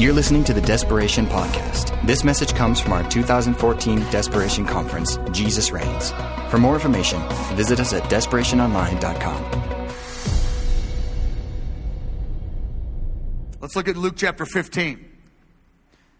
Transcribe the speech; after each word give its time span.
You're 0.00 0.14
listening 0.14 0.44
to 0.44 0.54
the 0.54 0.62
Desperation 0.62 1.26
Podcast. 1.26 2.06
This 2.06 2.24
message 2.24 2.54
comes 2.54 2.80
from 2.80 2.94
our 2.94 3.06
2014 3.10 4.00
Desperation 4.10 4.64
Conference, 4.64 5.18
Jesus 5.30 5.72
Reigns. 5.72 6.12
For 6.48 6.56
more 6.56 6.72
information, 6.72 7.20
visit 7.54 7.78
us 7.80 7.92
at 7.92 8.04
desperationonline.com. 8.04 9.88
Let's 13.60 13.76
look 13.76 13.88
at 13.88 13.98
Luke 13.98 14.14
chapter 14.16 14.46
15. 14.46 15.06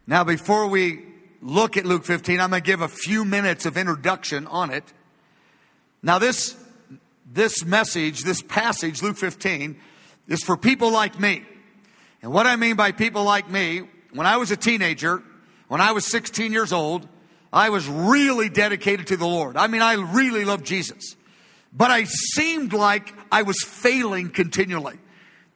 Now, 0.06 0.24
before 0.24 0.66
we 0.66 1.02
look 1.40 1.78
at 1.78 1.86
Luke 1.86 2.04
15, 2.04 2.38
I'm 2.38 2.50
going 2.50 2.60
to 2.62 2.66
give 2.66 2.82
a 2.82 2.88
few 2.88 3.24
minutes 3.24 3.64
of 3.64 3.78
introduction 3.78 4.46
on 4.48 4.68
it. 4.68 4.84
Now, 6.02 6.18
this, 6.18 6.54
this 7.32 7.64
message, 7.64 8.24
this 8.24 8.42
passage, 8.42 9.02
Luke 9.02 9.16
15, 9.16 9.80
is 10.28 10.42
for 10.42 10.58
people 10.58 10.92
like 10.92 11.18
me. 11.18 11.46
And 12.22 12.32
what 12.32 12.46
I 12.46 12.56
mean 12.56 12.76
by 12.76 12.92
people 12.92 13.24
like 13.24 13.48
me, 13.50 13.82
when 14.12 14.26
I 14.26 14.36
was 14.36 14.50
a 14.50 14.56
teenager, 14.56 15.22
when 15.68 15.80
I 15.80 15.92
was 15.92 16.04
16 16.06 16.52
years 16.52 16.72
old, 16.72 17.08
I 17.52 17.70
was 17.70 17.88
really 17.88 18.48
dedicated 18.48 19.08
to 19.08 19.16
the 19.16 19.26
Lord. 19.26 19.56
I 19.56 19.66
mean, 19.66 19.82
I 19.82 19.94
really 19.94 20.44
loved 20.44 20.66
Jesus. 20.66 21.16
But 21.72 21.90
I 21.90 22.04
seemed 22.04 22.72
like 22.72 23.14
I 23.30 23.42
was 23.42 23.62
failing 23.62 24.30
continually. 24.30 24.98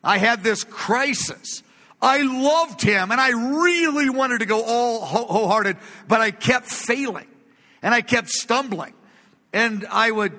I 0.03 0.19
had 0.19 0.43
this 0.43 0.65
crisis. 0.65 1.63
I 2.01 2.23
loved 2.23 2.83
him 2.83 3.11
and 3.11 3.21
I 3.21 3.31
really 3.31 4.11
wanted 4.11 4.41
to 4.41 4.47
go 4.47 4.63
all 4.63 5.01
wholehearted, 5.01 5.79
but 6.07 6.21
I 6.21 6.31
kept 6.31 6.67
failing 6.67 7.27
and 7.83 7.95
I 7.95 8.03
kept 8.03 8.29
stumbling. 8.29 8.93
And 9.53 9.87
I 9.91 10.11
would, 10.11 10.33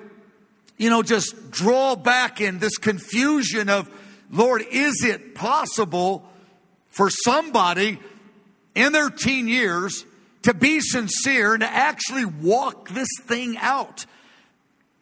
you 0.76 0.90
know, 0.90 1.02
just 1.02 1.50
draw 1.50 1.96
back 1.96 2.40
in 2.40 2.58
this 2.58 2.76
confusion 2.76 3.68
of, 3.68 3.90
Lord, 4.30 4.64
is 4.70 5.04
it 5.04 5.34
possible 5.34 6.28
for 6.88 7.10
somebody 7.10 7.98
in 8.74 8.92
their 8.92 9.10
teen 9.10 9.48
years 9.48 10.04
to 10.42 10.54
be 10.54 10.80
sincere 10.80 11.54
and 11.54 11.60
to 11.60 11.68
actually 11.68 12.24
walk 12.24 12.88
this 12.88 13.08
thing 13.22 13.56
out? 13.58 14.06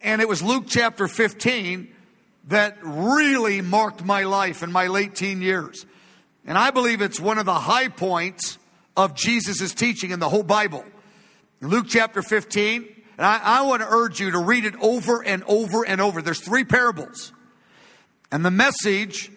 And 0.01 0.21
it 0.21 0.27
was 0.27 0.43
Luke 0.43 0.65
chapter 0.67 1.07
15 1.07 1.87
that 2.47 2.77
really 2.83 3.61
marked 3.61 4.03
my 4.05 4.23
life 4.23 4.61
in 4.61 4.71
my 4.71 4.87
late 4.87 5.15
teen 5.15 5.41
years. 5.41 5.85
And 6.45 6.57
I 6.57 6.69
believe 6.69 7.01
it's 7.01 7.19
one 7.19 7.39
of 7.39 7.45
the 7.45 7.53
high 7.53 7.87
points 7.87 8.59
of 8.95 9.15
Jesus' 9.15 9.73
teaching 9.73 10.11
in 10.11 10.19
the 10.19 10.29
whole 10.29 10.43
Bible. 10.43 10.83
Luke 11.61 11.87
chapter 11.89 12.21
15, 12.21 12.87
and 13.17 13.25
I, 13.25 13.39
I 13.41 13.61
want 13.63 13.81
to 13.81 13.87
urge 13.89 14.19
you 14.19 14.31
to 14.31 14.39
read 14.39 14.65
it 14.65 14.75
over 14.79 15.23
and 15.23 15.43
over 15.47 15.83
and 15.83 15.99
over. 15.99 16.21
There's 16.21 16.41
three 16.41 16.65
parables. 16.65 17.33
And 18.31 18.43
the 18.43 18.51
message 18.51 19.31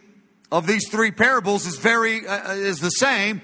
of 0.50 0.67
these 0.67 0.89
three 0.89 1.11
parables 1.11 1.67
is 1.67 1.77
very 1.77 2.27
uh, 2.27 2.50
uh, 2.50 2.55
is 2.55 2.81
the 2.81 2.91
same. 2.91 3.42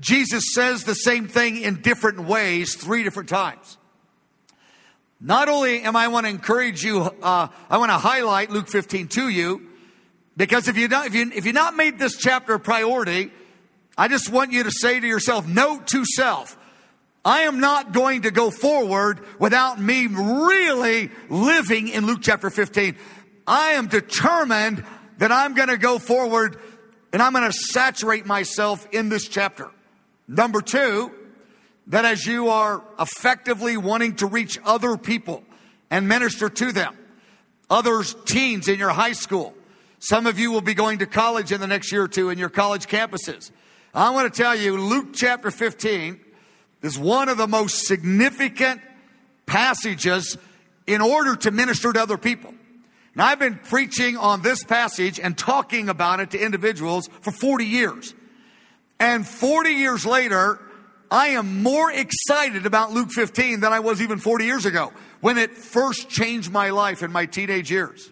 Jesus 0.00 0.44
says 0.54 0.84
the 0.84 0.94
same 0.94 1.28
thing 1.28 1.60
in 1.60 1.82
different 1.82 2.20
ways 2.20 2.74
three 2.74 3.02
different 3.02 3.28
times. 3.28 3.76
Not 5.20 5.48
only 5.48 5.82
am 5.82 5.96
I 5.96 6.08
want 6.08 6.24
to 6.24 6.30
encourage 6.30 6.82
you, 6.82 7.00
uh, 7.00 7.48
I 7.68 7.78
want 7.78 7.90
to 7.90 7.98
highlight 7.98 8.50
Luke 8.50 8.68
15 8.68 9.08
to 9.08 9.28
you, 9.28 9.68
because 10.36 10.66
if 10.66 10.78
you 10.78 10.88
not, 10.88 11.06
if 11.06 11.14
you 11.14 11.30
if 11.34 11.44
you 11.44 11.52
not 11.52 11.76
made 11.76 11.98
this 11.98 12.16
chapter 12.16 12.54
a 12.54 12.60
priority, 12.60 13.30
I 13.98 14.08
just 14.08 14.30
want 14.30 14.52
you 14.52 14.64
to 14.64 14.70
say 14.70 14.98
to 14.98 15.06
yourself, 15.06 15.46
note 15.46 15.86
to 15.88 16.04
self, 16.06 16.56
I 17.24 17.42
am 17.42 17.60
not 17.60 17.92
going 17.92 18.22
to 18.22 18.30
go 18.30 18.50
forward 18.50 19.20
without 19.38 19.78
me 19.78 20.06
really 20.06 21.10
living 21.28 21.88
in 21.88 22.06
Luke 22.06 22.20
chapter 22.22 22.48
15. 22.48 22.96
I 23.50 23.70
am 23.70 23.88
determined 23.88 24.84
that 25.18 25.32
I'm 25.32 25.54
going 25.54 25.70
to 25.70 25.76
go 25.76 25.98
forward 25.98 26.56
and 27.12 27.20
I'm 27.20 27.32
going 27.32 27.50
to 27.50 27.52
saturate 27.52 28.24
myself 28.24 28.86
in 28.92 29.08
this 29.08 29.26
chapter. 29.26 29.68
Number 30.28 30.62
two, 30.62 31.10
that 31.88 32.04
as 32.04 32.24
you 32.24 32.50
are 32.50 32.80
effectively 33.00 33.76
wanting 33.76 34.14
to 34.16 34.26
reach 34.26 34.56
other 34.64 34.96
people 34.96 35.42
and 35.90 36.06
minister 36.06 36.48
to 36.48 36.70
them, 36.70 36.96
others, 37.68 38.14
teens 38.24 38.68
in 38.68 38.78
your 38.78 38.90
high 38.90 39.14
school, 39.14 39.52
some 39.98 40.28
of 40.28 40.38
you 40.38 40.52
will 40.52 40.60
be 40.60 40.74
going 40.74 41.00
to 41.00 41.06
college 41.06 41.50
in 41.50 41.60
the 41.60 41.66
next 41.66 41.90
year 41.90 42.04
or 42.04 42.08
two 42.08 42.30
in 42.30 42.38
your 42.38 42.50
college 42.50 42.86
campuses. 42.86 43.50
I 43.92 44.10
want 44.10 44.32
to 44.32 44.42
tell 44.42 44.54
you, 44.54 44.78
Luke 44.78 45.08
chapter 45.12 45.50
15 45.50 46.20
is 46.82 46.96
one 46.96 47.28
of 47.28 47.36
the 47.36 47.48
most 47.48 47.84
significant 47.88 48.80
passages 49.46 50.38
in 50.86 51.00
order 51.00 51.34
to 51.34 51.50
minister 51.50 51.92
to 51.92 52.00
other 52.00 52.16
people. 52.16 52.54
Now, 53.14 53.26
I've 53.26 53.38
been 53.38 53.56
preaching 53.56 54.16
on 54.16 54.42
this 54.42 54.62
passage 54.62 55.18
and 55.18 55.36
talking 55.36 55.88
about 55.88 56.20
it 56.20 56.30
to 56.30 56.38
individuals 56.38 57.08
for 57.22 57.32
40 57.32 57.64
years. 57.64 58.14
And 59.00 59.26
40 59.26 59.70
years 59.70 60.06
later, 60.06 60.60
I 61.10 61.28
am 61.28 61.62
more 61.62 61.90
excited 61.90 62.66
about 62.66 62.92
Luke 62.92 63.10
15 63.10 63.60
than 63.60 63.72
I 63.72 63.80
was 63.80 64.00
even 64.00 64.18
40 64.18 64.44
years 64.44 64.64
ago 64.64 64.92
when 65.20 65.38
it 65.38 65.56
first 65.56 66.08
changed 66.08 66.52
my 66.52 66.70
life 66.70 67.02
in 67.02 67.10
my 67.10 67.26
teenage 67.26 67.70
years. 67.70 68.10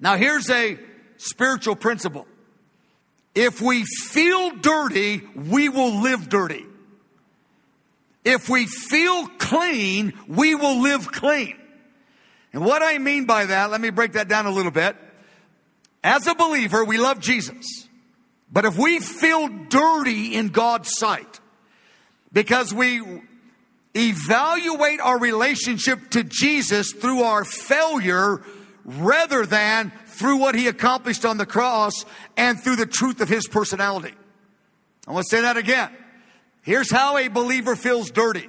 Now, 0.00 0.16
here's 0.16 0.50
a 0.50 0.78
spiritual 1.16 1.76
principle. 1.76 2.26
If 3.34 3.60
we 3.60 3.84
feel 3.84 4.50
dirty, 4.56 5.22
we 5.34 5.68
will 5.68 6.02
live 6.02 6.28
dirty. 6.28 6.66
If 8.24 8.48
we 8.48 8.66
feel 8.66 9.28
clean, 9.38 10.14
we 10.26 10.54
will 10.54 10.80
live 10.80 11.10
clean. 11.12 11.56
And 12.54 12.64
what 12.64 12.82
I 12.82 12.98
mean 12.98 13.24
by 13.24 13.46
that, 13.46 13.72
let 13.72 13.80
me 13.80 13.90
break 13.90 14.12
that 14.12 14.28
down 14.28 14.46
a 14.46 14.50
little 14.50 14.70
bit. 14.70 14.96
As 16.04 16.28
a 16.28 16.36
believer, 16.36 16.84
we 16.84 16.98
love 16.98 17.18
Jesus. 17.18 17.88
But 18.50 18.64
if 18.64 18.78
we 18.78 19.00
feel 19.00 19.48
dirty 19.48 20.36
in 20.36 20.50
God's 20.50 20.96
sight, 20.96 21.40
because 22.32 22.72
we 22.72 23.02
evaluate 23.96 25.00
our 25.00 25.18
relationship 25.18 26.10
to 26.10 26.22
Jesus 26.22 26.92
through 26.92 27.22
our 27.22 27.44
failure 27.44 28.40
rather 28.84 29.44
than 29.46 29.90
through 30.06 30.36
what 30.36 30.54
he 30.54 30.68
accomplished 30.68 31.24
on 31.24 31.38
the 31.38 31.46
cross 31.46 32.04
and 32.36 32.60
through 32.60 32.76
the 32.76 32.86
truth 32.86 33.20
of 33.20 33.28
his 33.28 33.48
personality. 33.48 34.14
I 35.08 35.12
want 35.12 35.26
to 35.28 35.36
say 35.36 35.42
that 35.42 35.56
again. 35.56 35.90
Here's 36.62 36.90
how 36.90 37.18
a 37.18 37.26
believer 37.26 37.74
feels 37.74 38.12
dirty. 38.12 38.48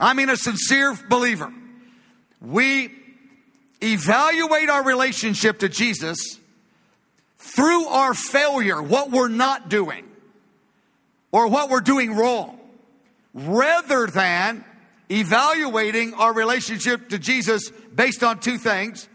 I 0.00 0.14
mean, 0.14 0.30
a 0.30 0.36
sincere 0.36 0.98
believer. 1.10 1.52
We 2.40 2.97
evaluate 3.80 4.68
our 4.68 4.84
relationship 4.84 5.60
to 5.60 5.68
Jesus 5.68 6.38
through 7.38 7.86
our 7.86 8.14
failure, 8.14 8.82
what 8.82 9.10
we're 9.10 9.28
not 9.28 9.68
doing, 9.68 10.04
or 11.32 11.48
what 11.48 11.70
we're 11.70 11.80
doing 11.80 12.14
wrong, 12.16 12.58
rather 13.34 14.06
than 14.06 14.64
evaluating 15.10 16.14
our 16.14 16.32
relationship 16.32 17.08
to 17.08 17.18
Jesus 17.18 17.70
based 17.94 18.22
on 18.22 18.40
two 18.40 18.58
things. 18.58 19.08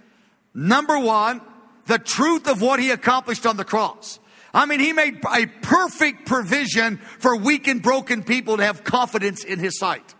Number 0.53 0.97
one, 0.97 1.41
the 1.85 2.00
truth 2.00 2.47
of 2.47 2.62
what 2.62 2.80
he 2.80 2.91
accomplished 2.91 3.45
on 3.45 3.57
the 3.57 3.66
cross. 3.66 4.19
I 4.53 4.66
mean, 4.66 4.80
he 4.80 4.94
made 4.94 5.19
a 5.34 5.47
perfect 5.47 6.28
provision 6.28 6.97
for 6.97 7.35
weak 7.35 7.68
and 7.68 7.81
broken 7.81 8.24
people 8.24 8.57
to 8.57 8.63
have 8.63 8.84
confidence 8.84 9.44
in 9.44 9.59
his 9.59 9.80
sight. 9.80 10.13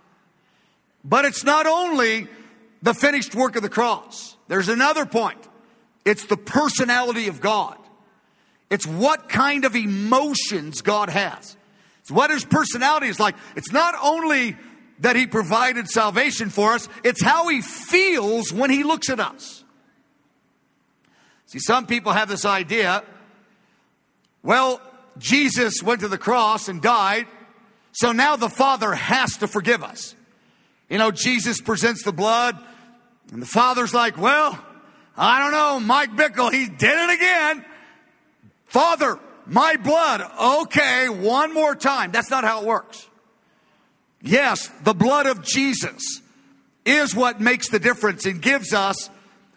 But 1.04 1.26
it's 1.26 1.44
not 1.44 1.68
only 1.68 2.28
the 2.82 2.94
finished 2.94 3.36
work 3.36 3.56
of 3.56 3.62
the 3.62 3.70
cross. 3.70 4.33
There's 4.54 4.70
another 4.70 5.08
point. 5.08 5.40
It's 6.06 6.28
the 6.28 6.38
personality 6.38 7.28
of 7.28 7.42
God. 7.42 7.76
It's 8.70 8.86
what 8.86 9.28
kind 9.28 9.66
of 9.66 9.76
emotions 9.76 10.84
God 10.84 11.10
has. 11.10 11.58
It's 12.02 12.12
what 12.12 12.30
his 12.30 12.46
personality 12.46 13.08
is 13.08 13.20
like. 13.20 13.34
It's 13.56 13.72
not 13.72 13.96
only 14.00 14.56
that 15.00 15.16
he 15.16 15.26
provided 15.26 15.90
salvation 15.90 16.52
for 16.52 16.74
us, 16.74 16.88
it's 17.04 17.24
how 17.24 17.48
he 17.48 17.62
feels 17.64 18.54
when 18.54 18.70
he 18.70 18.84
looks 18.84 19.10
at 19.10 19.20
us. 19.20 19.64
See, 21.48 21.58
some 21.58 21.88
people 21.88 22.12
have 22.12 22.30
this 22.30 22.46
idea 22.46 23.04
well, 24.44 24.80
Jesus 25.18 25.82
went 25.82 26.02
to 26.02 26.08
the 26.08 26.20
cross 26.20 26.68
and 26.68 26.80
died, 26.80 27.26
so 27.92 28.12
now 28.12 28.36
the 28.36 28.50
Father 28.50 28.94
has 28.94 29.36
to 29.38 29.48
forgive 29.48 29.84
us. 29.84 30.14
You 30.92 31.00
know, 31.00 31.10
Jesus 31.10 31.60
presents 31.60 32.04
the 32.04 32.14
blood, 32.14 32.64
and 33.34 33.42
the 33.42 33.48
Father's 33.48 33.94
like, 33.94 34.18
well, 34.18 34.58
I 35.18 35.40
don't 35.40 35.52
know, 35.52 35.80
Mike 35.80 36.12
Bickle, 36.12 36.52
he 36.52 36.68
did 36.68 37.10
it 37.10 37.16
again. 37.16 37.66
Father, 38.66 39.20
my 39.46 39.76
blood, 39.76 40.22
okay, 40.64 41.10
one 41.10 41.54
more 41.54 41.76
time. 41.76 42.12
That's 42.12 42.30
not 42.30 42.46
how 42.46 42.62
it 42.62 42.66
works. 42.66 43.08
Yes, 44.22 44.70
the 44.84 44.94
blood 44.94 45.26
of 45.26 45.44
Jesus 45.44 46.22
is 46.86 47.14
what 47.14 47.42
makes 47.42 47.70
the 47.70 47.80
difference 47.80 48.26
and 48.26 48.42
gives 48.42 48.74
us 48.74 49.10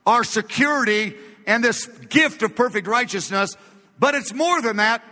our 0.04 0.24
security 0.24 1.14
and 1.46 1.62
this 1.62 1.86
gift 1.86 2.42
of 2.42 2.56
perfect 2.56 2.88
righteousness 2.88 3.56
but 3.98 4.14
it's 4.14 4.34
more 4.34 4.60
than 4.60 4.76
that. 4.76 5.02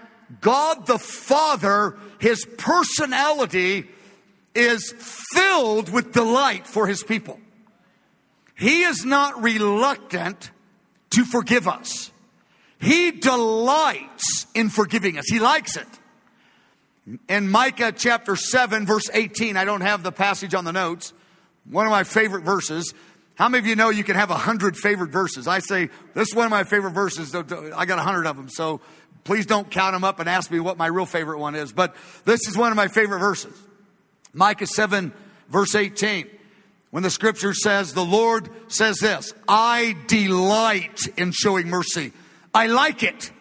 God 0.41 0.87
the 0.87 0.99
Father, 0.99 1.97
His 2.19 2.45
personality 2.59 3.89
is 4.55 4.93
filled 5.33 5.91
with 5.91 6.13
delight 6.13 6.67
for 6.67 6.87
His 6.87 7.03
people. 7.03 7.39
He 8.55 8.83
is 8.83 9.05
not 9.05 9.43
reluctant 9.43 10.51
to 11.11 11.25
forgive 11.25 11.67
us. 11.69 12.11
He 12.79 13.11
delights 13.13 14.47
in 14.55 14.69
forgiving 14.69 15.19
us. 15.19 15.25
He 15.29 15.41
likes 15.41 15.77
it. 15.77 15.87
In 17.29 17.51
Micah 17.51 17.93
chapter 17.93 18.37
7, 18.37 18.87
verse 18.87 19.11
18, 19.13 19.57
I 19.57 19.65
don't 19.65 19.83
have 19.83 20.03
the 20.03 20.13
passage 20.13 20.55
on 20.55 20.65
the 20.65 20.73
notes. 20.73 21.13
One 21.69 21.87
of 21.87 21.91
my 21.91 22.05
favorite 22.05 22.45
verses. 22.45 22.95
How 23.37 23.49
many 23.49 23.61
of 23.61 23.67
you 23.67 23.75
know 23.75 23.91
you 23.91 24.05
can 24.05 24.17
have 24.17 24.31
a 24.31 24.37
hundred 24.37 24.77
favorite 24.77 25.11
verses? 25.11 25.49
I 25.49 25.59
say, 25.59 25.89
this 26.15 26.29
is 26.29 26.35
one 26.35 26.45
of 26.47 26.51
my 26.51 26.65
favorite 26.65 26.93
verses. 26.93 27.35
I 27.35 27.85
got 27.85 27.99
a 27.99 28.03
hundred 28.03 28.27
of 28.27 28.37
them. 28.37 28.49
So 28.49 28.81
please 29.25 29.47
don't 29.47 29.71
count 29.71 29.95
them 29.95 30.05
up 30.05 30.21
and 30.21 30.29
ask 30.29 30.51
me 30.51 30.61
what 30.61 30.79
my 30.79 30.87
real 30.87 31.07
favorite 31.07 31.39
one 31.39 31.55
is. 31.55 31.73
But 31.73 31.97
this 32.25 32.47
is 32.47 32.57
one 32.57 32.71
of 32.71 32.77
my 32.77 32.89
favorite 32.89 33.19
verses. 33.19 33.55
Micah 34.33 34.67
7, 34.67 35.13
verse 35.49 35.75
18. 35.75 36.29
When 36.95 37.03
the 37.03 37.11
scripture 37.11 37.55
says, 37.55 37.93
the 37.93 38.05
Lord 38.05 38.49
says 38.69 38.99
this, 38.99 39.35
I 39.49 39.97
delight 40.07 41.01
in 41.17 41.33
showing 41.33 41.67
mercy. 41.67 42.13
I 42.55 42.69
like 42.69 43.03
it. 43.03 43.33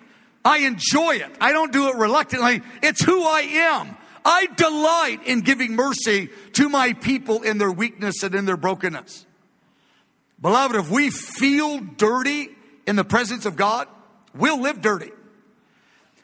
I 0.44 0.62
enjoy 0.66 1.18
it. 1.18 1.30
I 1.40 1.52
don't 1.52 1.72
do 1.72 1.90
it 1.90 1.96
reluctantly. 1.96 2.64
It's 2.82 3.04
who 3.04 3.22
I 3.22 3.42
am. 3.42 3.96
I 4.26 4.48
delight 4.56 5.28
in 5.28 5.42
giving 5.42 5.76
mercy 5.76 6.30
to 6.54 6.68
my 6.68 6.94
people 6.94 7.44
in 7.44 7.60
their 7.60 7.72
weakness 7.72 8.24
and 8.24 8.34
in 8.34 8.46
their 8.46 8.58
brokenness. 8.58 9.24
Beloved, 10.42 10.76
if 10.76 10.90
we 10.90 11.12
feel 11.12 11.78
dirty 11.78 12.50
in 12.88 12.96
the 12.96 13.06
presence 13.06 13.46
of 13.46 13.56
God, 13.56 13.88
we'll 14.34 14.62
live 14.62 14.82
dirty. 14.82 15.12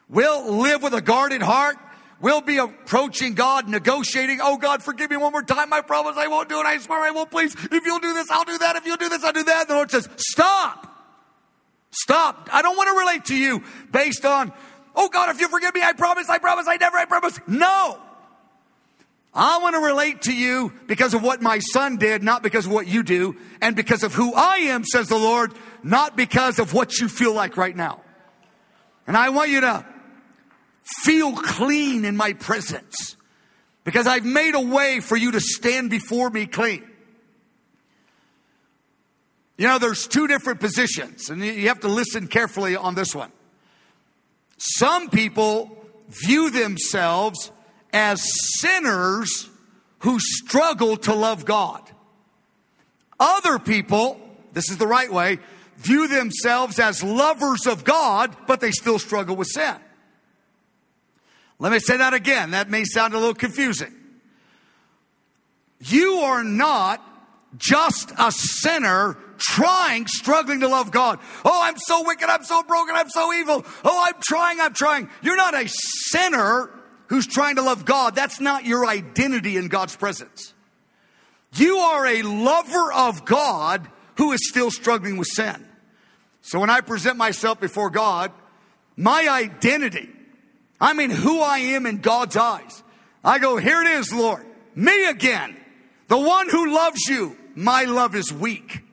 We'll 0.09 0.51
live 0.51 0.81
with 0.81 0.95
a 0.95 1.01
guarded 1.01 1.43
heart. 1.43 1.77
We'll 2.21 2.42
be 2.42 2.57
approaching 2.57 3.33
God, 3.33 3.69
negotiating. 3.69 4.39
Oh 4.42 4.57
God, 4.57 4.83
forgive 4.83 5.10
me 5.10 5.18
one 5.18 5.31
more 5.31 5.44
time. 5.44 5.71
I 5.71 5.81
promise 5.81 6.18
I 6.18 6.27
won't 6.27 6.50
do 6.50 6.60
it. 6.60 6.66
I 6.66 6.77
swear 6.77 7.01
I 7.01 7.12
won't. 7.12 7.31
Please, 7.31 7.56
if 7.56 7.86
you'll 7.86 8.00
do 8.00 8.13
this, 8.13 8.30
I'll 8.30 8.44
do 8.44 8.57
that. 8.57 8.75
If 8.75 8.86
you'll 8.86 8.98
do 8.98 9.07
this, 9.07 9.24
I'll 9.24 9.33
do 9.33 9.44
that. 9.44 9.68
The 9.68 9.75
Lord 9.75 9.89
says, 9.89 10.10
stop. 10.18 10.86
Stop. 11.92 12.50
I 12.51 12.62
don't 12.62 12.75
want 12.75 12.89
to 12.89 13.00
relate 13.00 13.25
to 13.25 13.36
you 13.36 13.63
based 13.92 14.25
on, 14.25 14.51
oh 14.95 15.07
God, 15.07 15.30
if 15.30 15.39
you 15.39 15.48
forgive 15.48 15.74
me, 15.74 15.81
I 15.81 15.94
promise, 15.94 16.30
I 16.30 16.39
promise, 16.39 16.68
I 16.68 16.75
never, 16.75 16.98
I 16.98 17.06
promise. 17.06 17.39
No. 17.48 18.00
I 19.33 19.60
want 19.60 19.75
to 19.75 19.81
relate 19.81 20.24
to 20.24 20.33
you 20.33 20.74
because 20.88 21.13
of 21.13 21.24
what 21.24 21.42
my 21.42 21.60
son 21.60 21.98
did, 21.98 22.22
not 22.22 22.44
because 22.44 22.65
of 22.65 22.72
what 22.72 22.88
you 22.88 23.04
do, 23.04 23.38
and 23.62 23.75
because 23.75 24.04
of 24.04 24.13
who 24.13 24.33
I 24.33 24.57
am, 24.57 24.83
says 24.83 25.07
the 25.07 25.18
Lord, 25.18 25.54
not 25.83 26.18
because 26.18 26.60
of 26.60 26.74
what 26.74 26.98
you 27.00 27.07
feel 27.07 27.33
like 27.33 27.56
right 27.56 27.75
now. 27.75 28.01
And 29.07 29.15
I 29.15 29.30
want 29.30 29.50
you 29.51 29.62
to 29.62 29.86
feel 31.03 31.33
clean 31.33 32.06
in 32.06 32.18
my 32.18 32.33
presence 32.33 33.15
because 33.83 34.07
I've 34.07 34.25
made 34.25 34.56
a 34.56 34.62
way 34.62 35.00
for 35.00 35.15
you 35.15 35.31
to 35.31 35.39
stand 35.39 35.89
before 35.89 36.30
me 36.30 36.45
clean. 36.45 36.83
You 39.57 39.68
know, 39.68 39.77
there's 39.77 40.07
two 40.07 40.27
different 40.27 40.59
positions, 40.62 41.30
and 41.30 41.44
you 41.44 41.68
have 41.68 41.81
to 41.81 41.89
listen 41.89 42.27
carefully 42.27 42.75
on 42.75 42.95
this 42.95 43.13
one. 43.13 43.31
Some 44.57 45.09
people 45.09 45.75
view 46.07 46.50
themselves 46.50 47.51
as 47.91 48.21
sinners 48.59 49.50
who 50.00 50.18
struggle 50.19 50.95
to 50.97 51.13
love 51.13 51.45
God. 51.45 51.81
Other 53.19 53.59
people, 53.59 54.19
this 54.53 54.69
is 54.69 54.77
the 54.77 54.88
right 54.88 55.12
way, 55.12 55.39
view 55.77 56.07
themselves 56.07 56.80
as 56.80 57.03
lovers 57.03 57.68
of 57.68 57.83
God, 57.83 58.36
but 58.47 58.62
they 58.62 58.71
still 58.71 59.00
struggle 59.00 59.36
with 59.36 59.47
sin. 59.47 59.75
Let 61.59 61.71
me 61.71 61.79
say 61.79 61.97
that 61.97 62.13
again. 62.13 62.51
That 62.51 62.69
may 62.69 62.85
sound 62.85 63.13
a 63.13 63.19
little 63.19 63.35
confusing. 63.35 63.94
You 65.81 66.13
are 66.21 66.44
not 66.44 67.06
just 67.57 68.11
a 68.17 68.31
sinner 68.31 69.17
trying, 69.38 70.07
struggling 70.07 70.61
to 70.61 70.67
love 70.67 70.91
God. 70.91 71.19
Oh, 71.44 71.61
I'm 71.63 71.77
so 71.77 72.03
wicked. 72.06 72.29
I'm 72.29 72.44
so 72.44 72.63
broken. 72.63 72.95
I'm 72.95 73.09
so 73.09 73.33
evil. 73.33 73.65
Oh, 73.83 74.06
I'm 74.07 74.21
trying. 74.21 74.59
I'm 74.59 74.73
trying. 74.73 75.09
You're 75.21 75.38
not 75.38 75.53
a 75.53 75.67
sinner 75.67 76.69
who's 77.07 77.27
trying 77.27 77.56
to 77.56 77.62
love 77.62 77.85
God. 77.85 78.15
That's 78.15 78.39
not 78.39 78.65
your 78.65 78.85
identity 78.85 79.57
in 79.57 79.67
God's 79.67 79.95
presence. 79.95 80.53
You 81.55 81.77
are 81.77 82.05
a 82.05 82.21
lover 82.21 82.94
of 82.94 83.25
God 83.25 83.88
who 84.17 84.31
is 84.31 84.47
still 84.50 84.69
struggling 84.69 85.17
with 85.17 85.27
sin. 85.27 85.65
So 86.41 86.59
when 86.59 86.69
I 86.69 86.81
present 86.81 87.17
myself 87.17 87.59
before 87.59 87.89
God, 87.89 88.31
my 88.95 89.27
identity, 89.29 90.09
I 90.79 90.93
mean 90.93 91.09
who 91.09 91.41
I 91.41 91.59
am 91.59 91.85
in 91.85 91.99
God's 91.99 92.37
eyes, 92.37 92.83
I 93.23 93.39
go, 93.39 93.57
here 93.57 93.81
it 93.81 93.87
is, 93.87 94.13
Lord, 94.13 94.45
me 94.75 95.07
again, 95.07 95.57
the 96.07 96.17
one 96.17 96.49
who 96.49 96.73
loves 96.73 97.01
you. 97.07 97.37
My 97.55 97.83
love 97.83 98.15
is 98.15 98.31
weak. 98.31 98.83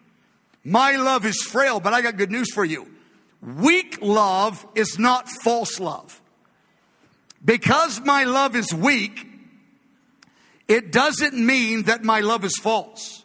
My 0.65 0.97
love 0.97 1.25
is 1.25 1.41
frail, 1.41 1.79
but 1.79 1.93
I 1.93 2.03
got 2.03 2.17
good 2.17 2.33
news 2.33 2.53
for 2.53 2.65
you. 2.65 2.91
Weak 3.41 3.99
love 4.01 4.67
is 4.75 4.99
not 4.99 5.29
false 5.29 5.79
love. 5.79 6.21
Because 7.45 8.01
my 8.01 8.25
love 8.25 8.57
is 8.57 8.75
weak, 8.75 9.25
it 10.67 10.91
doesn't 10.91 11.35
mean 11.35 11.85
that 11.85 12.03
my 12.03 12.21
love 12.21 12.45
is 12.45 12.57
false. 12.57 13.25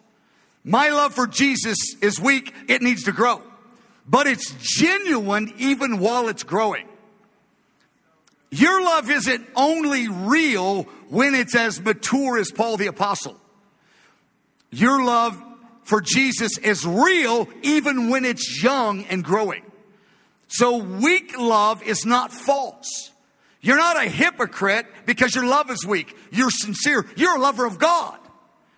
My 0.64 0.90
love 0.90 1.16
for 1.16 1.26
Jesus 1.26 1.78
is 2.02 2.20
weak, 2.20 2.54
it 2.68 2.84
needs 2.84 3.04
to 3.06 3.12
grow. 3.12 3.42
But 4.06 4.28
it's 4.28 4.54
genuine 4.60 5.54
even 5.58 5.98
while 5.98 6.28
it's 6.28 6.44
growing. 6.44 6.88
Your 8.52 8.84
love 8.84 9.10
isn't 9.10 9.48
only 9.56 10.10
real 10.10 10.84
when 11.10 11.36
it's 11.36 11.56
as 11.56 11.82
mature 11.82 12.38
as 12.38 12.52
Paul 12.52 12.78
the 12.78 12.88
Apostle. 12.88 13.40
Your 14.72 15.04
love 15.04 15.42
for 15.84 16.02
Jesus 16.02 16.58
is 16.58 16.86
real 16.86 17.48
even 17.62 18.10
when 18.10 18.26
it's 18.26 18.62
young 18.62 19.06
and 19.06 19.24
growing. 19.24 19.64
So 20.48 20.78
weak 20.78 21.38
love 21.40 21.82
is 21.84 22.06
not 22.06 22.34
false. 22.34 23.12
You're 23.62 23.78
not 23.78 23.98
a 23.98 24.10
hypocrite 24.10 24.86
because 25.06 25.34
your 25.34 25.46
love 25.46 25.70
is 25.72 25.86
weak. 25.86 26.16
You're 26.32 26.52
sincere. 26.52 27.06
You're 27.16 27.38
a 27.38 27.40
lover 27.40 27.66
of 27.66 27.80
God. 27.80 28.18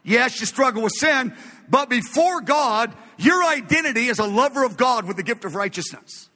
Yes, 0.04 0.40
you 0.40 0.46
struggle 0.46 0.84
with 0.84 0.94
sin, 0.94 1.34
but 1.70 1.90
before 1.90 2.42
God, 2.42 2.94
your 3.18 3.44
identity 3.44 4.08
is 4.08 4.20
a 4.20 4.28
lover 4.28 4.66
of 4.66 4.76
God 4.76 5.06
with 5.06 5.18
the 5.18 5.24
gift 5.24 5.46
of 5.46 5.56
righteousness. 5.56 6.30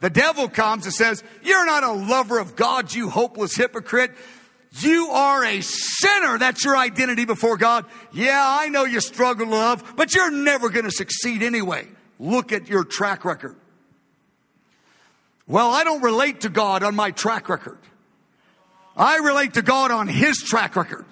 The 0.00 0.10
devil 0.10 0.48
comes 0.48 0.84
and 0.84 0.94
says, 0.94 1.22
You're 1.42 1.66
not 1.66 1.82
a 1.82 1.92
lover 1.92 2.38
of 2.38 2.56
God, 2.56 2.94
you 2.94 3.10
hopeless 3.10 3.56
hypocrite. 3.56 4.12
You 4.80 5.08
are 5.08 5.44
a 5.44 5.60
sinner. 5.62 6.38
That's 6.38 6.64
your 6.64 6.76
identity 6.76 7.24
before 7.24 7.56
God. 7.56 7.86
Yeah, 8.12 8.44
I 8.44 8.68
know 8.68 8.84
you 8.84 9.00
struggle 9.00 9.48
love, 9.48 9.94
but 9.96 10.14
you're 10.14 10.30
never 10.30 10.68
going 10.68 10.84
to 10.84 10.90
succeed 10.90 11.42
anyway. 11.42 11.86
Look 12.18 12.52
at 12.52 12.68
your 12.68 12.84
track 12.84 13.24
record. 13.24 13.56
Well, 15.46 15.70
I 15.70 15.84
don't 15.84 16.02
relate 16.02 16.42
to 16.42 16.50
God 16.50 16.82
on 16.82 16.94
my 16.94 17.10
track 17.10 17.48
record. 17.48 17.78
I 18.94 19.16
relate 19.18 19.54
to 19.54 19.62
God 19.62 19.90
on 19.90 20.06
His 20.06 20.36
track 20.38 20.76
record. 20.76 21.06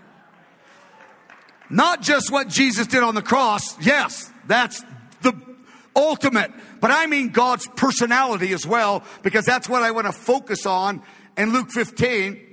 Not 1.70 2.02
just 2.02 2.30
what 2.30 2.49
Jesus 2.49 2.87
did 2.87 3.02
on 3.02 3.14
the 3.14 3.22
cross. 3.22 3.80
Yes, 3.80 4.30
that's 4.46 4.84
the 5.22 5.32
ultimate. 5.96 6.52
But 6.80 6.92
I 6.92 7.06
mean 7.06 7.30
God's 7.30 7.66
personality 7.66 8.52
as 8.52 8.66
well, 8.66 9.02
because 9.22 9.44
that's 9.44 9.68
what 9.68 9.82
I 9.82 9.90
want 9.90 10.06
to 10.06 10.12
focus 10.12 10.66
on 10.66 11.02
in 11.36 11.52
Luke 11.52 11.70
15 11.70 12.46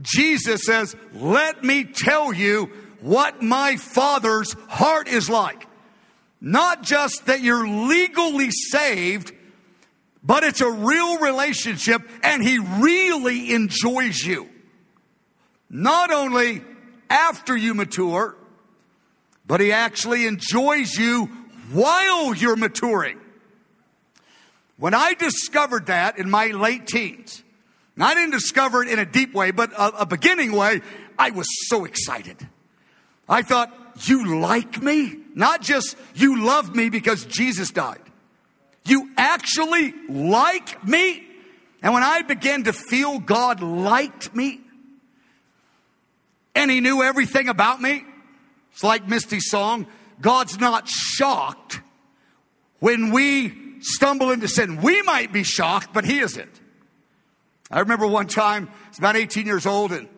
Jesus 0.00 0.62
says, 0.64 0.96
Let 1.14 1.64
me 1.64 1.84
tell 1.84 2.32
you 2.32 2.70
what 3.00 3.42
my 3.42 3.76
Father's 3.76 4.52
heart 4.68 5.08
is 5.08 5.28
like. 5.28 5.66
Not 6.40 6.82
just 6.82 7.26
that 7.26 7.40
you're 7.40 7.66
legally 7.66 8.50
saved, 8.50 9.32
but 10.22 10.44
it's 10.44 10.60
a 10.60 10.70
real 10.70 11.18
relationship 11.18 12.02
and 12.22 12.42
He 12.42 12.58
really 12.58 13.52
enjoys 13.52 14.20
you. 14.20 14.48
Not 15.68 16.12
only 16.12 16.62
after 17.10 17.56
you 17.56 17.74
mature, 17.74 18.36
but 19.46 19.60
He 19.60 19.72
actually 19.72 20.26
enjoys 20.26 20.94
you 20.94 21.30
while 21.72 22.34
you're 22.34 22.56
maturing. 22.56 23.18
When 24.76 24.94
I 24.94 25.14
discovered 25.14 25.86
that 25.86 26.18
in 26.18 26.30
my 26.30 26.48
late 26.48 26.86
teens, 26.86 27.42
and 27.98 28.04
I 28.04 28.14
didn't 28.14 28.30
discover 28.30 28.82
it 28.82 28.88
in 28.88 29.00
a 29.00 29.04
deep 29.04 29.34
way, 29.34 29.50
but 29.50 29.72
a, 29.72 30.02
a 30.02 30.06
beginning 30.06 30.52
way. 30.52 30.82
I 31.18 31.30
was 31.30 31.48
so 31.68 31.84
excited. 31.84 32.36
I 33.28 33.42
thought, 33.42 33.72
you 34.02 34.38
like 34.38 34.80
me? 34.80 35.16
Not 35.34 35.62
just 35.62 35.96
you 36.14 36.44
love 36.44 36.76
me 36.76 36.90
because 36.90 37.24
Jesus 37.24 37.72
died. 37.72 38.00
You 38.84 39.10
actually 39.16 39.94
like 40.08 40.86
me? 40.86 41.24
And 41.82 41.92
when 41.92 42.04
I 42.04 42.22
began 42.22 42.62
to 42.64 42.72
feel 42.72 43.18
God 43.18 43.60
liked 43.60 44.32
me 44.32 44.60
and 46.54 46.70
He 46.70 46.80
knew 46.80 47.02
everything 47.02 47.48
about 47.48 47.82
me, 47.82 48.04
it's 48.72 48.84
like 48.84 49.08
Misty's 49.08 49.50
song 49.50 49.88
God's 50.20 50.58
not 50.58 50.88
shocked 50.88 51.80
when 52.80 53.10
we 53.10 53.80
stumble 53.80 54.30
into 54.30 54.48
sin. 54.48 54.80
We 54.82 55.02
might 55.02 55.32
be 55.32 55.42
shocked, 55.42 55.92
but 55.92 56.04
He 56.04 56.18
isn't. 56.18 56.60
I 57.70 57.80
remember 57.80 58.06
one 58.06 58.26
time, 58.26 58.68
I 58.68 58.88
was 58.88 58.98
about 58.98 59.16
18 59.16 59.46
years 59.46 59.66
old, 59.66 59.92
and 59.92 60.08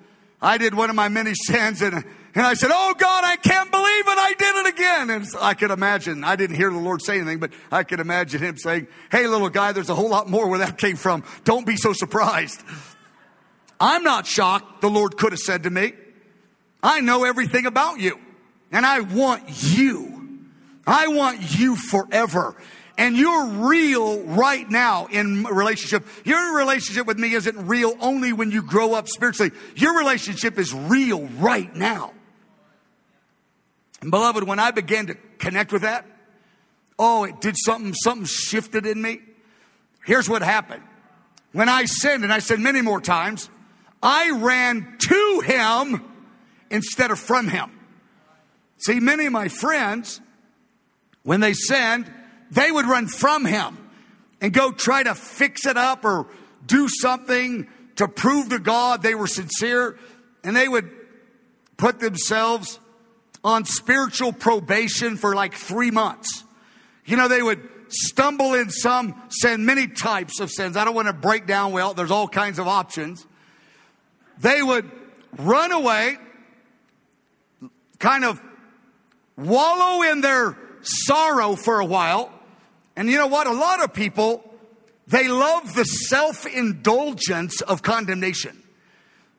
I 0.40 0.58
did 0.58 0.74
one 0.74 0.88
of 0.88 0.96
my 0.96 1.08
many 1.08 1.34
sins, 1.34 1.82
and, 1.82 1.94
and 1.94 2.46
I 2.46 2.54
said, 2.54 2.70
Oh 2.72 2.94
God, 2.96 3.24
I 3.24 3.36
can't 3.36 3.70
believe 3.70 4.06
it, 4.06 4.18
I 4.18 4.34
did 4.38 4.56
it 4.56 4.74
again. 4.74 5.10
And 5.10 5.26
I 5.40 5.54
could 5.54 5.70
imagine, 5.70 6.24
I 6.24 6.36
didn't 6.36 6.56
hear 6.56 6.70
the 6.70 6.78
Lord 6.78 7.02
say 7.02 7.16
anything, 7.16 7.40
but 7.40 7.52
I 7.72 7.82
could 7.82 8.00
imagine 8.00 8.40
Him 8.40 8.56
saying, 8.56 8.86
Hey, 9.10 9.26
little 9.26 9.50
guy, 9.50 9.72
there's 9.72 9.90
a 9.90 9.94
whole 9.94 10.08
lot 10.08 10.28
more 10.28 10.48
where 10.48 10.60
that 10.60 10.78
came 10.78 10.96
from. 10.96 11.24
Don't 11.44 11.66
be 11.66 11.76
so 11.76 11.92
surprised. 11.92 12.62
I'm 13.80 14.04
not 14.04 14.26
shocked, 14.26 14.82
the 14.82 14.90
Lord 14.90 15.16
could 15.16 15.32
have 15.32 15.40
said 15.40 15.64
to 15.64 15.70
me. 15.70 15.94
I 16.82 17.00
know 17.00 17.24
everything 17.24 17.66
about 17.66 17.98
you, 17.98 18.18
and 18.72 18.86
I 18.86 19.00
want 19.00 19.42
you. 19.48 20.38
I 20.86 21.08
want 21.08 21.58
you 21.58 21.76
forever. 21.76 22.56
And 22.98 23.16
you're 23.16 23.46
real 23.46 24.20
right 24.24 24.68
now 24.68 25.06
in 25.06 25.44
relationship. 25.44 26.06
Your 26.24 26.56
relationship 26.56 27.06
with 27.06 27.18
me 27.18 27.32
isn't 27.32 27.66
real 27.66 27.94
only 28.00 28.32
when 28.32 28.50
you 28.50 28.62
grow 28.62 28.92
up 28.92 29.08
spiritually. 29.08 29.52
Your 29.76 29.96
relationship 29.96 30.58
is 30.58 30.74
real 30.74 31.26
right 31.38 31.74
now. 31.74 32.12
And 34.02 34.10
beloved, 34.10 34.44
when 34.44 34.58
I 34.58 34.70
began 34.70 35.06
to 35.06 35.14
connect 35.38 35.72
with 35.72 35.82
that, 35.82 36.06
oh, 36.98 37.24
it 37.24 37.40
did 37.40 37.56
something, 37.56 37.94
something 37.94 38.26
shifted 38.26 38.84
in 38.84 39.00
me. 39.00 39.20
Here's 40.04 40.28
what 40.28 40.42
happened. 40.42 40.82
When 41.52 41.68
I 41.68 41.86
sinned, 41.86 42.22
and 42.22 42.32
I 42.32 42.38
said 42.38 42.60
many 42.60 42.82
more 42.82 43.00
times, 43.00 43.48
I 44.02 44.30
ran 44.30 44.96
to 44.98 45.42
him 45.44 46.04
instead 46.70 47.10
of 47.10 47.18
from 47.18 47.48
him. 47.48 47.79
See, 48.80 48.98
many 48.98 49.26
of 49.26 49.32
my 49.32 49.48
friends, 49.48 50.20
when 51.22 51.40
they 51.40 51.52
sinned, 51.52 52.10
they 52.50 52.70
would 52.70 52.86
run 52.86 53.06
from 53.06 53.44
him 53.44 53.78
and 54.40 54.52
go 54.52 54.72
try 54.72 55.02
to 55.02 55.14
fix 55.14 55.66
it 55.66 55.76
up 55.76 56.04
or 56.04 56.26
do 56.66 56.88
something 56.88 57.68
to 57.96 58.08
prove 58.08 58.48
to 58.48 58.58
God 58.58 59.02
they 59.02 59.14
were 59.14 59.26
sincere. 59.26 59.98
And 60.42 60.56
they 60.56 60.66
would 60.66 60.90
put 61.76 62.00
themselves 62.00 62.80
on 63.44 63.64
spiritual 63.64 64.32
probation 64.32 65.16
for 65.16 65.34
like 65.34 65.54
three 65.54 65.90
months. 65.90 66.44
You 67.04 67.16
know, 67.16 67.28
they 67.28 67.42
would 67.42 67.68
stumble 67.88 68.54
in 68.54 68.70
some 68.70 69.20
sin, 69.28 69.64
many 69.64 69.88
types 69.88 70.40
of 70.40 70.50
sins. 70.50 70.76
I 70.76 70.84
don't 70.84 70.94
want 70.94 71.08
to 71.08 71.14
break 71.14 71.46
down 71.46 71.72
well, 71.72 71.92
there's 71.92 72.10
all 72.10 72.28
kinds 72.28 72.58
of 72.58 72.68
options. 72.68 73.26
They 74.38 74.62
would 74.62 74.90
run 75.36 75.72
away, 75.72 76.16
kind 77.98 78.24
of 78.24 78.40
wallow 79.40 80.02
in 80.02 80.20
their 80.20 80.56
sorrow 80.82 81.56
for 81.56 81.80
a 81.80 81.84
while. 81.84 82.32
And 82.96 83.08
you 83.08 83.16
know 83.16 83.26
what? 83.26 83.46
A 83.46 83.52
lot 83.52 83.82
of 83.82 83.92
people, 83.92 84.44
they 85.06 85.28
love 85.28 85.74
the 85.74 85.84
self 85.84 86.46
indulgence 86.46 87.60
of 87.60 87.82
condemnation. 87.82 88.62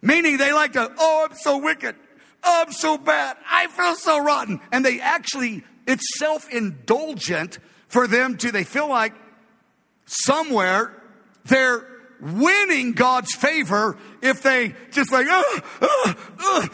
Meaning 0.01 0.37
they 0.37 0.51
like 0.51 0.73
to, 0.73 0.91
oh, 0.97 1.27
I'm 1.29 1.37
so 1.37 1.57
wicked. 1.57 1.95
Oh, 2.43 2.63
I'm 2.65 2.73
so 2.73 2.97
bad. 2.97 3.37
I 3.49 3.67
feel 3.67 3.95
so 3.95 4.19
rotten. 4.23 4.59
And 4.71 4.83
they 4.83 4.99
actually, 4.99 5.63
it's 5.85 6.03
self 6.17 6.49
indulgent 6.49 7.59
for 7.87 8.07
them 8.07 8.37
to, 8.37 8.51
they 8.51 8.63
feel 8.63 8.89
like 8.89 9.13
somewhere 10.05 10.93
they're 11.45 11.87
winning 12.21 12.93
God's 12.93 13.33
favor 13.35 13.97
if 14.21 14.41
they 14.43 14.75
just 14.91 15.11
like, 15.11 15.27
uh, 15.27 15.43
uh, 15.81 16.67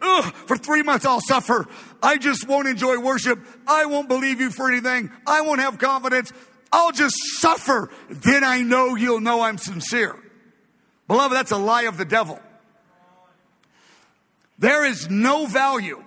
uh, 0.00 0.22
for 0.46 0.56
three 0.56 0.82
months 0.82 1.04
I'll 1.04 1.20
suffer. 1.20 1.66
I 2.02 2.16
just 2.16 2.48
won't 2.48 2.68
enjoy 2.68 2.98
worship. 2.98 3.40
I 3.66 3.86
won't 3.86 4.08
believe 4.08 4.40
you 4.40 4.50
for 4.50 4.70
anything. 4.70 5.10
I 5.26 5.40
won't 5.42 5.60
have 5.60 5.78
confidence. 5.78 6.32
I'll 6.72 6.92
just 6.92 7.16
suffer. 7.38 7.90
Then 8.08 8.44
I 8.44 8.62
know 8.62 8.94
you'll 8.94 9.20
know 9.20 9.40
I'm 9.40 9.58
sincere. 9.58 10.16
Beloved, 11.08 11.34
that's 11.34 11.50
a 11.50 11.56
lie 11.56 11.84
of 11.84 11.96
the 11.96 12.04
devil. 12.04 12.38
There 14.58 14.84
is 14.84 15.08
no 15.08 15.46
value 15.46 16.02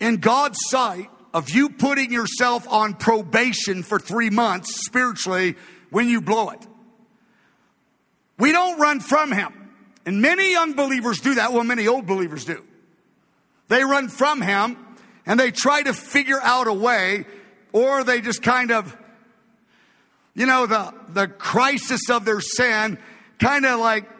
in 0.00 0.16
God's 0.18 0.58
sight 0.68 1.10
of 1.34 1.50
you 1.50 1.70
putting 1.70 2.12
yourself 2.12 2.66
on 2.68 2.94
probation 2.94 3.82
for 3.82 3.98
three 3.98 4.30
months 4.30 4.84
spiritually 4.84 5.56
when 5.90 6.08
you 6.08 6.20
blow 6.20 6.50
it. 6.50 6.66
We 8.42 8.50
don't 8.50 8.80
run 8.80 8.98
from 8.98 9.30
Him. 9.30 9.52
And 10.04 10.20
many 10.20 10.50
young 10.50 10.72
believers 10.72 11.20
do 11.20 11.36
that. 11.36 11.52
Well, 11.52 11.62
many 11.62 11.86
old 11.86 12.06
believers 12.06 12.44
do. 12.44 12.64
They 13.68 13.84
run 13.84 14.08
from 14.08 14.40
Him 14.40 14.76
and 15.24 15.38
they 15.38 15.52
try 15.52 15.84
to 15.84 15.94
figure 15.94 16.40
out 16.42 16.66
a 16.66 16.72
way, 16.72 17.24
or 17.72 18.02
they 18.02 18.20
just 18.20 18.42
kind 18.42 18.72
of, 18.72 18.96
you 20.34 20.46
know, 20.46 20.66
the, 20.66 20.92
the 21.10 21.28
crisis 21.28 22.10
of 22.10 22.24
their 22.24 22.40
sin 22.40 22.98
kind 23.38 23.64
of 23.64 23.78
like 23.78 24.10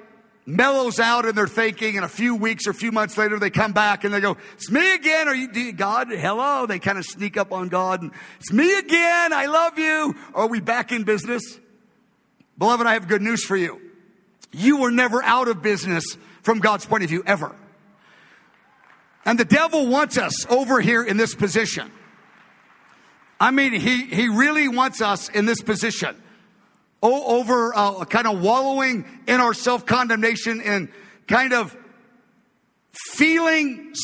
mellows 0.47 1.00
out 1.00 1.25
in 1.25 1.35
their 1.35 1.49
thinking, 1.49 1.97
and 1.97 2.05
a 2.05 2.09
few 2.09 2.37
weeks 2.37 2.69
or 2.69 2.71
a 2.71 2.75
few 2.75 2.93
months 2.93 3.19
later, 3.19 3.41
they 3.41 3.50
come 3.50 3.73
back 3.73 4.05
and 4.05 4.14
they 4.14 4.21
go, 4.21 4.37
It's 4.55 4.71
me 4.71 4.95
again. 4.95 5.26
Are 5.26 5.35
you, 5.35 5.73
God? 5.73 6.11
Hello. 6.11 6.67
They 6.67 6.79
kind 6.79 6.97
of 6.97 7.05
sneak 7.05 7.37
up 7.37 7.50
on 7.50 7.69
God 7.69 8.02
and, 8.02 8.12
It's 8.38 8.52
me 8.52 8.73
again. 8.79 9.33
I 9.33 9.47
love 9.47 9.81
you. 9.81 10.14
Are 10.33 10.47
we 10.47 10.61
back 10.61 10.93
in 10.93 11.02
business? 11.02 11.59
Beloved, 12.57 12.87
I 12.87 12.93
have 12.93 13.09
good 13.09 13.23
news 13.23 13.43
for 13.43 13.57
you. 13.57 13.81
You 14.52 14.78
were 14.78 14.90
never 14.90 15.23
out 15.23 15.49
of 15.49 15.62
business 15.62 16.04
from 16.42 16.59
God's 16.59 16.87
point 16.87 17.02
of 17.02 17.09
view, 17.09 17.23
ever. 17.26 17.54
And 19.25 19.38
the 19.38 19.44
devil 19.44 19.87
wants 19.87 20.18
us 20.18 20.47
over 20.50 20.80
here 20.80 21.02
in 21.02 21.16
this 21.16 21.35
position. 21.35 21.90
I 23.40 23.50
mean, 23.50 23.73
he, 23.73 24.04
he 24.04 24.28
really 24.28 24.68
wants 24.68 25.00
us 25.00 25.28
in 25.28 25.47
this 25.47 25.62
position 25.62 26.21
over 27.02 27.75
uh, 27.75 28.04
kind 28.04 28.28
of 28.28 28.40
wallowing 28.40 29.04
in 29.26 29.40
our 29.40 29.54
self 29.54 29.85
condemnation 29.87 30.61
and 30.61 30.88
kind 31.26 31.52
of 31.52 31.76
feeling 32.92 33.94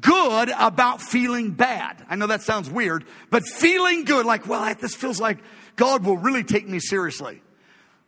good 0.00 0.50
about 0.58 1.02
feeling 1.02 1.52
bad. 1.52 2.04
I 2.08 2.16
know 2.16 2.28
that 2.28 2.42
sounds 2.42 2.70
weird, 2.70 3.04
but 3.30 3.46
feeling 3.46 4.04
good, 4.04 4.26
like, 4.26 4.46
well, 4.46 4.74
this 4.74 4.94
feels 4.94 5.20
like 5.20 5.38
God 5.76 6.04
will 6.04 6.16
really 6.16 6.44
take 6.44 6.66
me 6.66 6.80
seriously. 6.80 7.42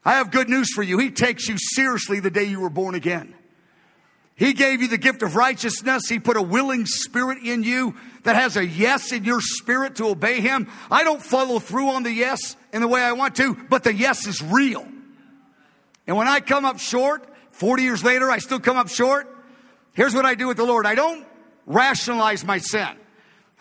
I 0.09 0.13
have 0.13 0.31
good 0.31 0.49
news 0.49 0.73
for 0.73 0.83
you. 0.83 0.97
He 0.97 1.11
takes 1.11 1.49
you 1.49 1.59
seriously 1.59 2.19
the 2.19 2.31
day 2.31 2.45
you 2.45 2.61
were 2.61 2.71
born 2.71 2.95
again. 2.95 3.35
He 4.37 4.55
gave 4.55 4.81
you 4.81 4.89
the 4.89 4.97
gift 4.97 5.23
of 5.23 5.37
righteousness. 5.37 6.09
He 6.09 6.19
put 6.19 6.39
a 6.39 6.41
willing 6.41 6.87
spirit 6.87 7.43
in 7.45 7.63
you 7.63 7.95
that 8.23 8.35
has 8.35 8.57
a 8.57 8.65
yes 8.65 9.13
in 9.13 9.25
your 9.25 9.43
spirit 9.43 9.97
to 9.97 10.07
obey 10.07 10.41
Him. 10.41 10.67
I 10.91 11.05
don't 11.05 11.23
follow 11.23 11.59
through 11.59 11.91
on 11.91 12.05
the 12.05 12.11
yes 12.11 12.57
in 12.73 12.81
the 12.81 12.89
way 12.89 13.03
I 13.03 13.13
want 13.13 13.37
to, 13.37 13.53
but 13.69 13.85
the 13.85 13.93
yes 13.93 14.27
is 14.27 14.41
real. 14.41 14.89
And 16.07 16.17
when 16.17 16.27
I 16.27 16.41
come 16.41 16.65
up 16.65 16.79
short, 16.79 17.29
40 17.51 17.83
years 17.83 18.03
later, 18.03 18.31
I 18.31 18.39
still 18.39 18.61
come 18.61 18.79
up 18.79 18.89
short. 18.89 19.29
Here's 19.93 20.15
what 20.15 20.25
I 20.25 20.35
do 20.35 20.49
with 20.49 20.57
the 20.57 20.65
Lord 20.65 20.87
I 20.87 20.95
don't 20.95 21.27
rationalize 21.67 22.47
my 22.47 22.57
sin. 22.57 22.97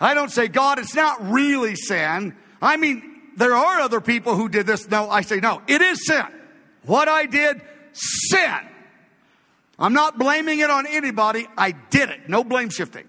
I 0.00 0.14
don't 0.14 0.30
say, 0.30 0.48
God, 0.48 0.78
it's 0.78 0.94
not 0.94 1.30
really 1.30 1.76
sin. 1.76 2.34
I 2.62 2.78
mean, 2.78 3.34
there 3.36 3.54
are 3.54 3.80
other 3.80 4.00
people 4.00 4.34
who 4.34 4.48
did 4.48 4.66
this. 4.66 4.88
No, 4.88 5.10
I 5.10 5.20
say, 5.20 5.40
no, 5.40 5.60
it 5.66 5.82
is 5.82 6.06
sin. 6.06 6.24
What 6.88 7.06
I 7.06 7.26
did, 7.26 7.60
sin. 7.92 8.60
I'm 9.78 9.92
not 9.92 10.18
blaming 10.18 10.60
it 10.60 10.70
on 10.70 10.86
anybody. 10.86 11.46
I 11.56 11.72
did 11.72 12.08
it. 12.08 12.30
No 12.30 12.42
blame 12.42 12.70
shifting. 12.70 13.06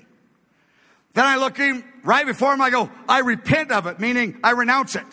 Then 1.13 1.25
I 1.25 1.37
look 1.37 1.55
him 1.55 1.85
right 2.03 2.25
before 2.25 2.53
him. 2.53 2.59
I 2.59 2.71
go, 2.71 2.91
I 3.07 3.19
repent 3.19 3.71
of 3.71 3.87
it, 3.87 4.01
meaning 4.01 4.37
I 4.43 4.51
renounce 4.51 4.97
it. 4.97 5.05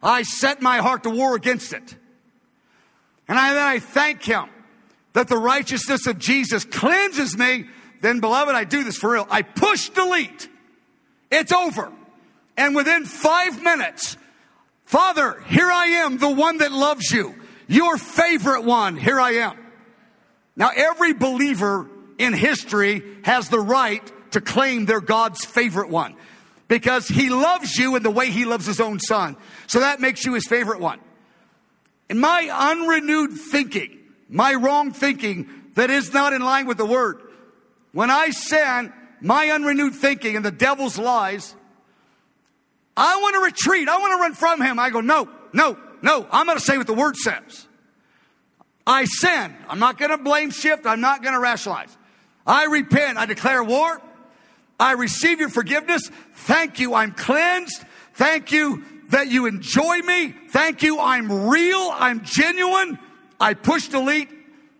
I 0.00 0.22
set 0.22 0.62
my 0.62 0.78
heart 0.78 1.02
to 1.02 1.10
war 1.10 1.34
against 1.34 1.72
it. 1.72 1.96
And 3.26 3.36
I, 3.36 3.52
then 3.52 3.66
I 3.66 3.78
thank 3.80 4.22
him 4.22 4.48
that 5.14 5.26
the 5.26 5.36
righteousness 5.36 6.06
of 6.06 6.18
Jesus 6.18 6.64
cleanses 6.64 7.36
me. 7.36 7.64
Then, 8.00 8.20
beloved, 8.20 8.54
I 8.54 8.62
do 8.62 8.84
this 8.84 8.96
for 8.96 9.10
real. 9.10 9.26
I 9.28 9.42
push 9.42 9.88
delete. 9.88 10.48
It's 11.32 11.50
over. 11.50 11.92
And 12.56 12.76
within 12.76 13.06
five 13.06 13.60
minutes, 13.60 14.16
Father, 14.84 15.42
here 15.48 15.68
I 15.68 15.86
am, 16.04 16.18
the 16.18 16.30
one 16.30 16.58
that 16.58 16.70
loves 16.70 17.10
you. 17.10 17.34
Your 17.68 17.98
favorite 17.98 18.64
one. 18.64 18.96
Here 18.96 19.20
I 19.20 19.32
am. 19.32 19.56
Now, 20.56 20.70
every 20.74 21.12
believer 21.12 21.88
in 22.18 22.32
history 22.32 23.02
has 23.22 23.48
the 23.48 23.60
right 23.60 24.02
to 24.32 24.40
claim 24.40 24.86
they're 24.86 25.00
God's 25.00 25.44
favorite 25.44 25.88
one 25.88 26.16
because 26.66 27.06
he 27.06 27.30
loves 27.30 27.76
you 27.76 27.94
in 27.94 28.02
the 28.02 28.10
way 28.10 28.30
he 28.30 28.44
loves 28.44 28.66
his 28.66 28.80
own 28.80 28.98
son. 28.98 29.36
So 29.68 29.80
that 29.80 30.00
makes 30.00 30.24
you 30.24 30.34
his 30.34 30.46
favorite 30.46 30.80
one. 30.80 30.98
In 32.10 32.18
my 32.18 32.48
unrenewed 32.50 33.32
thinking, 33.32 33.98
my 34.28 34.54
wrong 34.54 34.92
thinking 34.92 35.48
that 35.74 35.90
is 35.90 36.12
not 36.12 36.32
in 36.32 36.42
line 36.42 36.66
with 36.66 36.78
the 36.78 36.86
word, 36.86 37.22
when 37.92 38.10
I 38.10 38.30
sin, 38.30 38.92
my 39.20 39.50
unrenewed 39.50 39.94
thinking 39.94 40.36
and 40.36 40.44
the 40.44 40.50
devil's 40.50 40.98
lies, 40.98 41.54
I 42.96 43.16
want 43.20 43.34
to 43.36 43.40
retreat. 43.40 43.88
I 43.88 43.98
want 43.98 44.12
to 44.12 44.16
run 44.16 44.34
from 44.34 44.60
him. 44.60 44.78
I 44.78 44.90
go, 44.90 45.00
no, 45.00 45.28
no, 45.52 45.78
no. 46.02 46.26
I'm 46.30 46.46
going 46.46 46.58
to 46.58 46.64
say 46.64 46.76
what 46.78 46.86
the 46.86 46.94
word 46.94 47.16
says. 47.16 47.66
I 48.86 49.04
sin. 49.04 49.54
I'm 49.68 49.78
not 49.78 49.98
going 49.98 50.10
to 50.10 50.18
blame 50.18 50.50
shift. 50.50 50.86
I'm 50.86 51.00
not 51.00 51.22
going 51.22 51.34
to 51.34 51.40
rationalize. 51.40 51.96
I 52.46 52.64
repent. 52.66 53.18
I 53.18 53.26
declare 53.26 53.62
war. 53.62 54.00
I 54.80 54.92
receive 54.92 55.40
your 55.40 55.50
forgiveness. 55.50 56.10
Thank 56.34 56.78
you. 56.78 56.94
I'm 56.94 57.12
cleansed. 57.12 57.84
Thank 58.14 58.52
you 58.52 58.84
that 59.10 59.28
you 59.28 59.46
enjoy 59.46 59.98
me. 60.00 60.34
Thank 60.50 60.82
you. 60.82 60.98
I'm 61.00 61.48
real. 61.48 61.90
I'm 61.92 62.24
genuine. 62.24 62.98
I 63.40 63.54
push 63.54 63.88
delete 63.88 64.30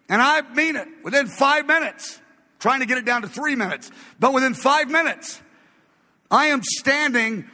and 0.08 0.22
I 0.22 0.42
mean 0.54 0.76
it 0.76 0.88
within 1.04 1.26
five 1.26 1.66
minutes, 1.66 2.20
trying 2.58 2.80
to 2.80 2.86
get 2.86 2.98
it 2.98 3.04
down 3.04 3.22
to 3.22 3.28
three 3.28 3.54
minutes, 3.54 3.90
but 4.18 4.32
within 4.32 4.54
five 4.54 4.90
minutes, 4.90 5.40
I 6.30 6.46
am 6.46 6.62
standing 6.62 7.48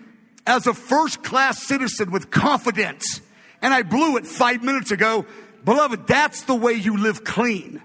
as 0.46 0.66
a 0.66 0.74
first 0.74 1.22
class 1.22 1.62
citizen 1.62 2.10
with 2.10 2.30
confidence. 2.30 3.20
And 3.64 3.72
I 3.72 3.80
blew 3.80 4.18
it 4.18 4.26
five 4.26 4.62
minutes 4.62 4.90
ago. 4.90 5.24
Beloved, 5.64 6.06
that's 6.06 6.42
the 6.42 6.54
way 6.54 6.74
you 6.74 6.98
live 6.98 7.24
clean. 7.24 7.80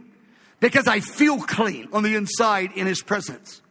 because 0.60 0.88
I 0.88 1.00
feel 1.00 1.40
clean 1.40 1.90
on 1.94 2.04
the 2.04 2.16
inside 2.16 2.72
in 2.76 2.88
His 2.88 3.02
presence. 3.02 3.62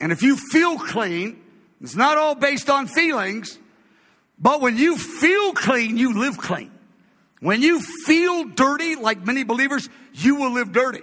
And 0.00 0.12
if 0.12 0.22
you 0.22 0.36
feel 0.36 0.78
clean, 0.78 1.42
it's 1.80 1.96
not 1.96 2.18
all 2.18 2.34
based 2.34 2.68
on 2.68 2.86
feelings, 2.86 3.58
but 4.38 4.60
when 4.60 4.76
you 4.76 4.96
feel 4.98 5.52
clean, 5.52 5.96
you 5.96 6.18
live 6.18 6.38
clean. 6.38 6.70
When 7.40 7.62
you 7.62 7.80
feel 7.80 8.44
dirty, 8.44 8.96
like 8.96 9.24
many 9.24 9.42
believers, 9.44 9.88
you 10.12 10.36
will 10.36 10.52
live 10.52 10.72
dirty. 10.72 11.02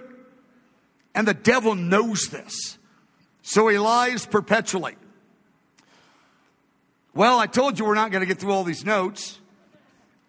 And 1.14 1.26
the 1.26 1.34
devil 1.34 1.74
knows 1.74 2.28
this. 2.28 2.78
So 3.42 3.68
he 3.68 3.78
lies 3.78 4.26
perpetually. 4.26 4.96
Well, 7.14 7.38
I 7.38 7.46
told 7.46 7.78
you 7.78 7.84
we're 7.84 7.94
not 7.94 8.10
going 8.10 8.20
to 8.20 8.26
get 8.26 8.38
through 8.38 8.52
all 8.52 8.64
these 8.64 8.84
notes, 8.84 9.38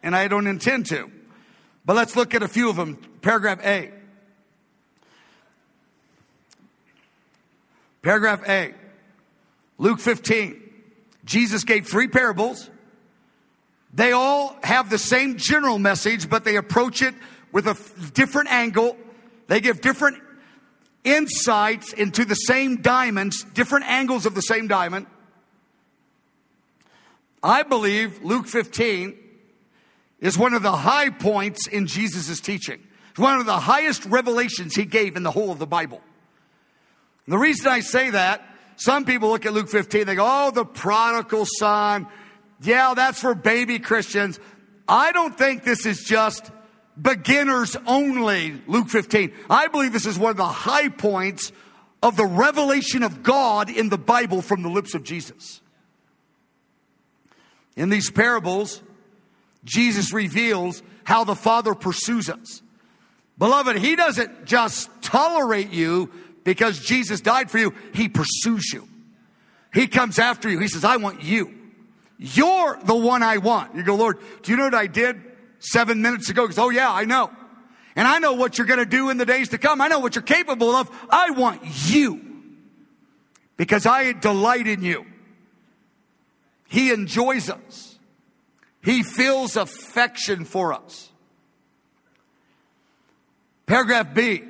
and 0.04 0.16
I 0.16 0.28
don't 0.28 0.48
intend 0.48 0.88
to. 0.88 1.12
But 1.86 1.96
let's 1.96 2.16
look 2.16 2.34
at 2.36 2.44
a 2.44 2.48
few 2.48 2.70
of 2.70 2.76
them. 2.76 2.98
Paragraph 3.22 3.60
A. 3.66 3.92
Paragraph 8.02 8.48
A. 8.48 8.74
Luke 9.78 10.00
15. 10.00 10.62
Jesus 11.26 11.64
gave 11.64 11.88
three 11.88 12.08
parables. 12.08 12.70
They 13.94 14.12
all 14.12 14.56
have 14.64 14.90
the 14.90 14.98
same 14.98 15.38
general 15.38 15.78
message, 15.78 16.30
but 16.30 16.44
they 16.44 16.56
approach 16.56 17.02
it 17.02 17.14
with 17.52 17.68
a 17.68 17.78
different 18.14 18.52
angle. 18.52 18.98
They 19.48 19.60
give 19.60 19.82
different 19.82 20.18
insights 21.04 21.94
into 21.94 22.26
the 22.26 22.36
same 22.36 22.82
diamonds, 22.82 23.44
different 23.44 23.86
angles 23.86 24.26
of 24.26 24.36
the 24.36 24.42
same 24.42 24.68
diamond. 24.68 25.08
I 27.44 27.64
believe 27.64 28.24
Luke 28.24 28.48
15 28.48 29.18
is 30.22 30.38
one 30.38 30.54
of 30.54 30.62
the 30.62 30.72
high 30.72 31.10
points 31.10 31.68
in 31.68 31.88
Jesus' 31.88 32.40
teaching. 32.40 32.80
It's 33.10 33.20
one 33.20 33.40
of 33.40 33.46
the 33.46 33.60
highest 33.60 34.06
revelations 34.06 34.76
he 34.76 34.86
gave 34.86 35.18
in 35.18 35.24
the 35.24 35.32
whole 35.32 35.52
of 35.52 35.60
the 35.60 35.68
Bible. 35.68 36.02
And 37.26 37.34
the 37.34 37.38
reason 37.38 37.68
I 37.68 37.82
say 37.82 38.12
that, 38.12 38.48
some 38.78 39.04
people 39.04 39.30
look 39.30 39.46
at 39.46 39.54
Luke 39.54 39.70
15, 39.70 40.06
they 40.06 40.16
go, 40.16 40.26
oh, 40.28 40.52
the 40.52 40.66
prodigal 40.66 41.46
son. 41.46 42.08
Yeah, 42.62 42.94
that's 42.96 43.20
for 43.20 43.36
baby 43.36 43.80
Christians. 43.80 44.40
I 44.88 45.12
don't 45.12 45.38
think 45.38 45.64
this 45.64 45.86
is 45.86 46.04
just 46.04 46.52
beginners 47.00 47.76
only, 47.86 48.62
Luke 48.68 48.90
15. 48.90 49.34
I 49.50 49.68
believe 49.68 49.94
this 49.94 50.06
is 50.06 50.18
one 50.18 50.32
of 50.32 50.38
the 50.38 50.46
high 50.46 50.90
points 50.90 51.52
of 52.04 52.16
the 52.16 52.26
revelation 52.26 53.04
of 53.04 53.24
God 53.24 53.70
in 53.70 53.90
the 53.90 53.98
Bible 53.98 54.42
from 54.42 54.64
the 54.64 54.70
lips 54.70 54.94
of 54.94 55.04
Jesus. 55.04 55.62
In 57.76 57.90
these 57.90 58.12
parables, 58.12 58.82
Jesus 59.64 60.14
reveals 60.14 60.82
how 61.04 61.24
the 61.24 61.36
Father 61.36 61.76
pursues 61.76 62.30
us. 62.30 62.62
Beloved, 63.38 63.78
He 63.78 63.96
doesn't 63.96 64.46
just 64.46 64.90
tolerate 65.02 65.72
you 65.72 66.12
because 66.44 66.80
Jesus 66.80 67.22
died 67.22 67.52
for 67.52 67.58
you, 67.58 67.74
He 67.94 68.10
pursues 68.10 68.72
you. 68.74 68.88
He 69.74 69.88
comes 69.88 70.20
after 70.20 70.50
you. 70.50 70.60
He 70.60 70.68
says, 70.68 70.84
I 70.84 70.98
want 70.98 71.24
you. 71.24 71.58
You're 72.18 72.78
the 72.84 72.96
one 72.96 73.24
I 73.24 73.38
want. 73.38 73.76
You 73.76 73.84
go, 73.84 73.96
Lord, 73.96 74.20
do 74.44 74.52
you 74.52 74.58
know 74.58 74.66
what 74.66 74.76
I 74.76 74.88
did 74.88 75.22
seven 75.60 76.02
minutes 76.02 76.30
ago? 76.30 76.44
Because, 76.44 76.60
oh, 76.60 76.70
yeah, 76.70 76.92
I 76.92 77.06
know. 77.06 77.32
And 77.96 78.08
I 78.08 78.20
know 78.20 78.34
what 78.34 78.58
you're 78.58 78.68
going 78.68 78.80
to 78.80 78.86
do 78.86 79.10
in 79.10 79.18
the 79.18 79.26
days 79.26 79.50
to 79.50 79.58
come. 79.58 79.82
I 79.82 79.88
know 79.88 80.00
what 80.00 80.16
you're 80.16 80.22
capable 80.22 80.76
of. 80.76 80.90
I 81.10 81.32
want 81.32 81.62
you 81.64 82.22
because 83.58 83.86
I 83.86 84.14
delight 84.14 84.68
in 84.68 84.82
you. 84.82 85.06
He 86.68 86.92
enjoys 86.92 87.50
us. 87.50 87.91
He 88.84 89.04
feels 89.04 89.56
affection 89.56 90.46
for 90.46 90.74
us. 90.74 91.10
Paragraph 93.66 94.14
B. 94.14 94.44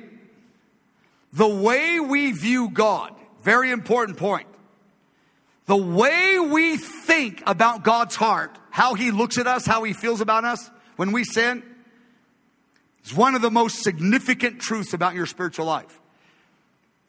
The 1.32 1.48
way 1.48 2.00
we 2.00 2.32
view 2.32 2.70
God, 2.70 3.14
very 3.42 3.70
important 3.70 4.18
point. 4.18 4.46
The 5.66 5.76
way 5.76 6.38
we 6.38 6.76
think 6.76 7.42
about 7.46 7.84
God's 7.84 8.16
heart, 8.16 8.58
how 8.70 8.94
He 8.94 9.10
looks 9.10 9.38
at 9.38 9.46
us, 9.46 9.64
how 9.64 9.84
He 9.84 9.92
feels 9.92 10.20
about 10.20 10.44
us 10.44 10.70
when 10.96 11.12
we 11.12 11.24
sin, 11.24 11.62
is 13.04 13.14
one 13.14 13.34
of 13.34 13.42
the 13.42 13.50
most 13.50 13.82
significant 13.82 14.60
truths 14.60 14.92
about 14.92 15.14
your 15.14 15.26
spiritual 15.26 15.66
life. 15.66 16.00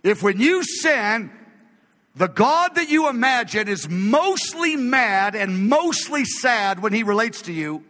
If 0.03 0.21
when 0.21 0.39
you 0.39 0.63
sin, 0.63 1.31
the 2.15 2.27
God 2.27 2.75
that 2.75 2.89
you 2.89 3.09
imagine 3.09 3.67
is 3.67 3.89
mostly 3.89 4.75
mad 4.75 5.35
and 5.35 5.67
mostly 5.67 6.25
sad 6.25 6.81
when 6.81 6.93
he 6.93 7.03
relates 7.03 7.43
to 7.43 7.53
you. 7.53 7.83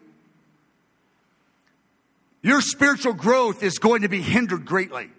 Your 2.41 2.61
spiritual 2.61 3.13
growth 3.13 3.63
is 3.63 3.79
going 3.79 4.01
to 4.03 4.09
be 4.09 4.21
hindered 4.21 4.65
greatly. 4.65 5.09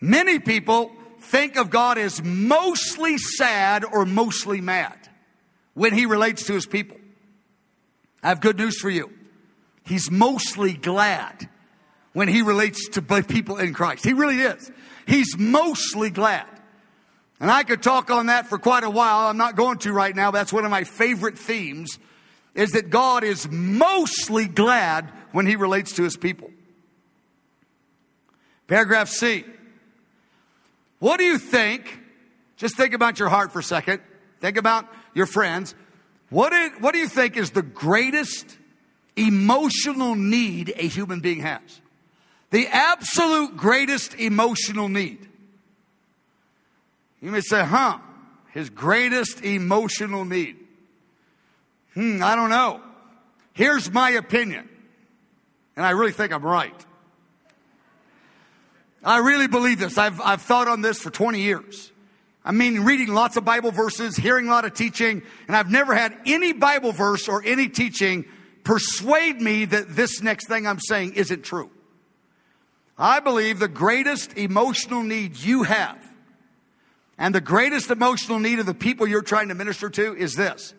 Many 0.00 0.38
people 0.38 0.92
think 1.20 1.56
of 1.56 1.70
God 1.70 1.98
as 1.98 2.22
mostly 2.22 3.18
sad 3.18 3.84
or 3.84 4.04
mostly 4.04 4.60
mad 4.60 4.96
when 5.74 5.92
he 5.92 6.06
relates 6.06 6.46
to 6.46 6.54
his 6.54 6.66
people. 6.66 6.96
I 8.22 8.28
have 8.28 8.40
good 8.40 8.58
news 8.58 8.78
for 8.78 8.90
you. 8.90 9.10
He's 9.84 10.10
mostly 10.10 10.74
glad 10.74 11.48
when 12.12 12.28
he 12.28 12.42
relates 12.42 12.88
to 12.90 13.02
people 13.02 13.58
in 13.58 13.72
Christ. 13.72 14.04
He 14.04 14.12
really 14.12 14.40
is. 14.40 14.70
He's 15.06 15.38
mostly 15.38 16.10
glad. 16.10 16.46
And 17.40 17.50
I 17.50 17.62
could 17.62 17.82
talk 17.82 18.10
on 18.10 18.26
that 18.26 18.48
for 18.48 18.58
quite 18.58 18.84
a 18.84 18.90
while. 18.90 19.28
I'm 19.28 19.36
not 19.36 19.54
going 19.54 19.78
to 19.78 19.92
right 19.92 20.14
now. 20.14 20.30
That's 20.30 20.52
one 20.52 20.64
of 20.64 20.70
my 20.70 20.84
favorite 20.84 21.38
themes 21.38 21.98
is 22.54 22.72
that 22.72 22.90
God 22.90 23.22
is 23.22 23.48
mostly 23.48 24.46
glad 24.46 25.08
when 25.30 25.46
he 25.46 25.54
relates 25.54 25.92
to 25.92 26.02
his 26.02 26.16
people. 26.16 26.50
Paragraph 28.66 29.08
C. 29.08 29.44
What 30.98 31.18
do 31.18 31.24
you 31.24 31.38
think? 31.38 32.00
Just 32.56 32.76
think 32.76 32.92
about 32.92 33.20
your 33.20 33.28
heart 33.28 33.52
for 33.52 33.60
a 33.60 33.62
second. 33.62 34.00
Think 34.40 34.56
about 34.56 34.86
your 35.14 35.26
friends. 35.26 35.76
What, 36.30 36.52
is, 36.52 36.72
what 36.80 36.92
do 36.92 36.98
you 36.98 37.08
think 37.08 37.36
is 37.36 37.52
the 37.52 37.62
greatest 37.62 38.58
emotional 39.16 40.16
need 40.16 40.72
a 40.76 40.88
human 40.88 41.20
being 41.20 41.40
has? 41.40 41.60
The 42.50 42.66
absolute 42.66 43.56
greatest 43.56 44.14
emotional 44.16 44.88
need. 44.88 45.27
You 47.20 47.30
may 47.30 47.40
say, 47.40 47.64
huh, 47.64 47.98
his 48.52 48.70
greatest 48.70 49.44
emotional 49.44 50.24
need. 50.24 50.56
Hmm, 51.94 52.22
I 52.22 52.36
don't 52.36 52.50
know. 52.50 52.80
Here's 53.52 53.90
my 53.90 54.10
opinion. 54.10 54.68
And 55.76 55.84
I 55.84 55.90
really 55.90 56.12
think 56.12 56.32
I'm 56.32 56.44
right. 56.44 56.86
I 59.02 59.18
really 59.18 59.48
believe 59.48 59.78
this. 59.78 59.96
I've, 59.96 60.20
I've 60.20 60.42
thought 60.42 60.68
on 60.68 60.80
this 60.80 61.00
for 61.00 61.10
20 61.10 61.40
years. 61.40 61.92
I 62.44 62.52
mean, 62.52 62.80
reading 62.80 63.08
lots 63.14 63.36
of 63.36 63.44
Bible 63.44 63.70
verses, 63.70 64.16
hearing 64.16 64.48
a 64.48 64.50
lot 64.50 64.64
of 64.64 64.74
teaching, 64.74 65.22
and 65.46 65.56
I've 65.56 65.70
never 65.70 65.94
had 65.94 66.16
any 66.24 66.52
Bible 66.52 66.92
verse 66.92 67.28
or 67.28 67.42
any 67.44 67.68
teaching 67.68 68.24
persuade 68.64 69.40
me 69.40 69.66
that 69.66 69.94
this 69.94 70.22
next 70.22 70.48
thing 70.48 70.66
I'm 70.66 70.80
saying 70.80 71.14
isn't 71.14 71.42
true. 71.42 71.70
I 72.96 73.20
believe 73.20 73.58
the 73.58 73.68
greatest 73.68 74.36
emotional 74.36 75.02
need 75.02 75.36
you 75.36 75.62
have 75.62 76.07
and 77.18 77.34
the 77.34 77.40
greatest 77.40 77.90
emotional 77.90 78.38
need 78.38 78.60
of 78.60 78.66
the 78.66 78.74
people 78.74 79.06
you're 79.06 79.22
trying 79.22 79.48
to 79.48 79.54
minister 79.54 79.90
to 79.90 80.16
is 80.16 80.34
this 80.34 80.72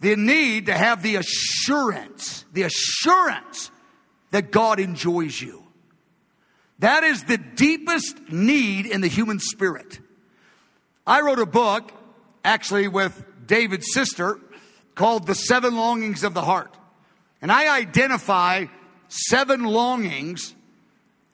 the 0.00 0.16
need 0.16 0.66
to 0.66 0.74
have 0.74 1.02
the 1.02 1.16
assurance, 1.16 2.44
the 2.52 2.62
assurance 2.62 3.70
that 4.32 4.50
God 4.50 4.80
enjoys 4.80 5.40
you. 5.40 5.62
That 6.80 7.04
is 7.04 7.24
the 7.24 7.38
deepest 7.38 8.30
need 8.30 8.86
in 8.86 9.00
the 9.00 9.08
human 9.08 9.38
spirit. 9.38 10.00
I 11.06 11.20
wrote 11.20 11.38
a 11.38 11.46
book, 11.46 11.92
actually, 12.44 12.88
with 12.88 13.24
David's 13.46 13.86
sister, 13.94 14.40
called 14.94 15.26
The 15.26 15.34
Seven 15.34 15.76
Longings 15.76 16.24
of 16.24 16.34
the 16.34 16.42
Heart. 16.42 16.76
And 17.40 17.52
I 17.52 17.76
identify 17.76 18.66
seven 19.08 19.62
longings, 19.64 20.54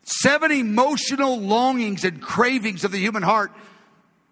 seven 0.02 0.50
emotional 0.50 1.40
longings 1.40 2.04
and 2.04 2.20
cravings 2.20 2.84
of 2.84 2.92
the 2.92 2.98
human 2.98 3.22
heart 3.22 3.52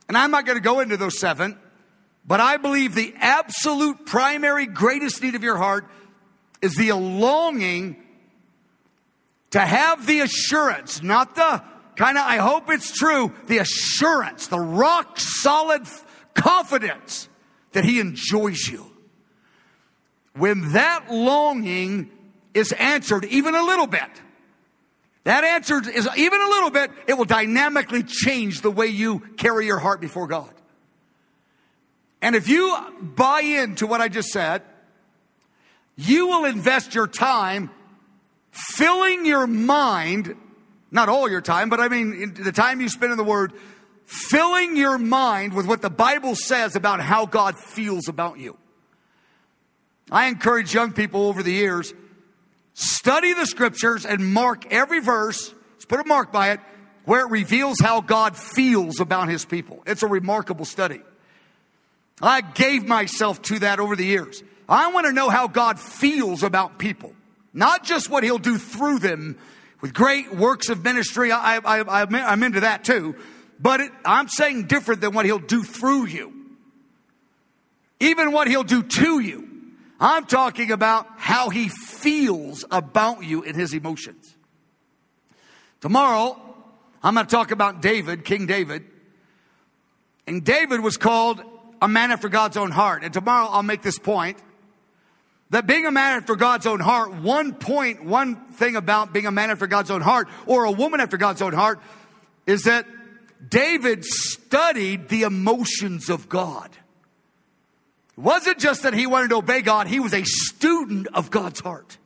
and 0.08 0.16
I'm 0.16 0.30
not 0.30 0.46
going 0.46 0.56
to 0.56 0.64
go 0.64 0.80
into 0.80 0.96
those 0.96 1.18
seven, 1.18 1.58
but 2.26 2.40
I 2.40 2.56
believe 2.56 2.94
the 2.94 3.14
absolute 3.18 4.06
primary 4.06 4.66
greatest 4.66 5.22
need 5.22 5.34
of 5.34 5.42
your 5.42 5.56
heart 5.56 5.86
is 6.60 6.74
the 6.74 6.92
longing 6.92 7.96
to 9.50 9.60
have 9.60 10.06
the 10.06 10.20
assurance, 10.20 11.02
not 11.02 11.34
the 11.34 11.62
kind 11.96 12.18
of, 12.18 12.24
I 12.24 12.36
hope 12.36 12.70
it's 12.70 12.92
true, 12.92 13.32
the 13.46 13.58
assurance, 13.58 14.48
the 14.48 14.58
rock 14.58 15.18
solid 15.18 15.86
confidence 16.34 17.28
that 17.72 17.84
He 17.84 18.00
enjoys 18.00 18.66
you. 18.68 18.90
When 20.34 20.72
that 20.72 21.10
longing 21.10 22.10
is 22.54 22.72
answered 22.72 23.24
even 23.26 23.54
a 23.54 23.62
little 23.62 23.86
bit, 23.86 24.08
that 25.28 25.44
answer 25.44 25.78
is 25.90 26.08
even 26.16 26.40
a 26.40 26.46
little 26.46 26.70
bit, 26.70 26.90
it 27.06 27.12
will 27.18 27.26
dynamically 27.26 28.02
change 28.02 28.62
the 28.62 28.70
way 28.70 28.86
you 28.86 29.20
carry 29.36 29.66
your 29.66 29.78
heart 29.78 30.00
before 30.00 30.26
God. 30.26 30.50
And 32.22 32.34
if 32.34 32.48
you 32.48 32.74
buy 33.02 33.42
into 33.42 33.86
what 33.86 34.00
I 34.00 34.08
just 34.08 34.30
said, 34.30 34.62
you 35.96 36.28
will 36.28 36.46
invest 36.46 36.94
your 36.94 37.06
time 37.06 37.70
filling 38.50 39.26
your 39.26 39.46
mind 39.46 40.34
Not 40.90 41.10
all 41.10 41.30
your 41.30 41.42
time, 41.42 41.68
but 41.68 41.80
I 41.80 41.88
mean 41.88 42.34
the 42.34 42.52
time 42.52 42.80
you 42.80 42.88
spend 42.88 43.12
in 43.12 43.18
the 43.18 43.24
Word, 43.24 43.52
filling 44.06 44.76
your 44.76 44.96
mind 44.96 45.52
with 45.52 45.66
what 45.66 45.82
the 45.82 45.90
Bible 45.90 46.34
says 46.34 46.76
about 46.76 47.00
how 47.00 47.26
God 47.26 47.58
feels 47.58 48.08
about 48.08 48.38
you. 48.38 48.56
I 50.10 50.28
encourage 50.28 50.72
young 50.72 50.92
people 50.92 51.26
over 51.26 51.42
the 51.42 51.52
years, 51.52 51.92
study 52.78 53.32
the 53.32 53.44
scriptures 53.44 54.06
and 54.06 54.32
mark 54.32 54.72
every 54.72 55.00
verse, 55.00 55.52
just 55.76 55.88
put 55.88 56.00
a 56.00 56.04
mark 56.04 56.30
by 56.32 56.52
it, 56.52 56.60
where 57.04 57.26
it 57.26 57.30
reveals 57.30 57.80
how 57.80 58.00
God 58.00 58.36
feels 58.36 59.00
about 59.00 59.28
his 59.28 59.44
people. 59.44 59.82
It's 59.84 60.02
a 60.02 60.06
remarkable 60.06 60.64
study. 60.64 61.00
I 62.22 62.40
gave 62.40 62.86
myself 62.86 63.42
to 63.42 63.60
that 63.60 63.80
over 63.80 63.96
the 63.96 64.04
years. 64.04 64.42
I 64.68 64.92
want 64.92 65.06
to 65.06 65.12
know 65.12 65.28
how 65.28 65.48
God 65.48 65.80
feels 65.80 66.42
about 66.42 66.78
people, 66.78 67.14
not 67.52 67.82
just 67.82 68.10
what 68.10 68.22
he'll 68.22 68.38
do 68.38 68.58
through 68.58 69.00
them 69.00 69.38
with 69.80 69.92
great 69.92 70.32
works 70.34 70.68
of 70.68 70.84
ministry. 70.84 71.32
I, 71.32 71.56
I, 71.56 71.80
I, 71.80 72.32
am 72.32 72.42
into 72.42 72.60
that 72.60 72.84
too. 72.84 73.16
But 73.58 73.80
it, 73.80 73.92
I'm 74.04 74.28
saying 74.28 74.64
different 74.64 75.00
than 75.00 75.14
what 75.14 75.24
he'll 75.24 75.38
do 75.38 75.62
through 75.62 76.06
you. 76.06 76.32
Even 77.98 78.30
what 78.30 78.46
he'll 78.46 78.64
do 78.64 78.82
to 78.82 79.18
you. 79.18 79.48
I'm 79.98 80.26
talking 80.26 80.70
about 80.70 81.08
how 81.16 81.50
he 81.50 81.68
feels 81.98 82.64
about 82.70 83.24
you 83.24 83.42
in 83.42 83.54
his 83.54 83.74
emotions. 83.74 84.34
Tomorrow, 85.80 86.40
I'm 87.02 87.14
going 87.14 87.26
to 87.26 87.30
talk 87.30 87.50
about 87.50 87.82
David, 87.82 88.24
King 88.24 88.46
David. 88.46 88.84
And 90.26 90.44
David 90.44 90.80
was 90.80 90.96
called 90.96 91.42
a 91.80 91.88
man 91.88 92.10
after 92.10 92.28
God's 92.28 92.56
own 92.56 92.70
heart. 92.70 93.02
And 93.04 93.12
tomorrow 93.12 93.48
I'll 93.48 93.62
make 93.62 93.82
this 93.82 93.98
point 93.98 94.38
that 95.50 95.66
being 95.66 95.86
a 95.86 95.90
man 95.90 96.18
after 96.18 96.36
God's 96.36 96.66
own 96.66 96.80
heart, 96.80 97.14
one 97.14 97.54
point, 97.54 98.04
one 98.04 98.36
thing 98.52 98.76
about 98.76 99.12
being 99.12 99.26
a 99.26 99.30
man 99.30 99.50
after 99.50 99.66
God's 99.66 99.90
own 99.90 100.02
heart 100.02 100.28
or 100.46 100.64
a 100.64 100.72
woman 100.72 101.00
after 101.00 101.16
God's 101.16 101.40
own 101.40 101.52
heart 101.52 101.80
is 102.46 102.64
that 102.64 102.86
David 103.48 104.04
studied 104.04 105.08
the 105.08 105.22
emotions 105.22 106.10
of 106.10 106.28
God. 106.28 106.70
It 108.18 108.22
wasn't 108.22 108.58
just 108.58 108.82
that 108.82 108.94
he 108.94 109.06
wanted 109.06 109.28
to 109.28 109.36
obey 109.36 109.62
God, 109.62 109.86
he 109.86 110.00
was 110.00 110.12
a 110.12 110.24
student 110.24 111.06
of 111.14 111.30
God's 111.30 111.60
heart. 111.60 111.98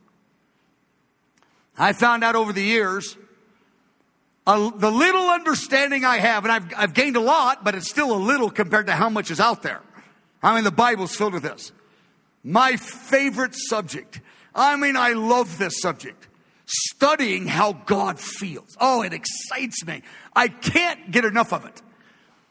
I 1.75 1.93
found 1.93 2.23
out 2.23 2.35
over 2.35 2.53
the 2.53 2.61
years, 2.61 3.17
the 4.45 4.91
little 4.91 5.27
understanding 5.31 6.05
I 6.05 6.17
have, 6.17 6.45
and 6.45 6.51
I've, 6.51 6.73
I've 6.77 6.93
gained 6.93 7.15
a 7.15 7.19
lot, 7.19 7.63
but 7.63 7.73
it's 7.73 7.89
still 7.89 8.13
a 8.13 8.21
little 8.21 8.51
compared 8.51 8.85
to 8.87 8.93
how 8.93 9.09
much 9.09 9.31
is 9.31 9.39
out 9.39 9.63
there. 9.63 9.81
I 10.43 10.53
mean, 10.53 10.63
the 10.63 10.71
Bible's 10.71 11.15
filled 11.15 11.33
with 11.33 11.41
this. 11.41 11.71
My 12.43 12.75
favorite 12.75 13.55
subject. 13.55 14.21
I 14.53 14.75
mean, 14.75 14.95
I 14.95 15.13
love 15.13 15.57
this 15.57 15.81
subject. 15.81 16.27
Studying 16.67 17.47
how 17.47 17.73
God 17.73 18.19
feels. 18.19 18.77
Oh, 18.79 19.01
it 19.01 19.13
excites 19.13 19.83
me. 19.83 20.03
I 20.35 20.47
can't 20.47 21.09
get 21.09 21.25
enough 21.25 21.53
of 21.53 21.65
it. 21.65 21.81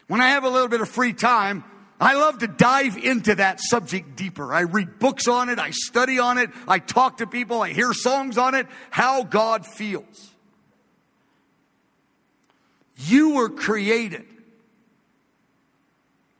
When 0.08 0.20
I 0.20 0.30
have 0.30 0.42
a 0.42 0.48
little 0.48 0.68
bit 0.68 0.80
of 0.80 0.88
free 0.88 1.12
time, 1.12 1.62
I 2.02 2.14
love 2.14 2.38
to 2.38 2.48
dive 2.48 2.96
into 2.96 3.36
that 3.36 3.60
subject 3.60 4.16
deeper. 4.16 4.52
I 4.52 4.62
read 4.62 4.98
books 4.98 5.28
on 5.28 5.48
it, 5.48 5.60
I 5.60 5.70
study 5.70 6.18
on 6.18 6.36
it, 6.36 6.50
I 6.66 6.80
talk 6.80 7.18
to 7.18 7.28
people, 7.28 7.62
I 7.62 7.72
hear 7.72 7.92
songs 7.92 8.38
on 8.38 8.56
it, 8.56 8.66
how 8.90 9.22
God 9.22 9.64
feels. 9.64 10.32
You 12.96 13.34
were 13.34 13.50
created 13.50 14.26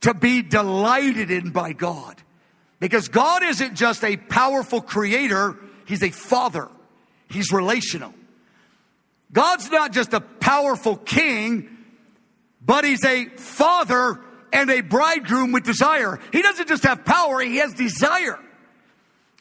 to 0.01 0.13
be 0.13 0.41
delighted 0.41 1.31
in 1.31 1.51
by 1.51 1.71
God. 1.71 2.21
Because 2.81 3.07
God 3.07 3.41
isn't 3.43 3.75
just 3.75 4.03
a 4.03 4.17
powerful 4.17 4.81
creator, 4.81 5.55
He's 5.85 6.03
a 6.03 6.11
father. 6.11 6.67
He's 7.29 7.53
relational. 7.53 8.13
God's 9.31 9.71
not 9.71 9.93
just 9.93 10.11
a 10.11 10.19
powerful 10.19 10.97
king, 10.97 11.69
but 12.61 12.83
He's 12.83 13.05
a 13.05 13.27
father 13.37 14.19
and 14.53 14.69
a 14.69 14.81
bridegroom 14.81 15.51
with 15.51 15.63
desire. 15.63 16.19
He 16.31 16.41
doesn't 16.41 16.69
just 16.69 16.83
have 16.83 17.03
power, 17.03 17.41
He 17.41 17.57
has 17.57 17.73
desire. 17.73 18.39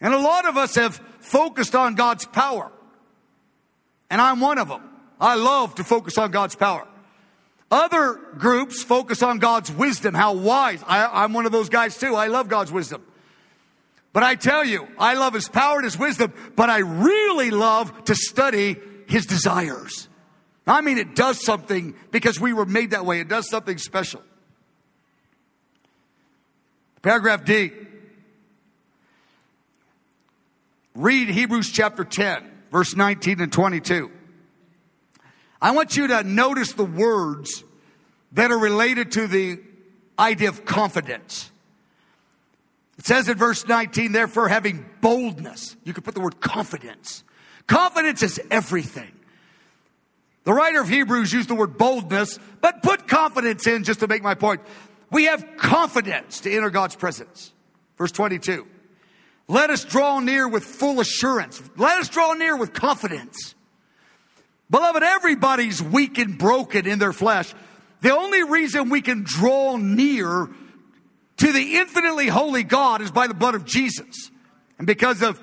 And 0.00 0.12
a 0.12 0.18
lot 0.18 0.46
of 0.46 0.56
us 0.56 0.74
have 0.74 1.00
focused 1.20 1.76
on 1.76 1.94
God's 1.94 2.24
power. 2.26 2.72
And 4.10 4.20
I'm 4.20 4.40
one 4.40 4.58
of 4.58 4.68
them. 4.68 4.82
I 5.20 5.36
love 5.36 5.76
to 5.76 5.84
focus 5.84 6.18
on 6.18 6.32
God's 6.32 6.56
power. 6.56 6.88
Other 7.70 8.14
groups 8.36 8.82
focus 8.82 9.22
on 9.22 9.38
God's 9.38 9.70
wisdom, 9.70 10.12
how 10.14 10.34
wise. 10.34 10.82
I, 10.86 11.24
am 11.24 11.32
one 11.32 11.46
of 11.46 11.52
those 11.52 11.68
guys 11.68 11.96
too. 11.96 12.16
I 12.16 12.26
love 12.26 12.48
God's 12.48 12.72
wisdom. 12.72 13.02
But 14.12 14.24
I 14.24 14.34
tell 14.34 14.64
you, 14.64 14.88
I 14.98 15.14
love 15.14 15.32
His 15.32 15.48
power 15.48 15.76
and 15.76 15.84
His 15.84 15.98
wisdom, 15.98 16.34
but 16.56 16.68
I 16.68 16.78
really 16.78 17.50
love 17.50 18.04
to 18.04 18.14
study 18.14 18.76
His 19.06 19.24
desires. 19.24 20.08
I 20.66 20.80
mean, 20.80 20.98
it 20.98 21.14
does 21.14 21.42
something 21.42 21.94
because 22.10 22.38
we 22.38 22.52
were 22.52 22.66
made 22.66 22.90
that 22.90 23.06
way. 23.06 23.20
It 23.20 23.28
does 23.28 23.48
something 23.48 23.78
special. 23.78 24.22
Paragraph 27.02 27.44
D. 27.44 27.72
Read 30.94 31.28
Hebrews 31.28 31.70
chapter 31.70 32.04
10, 32.04 32.50
verse 32.70 32.94
19 32.94 33.40
and 33.40 33.52
22. 33.52 34.10
I 35.60 35.72
want 35.72 35.96
you 35.96 36.08
to 36.08 36.22
notice 36.22 36.72
the 36.72 36.84
words 36.84 37.64
that 38.32 38.50
are 38.50 38.58
related 38.58 39.12
to 39.12 39.26
the 39.26 39.60
idea 40.18 40.48
of 40.48 40.64
confidence. 40.64 41.50
It 42.98 43.06
says 43.06 43.28
in 43.28 43.36
verse 43.36 43.66
19, 43.66 44.12
therefore, 44.12 44.48
having 44.48 44.84
boldness, 45.00 45.76
you 45.84 45.92
could 45.92 46.04
put 46.04 46.14
the 46.14 46.20
word 46.20 46.40
confidence. 46.40 47.24
Confidence 47.66 48.22
is 48.22 48.40
everything. 48.50 49.10
The 50.44 50.52
writer 50.52 50.80
of 50.80 50.88
Hebrews 50.88 51.32
used 51.32 51.48
the 51.48 51.54
word 51.54 51.78
boldness, 51.78 52.38
but 52.60 52.82
put 52.82 53.08
confidence 53.08 53.66
in 53.66 53.84
just 53.84 54.00
to 54.00 54.08
make 54.08 54.22
my 54.22 54.34
point. 54.34 54.60
We 55.12 55.26
have 55.26 55.46
confidence 55.58 56.40
to 56.40 56.52
enter 56.52 56.70
God's 56.70 56.96
presence. 56.96 57.52
Verse 57.98 58.10
22. 58.10 58.66
Let 59.46 59.70
us 59.70 59.84
draw 59.84 60.18
near 60.20 60.48
with 60.48 60.64
full 60.64 61.00
assurance. 61.00 61.62
Let 61.76 62.00
us 62.00 62.08
draw 62.08 62.32
near 62.32 62.56
with 62.56 62.72
confidence. 62.72 63.54
Beloved, 64.70 65.02
everybody's 65.02 65.82
weak 65.82 66.16
and 66.16 66.38
broken 66.38 66.86
in 66.86 66.98
their 66.98 67.12
flesh. 67.12 67.52
The 68.00 68.16
only 68.16 68.42
reason 68.42 68.88
we 68.88 69.02
can 69.02 69.22
draw 69.22 69.76
near 69.76 70.48
to 71.36 71.52
the 71.52 71.76
infinitely 71.76 72.28
holy 72.28 72.62
God 72.62 73.02
is 73.02 73.10
by 73.10 73.26
the 73.26 73.34
blood 73.34 73.54
of 73.54 73.66
Jesus 73.66 74.30
and 74.78 74.86
because 74.86 75.22
of 75.22 75.38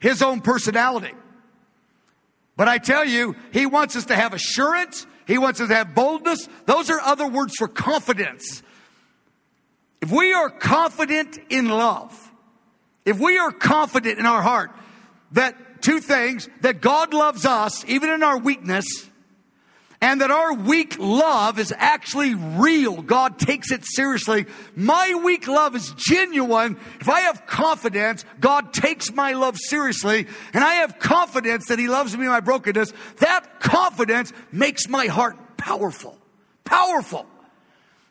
his 0.00 0.22
own 0.22 0.40
personality. 0.40 1.12
But 2.56 2.68
I 2.68 2.78
tell 2.78 3.04
you, 3.04 3.34
he 3.52 3.66
wants 3.66 3.96
us 3.96 4.06
to 4.06 4.14
have 4.14 4.32
assurance. 4.32 5.06
He 5.26 5.38
wants 5.38 5.60
us 5.60 5.68
to 5.68 5.74
have 5.74 5.94
boldness. 5.94 6.48
Those 6.66 6.88
are 6.88 7.00
other 7.00 7.26
words 7.26 7.54
for 7.56 7.66
confidence. 7.66 8.62
If 10.00 10.10
we 10.10 10.32
are 10.32 10.50
confident 10.50 11.38
in 11.48 11.68
love, 11.68 12.32
if 13.04 13.18
we 13.18 13.38
are 13.38 13.50
confident 13.50 14.18
in 14.18 14.26
our 14.26 14.42
heart 14.42 14.70
that 15.32 15.82
two 15.82 16.00
things 16.00 16.48
that 16.60 16.80
God 16.80 17.14
loves 17.14 17.44
us, 17.44 17.84
even 17.86 18.10
in 18.10 18.22
our 18.22 18.38
weakness, 18.38 18.84
and 20.00 20.20
that 20.20 20.30
our 20.30 20.54
weak 20.54 20.96
love 20.98 21.58
is 21.58 21.74
actually 21.76 22.34
real. 22.34 23.02
God 23.02 23.38
takes 23.38 23.72
it 23.72 23.84
seriously. 23.84 24.46
My 24.76 25.20
weak 25.24 25.48
love 25.48 25.74
is 25.74 25.92
genuine. 25.96 26.78
If 27.00 27.08
I 27.08 27.20
have 27.22 27.46
confidence, 27.46 28.24
God 28.38 28.72
takes 28.72 29.12
my 29.12 29.32
love 29.32 29.56
seriously, 29.58 30.28
and 30.52 30.62
I 30.62 30.74
have 30.74 31.00
confidence 31.00 31.66
that 31.66 31.80
He 31.80 31.88
loves 31.88 32.16
me 32.16 32.24
in 32.24 32.30
my 32.30 32.40
brokenness, 32.40 32.92
that 33.18 33.60
confidence 33.60 34.32
makes 34.52 34.88
my 34.88 35.06
heart 35.06 35.36
powerful. 35.56 36.16
Powerful. 36.64 37.26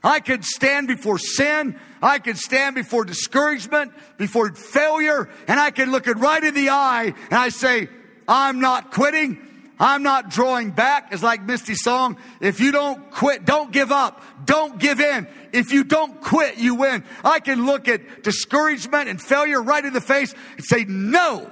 I 0.08 0.22
could 0.22 0.46
stand 0.46 0.88
before 0.88 1.20
sin. 1.20 1.78
I 2.02 2.20
could 2.20 2.38
stand 2.38 2.76
before 2.76 3.04
discouragement, 3.04 3.91
before 4.17 4.54
failure, 4.54 5.28
and 5.50 5.60
I 5.60 5.70
can 5.72 5.91
look 5.91 6.08
it 6.08 6.17
right 6.17 6.41
in 6.41 6.54
the 6.54 6.70
eye 6.70 7.13
and 7.30 7.34
I 7.34 7.50
say, 7.50 7.89
I'm 8.26 8.62
not 8.62 8.91
quitting. 8.91 9.38
I'm 9.78 10.04
not 10.04 10.30
drawing 10.30 10.72
back. 10.72 11.10
It's 11.12 11.22
like 11.22 11.43
Misty's 11.43 11.84
song. 11.84 12.15
If 12.39 12.62
you 12.62 12.72
don't 12.72 13.12
quit, 13.12 13.43
don't 13.43 13.70
give 13.70 13.91
up. 13.91 14.24
Don't 14.46 14.80
give 14.80 15.02
in. 15.02 15.28
If 15.52 15.74
you 15.74 15.84
don't 15.84 16.22
quit, 16.22 16.58
you 16.58 16.76
win. 16.76 17.04
I 17.26 17.41
can 17.41 17.65
look 17.65 17.89
at 17.89 18.24
discouragement 18.24 19.10
and 19.10 19.22
failure 19.22 19.62
right 19.62 19.84
in 19.84 19.91
the 19.91 20.02
face 20.02 20.34
and 20.56 20.65
say, 20.65 20.86
no, 20.86 21.52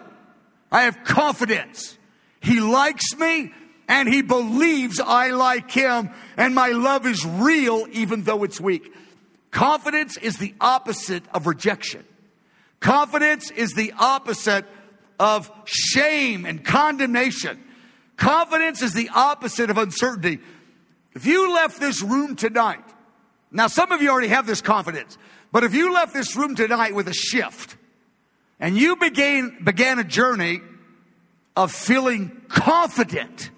I 0.71 0.83
have 0.83 1.03
confidence. 1.03 1.97
He 2.39 2.61
likes 2.61 3.17
me 3.17 3.51
and 3.87 4.07
he 4.07 4.21
believes 4.21 4.99
I 4.99 5.31
like 5.31 5.69
him 5.71 6.09
and 6.37 6.55
my 6.55 6.69
love 6.69 7.05
is 7.05 7.25
real 7.25 7.87
even 7.91 8.23
though 8.23 8.43
it's 8.43 8.59
weak. 8.59 8.93
Confidence 9.51 10.17
is 10.17 10.37
the 10.37 10.53
opposite 10.59 11.23
of 11.33 11.47
rejection. 11.47 12.03
Confidence 12.79 13.51
is 13.51 13.73
the 13.73 13.93
opposite 13.97 14.65
of 15.19 15.49
shame 15.65 16.45
and 16.45 16.63
condemnation. 16.63 17.63
Confidence 18.17 18.81
is 18.81 18.93
the 18.93 19.09
opposite 19.13 19.69
of 19.69 19.77
uncertainty. 19.77 20.39
If 21.13 21.25
you 21.25 21.53
left 21.53 21.79
this 21.79 22.01
room 22.01 22.35
tonight, 22.35 22.83
now 23.51 23.67
some 23.67 23.91
of 23.91 24.01
you 24.01 24.09
already 24.09 24.27
have 24.27 24.45
this 24.45 24.61
confidence, 24.61 25.17
but 25.51 25.63
if 25.63 25.73
you 25.73 25.93
left 25.93 26.13
this 26.13 26.35
room 26.35 26.55
tonight 26.55 26.93
with 26.93 27.07
a 27.07 27.13
shift 27.13 27.77
and 28.59 28.77
you 28.77 28.97
began, 28.97 29.63
began 29.63 29.99
a 29.99 30.03
journey 30.03 30.59
of 31.55 31.71
feeling 31.71 32.41
confident 32.49 33.49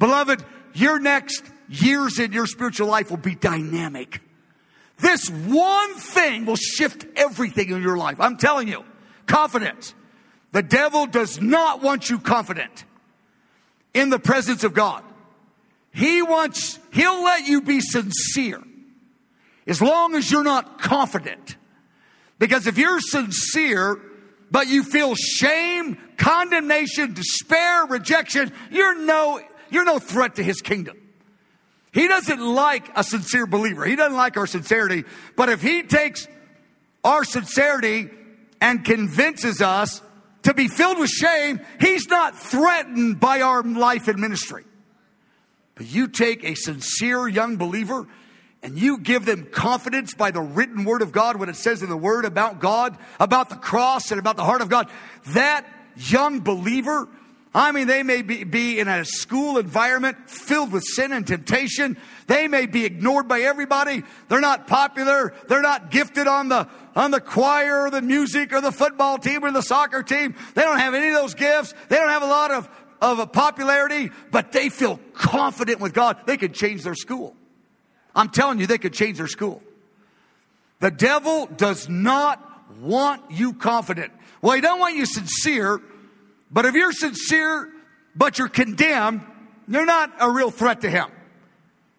Beloved, 0.00 0.44
your 0.72 0.98
next 0.98 1.44
years 1.68 2.18
in 2.18 2.32
your 2.32 2.46
spiritual 2.46 2.88
life 2.88 3.10
will 3.10 3.18
be 3.18 3.36
dynamic. 3.36 4.20
This 4.98 5.30
one 5.30 5.94
thing 5.94 6.46
will 6.46 6.56
shift 6.56 7.06
everything 7.14 7.70
in 7.70 7.82
your 7.82 7.96
life. 7.96 8.16
I'm 8.18 8.36
telling 8.36 8.66
you, 8.66 8.82
confidence. 9.26 9.94
The 10.52 10.62
devil 10.62 11.06
does 11.06 11.40
not 11.40 11.82
want 11.82 12.10
you 12.10 12.18
confident 12.18 12.84
in 13.94 14.10
the 14.10 14.18
presence 14.18 14.64
of 14.64 14.74
God. 14.74 15.04
He 15.92 16.22
wants, 16.22 16.78
he'll 16.92 17.22
let 17.22 17.46
you 17.46 17.60
be 17.60 17.80
sincere 17.80 18.62
as 19.66 19.82
long 19.82 20.14
as 20.14 20.30
you're 20.30 20.42
not 20.42 20.80
confident. 20.80 21.56
Because 22.38 22.66
if 22.66 22.78
you're 22.78 23.00
sincere, 23.00 24.00
but 24.50 24.66
you 24.66 24.82
feel 24.82 25.14
shame, 25.14 25.98
condemnation, 26.16 27.14
despair, 27.14 27.84
rejection, 27.86 28.52
you're 28.70 28.98
no, 28.98 29.40
you're 29.70 29.84
no 29.84 29.98
threat 29.98 30.36
to 30.36 30.42
his 30.42 30.60
kingdom. 30.60 30.96
He 31.92 32.06
doesn't 32.06 32.40
like 32.40 32.90
a 32.96 33.02
sincere 33.02 33.46
believer. 33.46 33.84
He 33.84 33.96
doesn't 33.96 34.16
like 34.16 34.36
our 34.36 34.46
sincerity. 34.46 35.04
But 35.36 35.48
if 35.48 35.60
he 35.60 35.82
takes 35.82 36.28
our 37.02 37.24
sincerity 37.24 38.10
and 38.60 38.84
convinces 38.84 39.60
us 39.60 40.00
to 40.42 40.54
be 40.54 40.68
filled 40.68 40.98
with 40.98 41.10
shame, 41.10 41.60
he's 41.80 42.08
not 42.08 42.38
threatened 42.38 43.18
by 43.18 43.40
our 43.40 43.62
life 43.62 44.08
and 44.08 44.18
ministry. 44.18 44.64
But 45.74 45.86
you 45.86 46.08
take 46.08 46.44
a 46.44 46.54
sincere 46.54 47.26
young 47.26 47.56
believer 47.56 48.06
and 48.62 48.78
you 48.78 48.98
give 48.98 49.24
them 49.24 49.48
confidence 49.50 50.14
by 50.14 50.30
the 50.30 50.42
written 50.42 50.84
word 50.84 51.02
of 51.02 51.12
God, 51.12 51.38
what 51.38 51.48
it 51.48 51.56
says 51.56 51.82
in 51.82 51.88
the 51.88 51.96
word 51.96 52.24
about 52.24 52.60
God, 52.60 52.98
about 53.18 53.48
the 53.48 53.56
cross, 53.56 54.10
and 54.10 54.20
about 54.20 54.36
the 54.36 54.44
heart 54.44 54.60
of 54.60 54.68
God, 54.68 54.90
that 55.28 55.66
young 55.96 56.40
believer, 56.40 57.08
I 57.52 57.72
mean, 57.72 57.88
they 57.88 58.04
may 58.04 58.22
be, 58.22 58.44
be 58.44 58.78
in 58.78 58.86
a 58.86 59.04
school 59.04 59.58
environment 59.58 60.30
filled 60.30 60.70
with 60.70 60.84
sin 60.84 61.10
and 61.10 61.26
temptation. 61.26 61.96
They 62.28 62.46
may 62.46 62.66
be 62.66 62.84
ignored 62.84 63.26
by 63.26 63.40
everybody. 63.40 64.04
They're 64.28 64.40
not 64.40 64.68
popular. 64.68 65.34
They're 65.48 65.62
not 65.62 65.90
gifted 65.90 66.28
on 66.28 66.48
the, 66.48 66.68
on 66.94 67.10
the 67.10 67.20
choir 67.20 67.86
or 67.86 67.90
the 67.90 68.02
music 68.02 68.52
or 68.52 68.60
the 68.60 68.70
football 68.70 69.18
team 69.18 69.44
or 69.44 69.50
the 69.50 69.62
soccer 69.62 70.04
team. 70.04 70.36
They 70.54 70.62
don't 70.62 70.78
have 70.78 70.94
any 70.94 71.08
of 71.08 71.14
those 71.14 71.34
gifts. 71.34 71.74
They 71.88 71.96
don't 71.96 72.10
have 72.10 72.22
a 72.22 72.26
lot 72.26 72.52
of, 72.52 72.68
of 73.02 73.18
a 73.18 73.26
popularity, 73.26 74.10
but 74.30 74.52
they 74.52 74.68
feel 74.68 75.00
confident 75.14 75.80
with 75.80 75.92
God. 75.92 76.18
They 76.26 76.36
could 76.36 76.54
change 76.54 76.84
their 76.84 76.94
school. 76.94 77.34
I'm 78.14 78.28
telling 78.28 78.60
you, 78.60 78.68
they 78.68 78.78
could 78.78 78.94
change 78.94 79.18
their 79.18 79.26
school. 79.26 79.60
The 80.78 80.92
devil 80.92 81.46
does 81.46 81.88
not 81.88 82.46
want 82.80 83.32
you 83.32 83.54
confident. 83.54 84.12
Well, 84.40 84.54
he 84.54 84.60
don't 84.60 84.78
want 84.78 84.96
you 84.96 85.04
sincere, 85.04 85.80
but 86.50 86.64
if 86.64 86.74
you're 86.74 86.92
sincere, 86.92 87.70
but 88.14 88.38
you're 88.38 88.48
condemned, 88.48 89.22
you're 89.68 89.86
not 89.86 90.12
a 90.20 90.30
real 90.30 90.50
threat 90.50 90.80
to 90.82 90.90
him. 90.90 91.06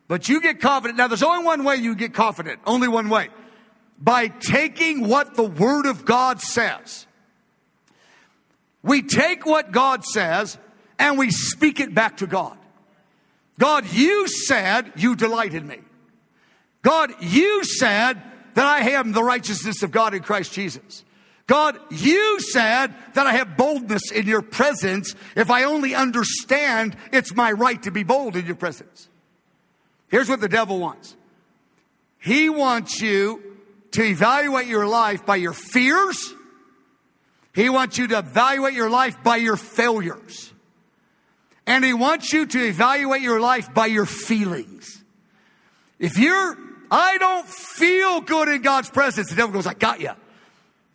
But 0.08 0.28
you 0.28 0.42
get 0.42 0.60
confident. 0.60 0.98
Now, 0.98 1.08
there's 1.08 1.24
only 1.24 1.46
one 1.46 1.64
way 1.64 1.78
you 1.78 1.96
get 1.96 2.14
confident. 2.14 2.60
Only 2.66 2.90
one 2.90 3.08
way. 3.08 3.30
By 3.98 4.28
taking 4.28 5.08
what 5.08 5.36
the 5.36 5.44
Word 5.44 5.86
of 5.86 6.04
God 6.04 6.42
says. 6.42 7.06
We 8.84 9.04
take 9.04 9.46
what 9.46 9.72
God 9.72 10.04
says 10.04 10.58
and 11.00 11.18
we 11.18 11.32
speak 11.32 11.80
it 11.80 11.94
back 11.94 12.18
to 12.18 12.28
God. 12.28 12.58
God, 13.58 13.86
you 13.94 14.28
said 14.28 14.92
you 14.96 15.16
delight 15.16 15.54
in 15.54 15.66
me. 15.66 15.80
God, 16.82 17.14
you 17.22 17.64
said 17.64 18.22
that 18.56 18.66
I 18.66 18.90
am 18.92 19.12
the 19.12 19.24
righteousness 19.24 19.84
of 19.84 19.92
God 19.92 20.14
in 20.14 20.24
Christ 20.24 20.52
Jesus. 20.52 21.06
God, 21.52 21.78
you 21.90 22.40
said 22.40 22.96
that 23.14 23.28
I 23.28 23.34
have 23.34 23.58
boldness 23.58 24.10
in 24.10 24.26
your 24.26 24.42
presence 24.42 25.16
if 25.36 25.52
I 25.52 25.66
only 25.66 25.94
understand 25.94 26.96
it's 27.12 27.36
my 27.36 27.52
right 27.52 27.84
to 27.84 27.92
be 27.92 28.04
bold 28.04 28.38
in 28.38 28.46
your 28.46 28.56
presence. 28.56 29.10
Here's 30.08 30.30
what 30.30 30.40
the 30.40 30.48
devil 30.48 30.80
wants. 30.80 31.14
He 32.20 32.48
wants 32.48 33.02
you 33.02 33.44
to 33.92 34.02
evaluate 34.02 34.68
your 34.68 34.88
life 34.88 35.26
by 35.26 35.36
your 35.36 35.52
fears. 35.52 36.34
He 37.54 37.68
wants 37.68 37.98
you 37.98 38.08
to 38.08 38.20
evaluate 38.20 38.74
your 38.74 38.90
life 38.90 39.22
by 39.22 39.36
your 39.36 39.58
failures. 39.58 40.54
And 41.68 41.84
he 41.84 41.94
wants 41.94 42.32
you 42.32 42.46
to 42.46 42.66
evaluate 42.66 43.24
your 43.24 43.42
life 43.42 43.74
by 43.74 43.88
your 43.88 44.06
feelings. 44.06 45.04
If 46.00 46.18
you're 46.18 46.58
I 46.90 47.18
don't 47.18 47.46
feel 47.46 48.22
good 48.22 48.48
in 48.48 48.62
God's 48.62 48.90
presence. 48.90 49.30
The 49.30 49.36
devil 49.36 49.52
goes, 49.52 49.68
I 49.68 49.74
got 49.74 50.00
you. 50.00 50.12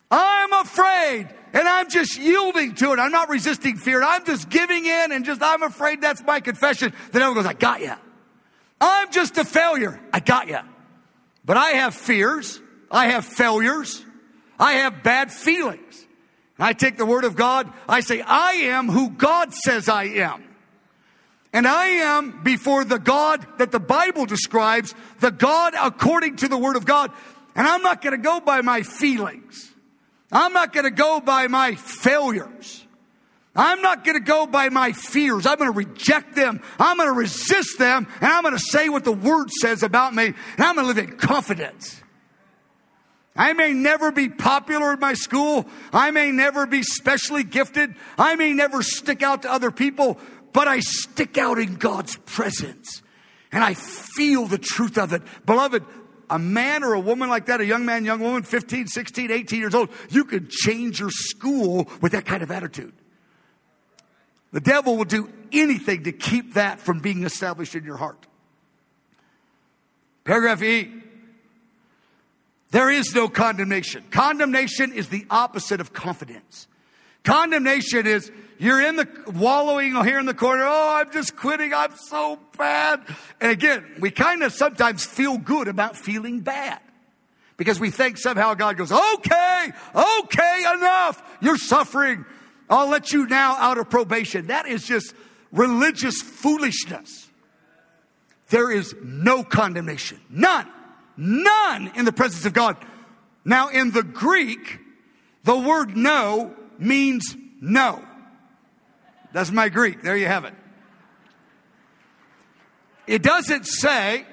I'm 0.09 0.53
afraid 0.53 1.27
and 1.53 1.67
I'm 1.67 1.89
just 1.89 2.17
yielding 2.17 2.75
to 2.75 2.93
it. 2.93 2.99
I'm 2.99 3.11
not 3.11 3.29
resisting 3.29 3.77
fear. 3.77 4.01
I'm 4.03 4.25
just 4.25 4.49
giving 4.49 4.85
in 4.85 5.11
and 5.11 5.25
just, 5.25 5.41
I'm 5.41 5.63
afraid 5.63 6.01
that's 6.01 6.23
my 6.23 6.39
confession. 6.39 6.93
The 7.11 7.19
devil 7.19 7.35
goes, 7.35 7.45
I 7.45 7.53
got 7.53 7.81
you. 7.81 7.93
I'm 8.79 9.11
just 9.11 9.37
a 9.37 9.43
failure. 9.43 9.99
I 10.13 10.19
got 10.19 10.47
you. 10.47 10.59
But 11.43 11.57
I 11.57 11.71
have 11.71 11.95
fears. 11.95 12.61
I 12.91 13.07
have 13.07 13.25
failures. 13.25 14.03
I 14.59 14.73
have 14.73 15.03
bad 15.03 15.31
feelings. 15.31 16.05
I 16.59 16.73
take 16.73 16.97
the 16.97 17.05
word 17.05 17.23
of 17.23 17.35
God. 17.35 17.71
I 17.87 17.99
say, 17.99 18.21
I 18.21 18.51
am 18.53 18.89
who 18.89 19.09
God 19.09 19.53
says 19.53 19.87
I 19.87 20.05
am. 20.05 20.43
And 21.53 21.67
I 21.67 21.85
am 21.85 22.43
before 22.43 22.83
the 22.83 22.99
God 22.99 23.45
that 23.57 23.71
the 23.71 23.79
Bible 23.79 24.25
describes, 24.25 24.93
the 25.19 25.31
God 25.31 25.73
according 25.79 26.37
to 26.37 26.47
the 26.47 26.57
Word 26.57 26.75
of 26.75 26.85
God. 26.85 27.11
And 27.55 27.67
I'm 27.67 27.81
not 27.81 28.01
going 28.01 28.15
to 28.15 28.21
go 28.21 28.39
by 28.39 28.61
my 28.61 28.83
feelings. 28.83 29.71
I'm 30.31 30.53
not 30.53 30.73
going 30.73 30.85
to 30.85 30.91
go 30.91 31.19
by 31.19 31.47
my 31.47 31.75
failures. 31.75 32.85
I'm 33.55 33.81
not 33.81 34.03
going 34.03 34.17
to 34.17 34.23
go 34.23 34.45
by 34.45 34.69
my 34.69 34.91
fears. 34.91 35.45
I'm 35.45 35.57
going 35.57 35.71
to 35.71 35.77
reject 35.77 36.35
them. 36.35 36.61
I'm 36.77 36.97
going 36.97 37.09
to 37.09 37.13
resist 37.13 37.79
them. 37.79 38.07
And 38.21 38.31
I'm 38.31 38.43
going 38.43 38.53
to 38.53 38.63
say 38.63 38.89
what 38.89 39.03
the 39.03 39.11
Word 39.11 39.49
says 39.49 39.83
about 39.83 40.13
me. 40.13 40.25
And 40.25 40.35
I'm 40.59 40.75
going 40.75 40.87
to 40.87 40.93
live 40.93 40.97
in 40.97 41.17
confidence. 41.17 42.01
I 43.35 43.53
may 43.53 43.71
never 43.71 44.11
be 44.11 44.29
popular 44.29 44.93
in 44.93 44.99
my 44.99 45.13
school. 45.13 45.67
I 45.93 46.11
may 46.11 46.31
never 46.31 46.65
be 46.65 46.83
specially 46.83 47.43
gifted. 47.43 47.95
I 48.17 48.35
may 48.35 48.53
never 48.53 48.81
stick 48.81 49.23
out 49.23 49.43
to 49.43 49.51
other 49.51 49.71
people 49.71 50.19
but 50.57 50.67
I 50.67 50.79
stick 50.79 51.37
out 51.37 51.59
in 51.59 51.75
God's 51.75 52.17
presence 52.25 53.03
and 53.51 53.63
I 53.63 53.75
feel 53.75 54.47
the 54.47 54.57
truth 54.57 54.97
of 54.97 55.13
it. 55.13 55.21
Beloved, 55.45 55.83
a 56.29 56.39
man 56.39 56.83
or 56.83 56.93
a 56.93 56.99
woman 56.99 57.29
like 57.29 57.45
that, 57.45 57.61
a 57.61 57.65
young 57.65 57.85
man, 57.85 58.05
young 58.05 58.19
woman, 58.19 58.43
15, 58.43 58.87
16, 58.87 59.31
18 59.31 59.59
years 59.59 59.75
old, 59.75 59.89
you 60.09 60.25
can 60.25 60.47
change 60.49 60.99
your 60.99 61.09
school 61.11 61.89
with 62.01 62.11
that 62.11 62.25
kind 62.25 62.43
of 62.43 62.51
attitude. 62.51 62.93
The 64.51 64.61
devil 64.61 64.97
will 64.97 65.05
do 65.05 65.29
anything 65.51 66.03
to 66.03 66.11
keep 66.11 66.55
that 66.55 66.79
from 66.79 66.99
being 66.99 67.23
established 67.23 67.75
in 67.75 67.83
your 67.83 67.97
heart. 67.97 68.25
Paragraph 70.23 70.61
E. 70.61 70.91
There 72.71 72.89
is 72.89 73.15
no 73.15 73.29
condemnation. 73.29 74.03
Condemnation 74.11 74.91
is 74.91 75.07
the 75.07 75.25
opposite 75.29 75.79
of 75.79 75.93
confidence. 75.93 76.67
Condemnation 77.23 78.05
is 78.05 78.31
you're 78.57 78.81
in 78.81 78.95
the 78.95 79.07
wallowing 79.35 79.93
here 80.03 80.19
in 80.19 80.25
the 80.25 80.33
corner. 80.33 80.63
Oh, 80.65 80.95
I'm 80.97 81.11
just 81.11 81.35
quitting. 81.35 81.73
I'm 81.73 81.95
so 81.95 82.39
bad. 82.57 83.01
And 83.39 83.51
again, 83.51 83.85
we 83.99 84.11
kind 84.11 84.43
of 84.43 84.53
sometimes 84.53 85.05
feel 85.05 85.37
good 85.37 85.67
about 85.67 85.95
feeling 85.95 86.41
bad 86.41 86.79
because 87.57 87.79
we 87.79 87.89
think 87.91 88.17
somehow 88.17 88.53
God 88.53 88.77
goes, 88.77 88.91
okay, 88.91 89.71
okay, 89.95 90.65
enough. 90.75 91.21
You're 91.41 91.57
suffering. 91.57 92.25
I'll 92.69 92.89
let 92.89 93.11
you 93.11 93.27
now 93.27 93.55
out 93.57 93.77
of 93.77 93.89
probation. 93.89 94.47
That 94.47 94.67
is 94.67 94.85
just 94.85 95.13
religious 95.51 96.21
foolishness. 96.21 97.29
There 98.49 98.71
is 98.71 98.95
no 99.03 99.43
condemnation. 99.43 100.19
None. 100.29 100.67
None 101.17 101.91
in 101.95 102.05
the 102.05 102.11
presence 102.11 102.45
of 102.45 102.53
God. 102.53 102.77
Now, 103.43 103.69
in 103.69 103.91
the 103.91 104.03
Greek, 104.03 104.79
the 105.43 105.57
word 105.57 105.95
no 105.95 106.53
means 106.77 107.35
no. 107.59 108.03
That's 109.37 109.51
my 109.51 109.69
Greek. 109.69 110.01
There 110.01 110.17
you 110.17 110.25
have 110.25 110.45
it. 110.45 110.55
It 113.05 113.21
doesn't 113.21 113.67
say 113.67 114.25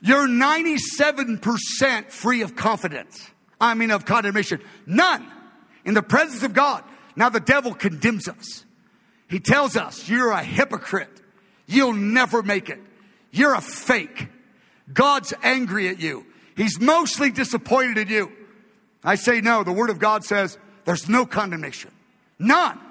you're 0.00 0.28
97% 0.28 2.10
free 2.12 2.42
of 2.42 2.54
confidence. 2.54 3.28
I 3.60 3.74
mean, 3.74 3.90
of 3.90 4.04
condemnation. 4.04 4.62
None. 4.86 5.26
In 5.84 5.94
the 5.94 6.04
presence 6.04 6.44
of 6.44 6.54
God. 6.54 6.84
Now 7.16 7.30
the 7.30 7.40
devil 7.40 7.74
condemns 7.74 8.28
us. 8.28 8.64
He 9.28 9.40
tells 9.40 9.76
us 9.76 10.08
you're 10.08 10.30
a 10.30 10.40
hypocrite. 10.40 11.10
You'll 11.66 11.92
never 11.92 12.44
make 12.44 12.70
it. 12.70 12.78
You're 13.32 13.54
a 13.54 13.60
fake. 13.60 14.28
God's 14.92 15.34
angry 15.42 15.88
at 15.88 15.98
you. 15.98 16.26
He's 16.56 16.78
mostly 16.78 17.32
disappointed 17.32 17.98
in 17.98 18.06
you. 18.06 18.30
I 19.02 19.16
say 19.16 19.40
no. 19.40 19.64
The 19.64 19.72
word 19.72 19.90
of 19.90 19.98
God 19.98 20.22
says 20.22 20.58
there's 20.84 21.08
no 21.08 21.26
condemnation. 21.26 21.90
None. 22.38 22.85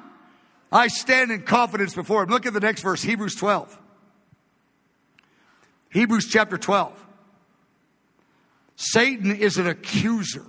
I 0.71 0.87
stand 0.87 1.31
in 1.31 1.43
confidence 1.43 1.93
before 1.93 2.23
him. 2.23 2.29
Look 2.29 2.45
at 2.45 2.53
the 2.53 2.59
next 2.59 2.81
verse, 2.81 3.01
Hebrews 3.01 3.35
12. 3.35 3.79
Hebrews 5.91 6.27
chapter 6.29 6.57
12. 6.57 7.05
Satan 8.75 9.35
is 9.35 9.57
an 9.57 9.67
accuser. 9.67 10.45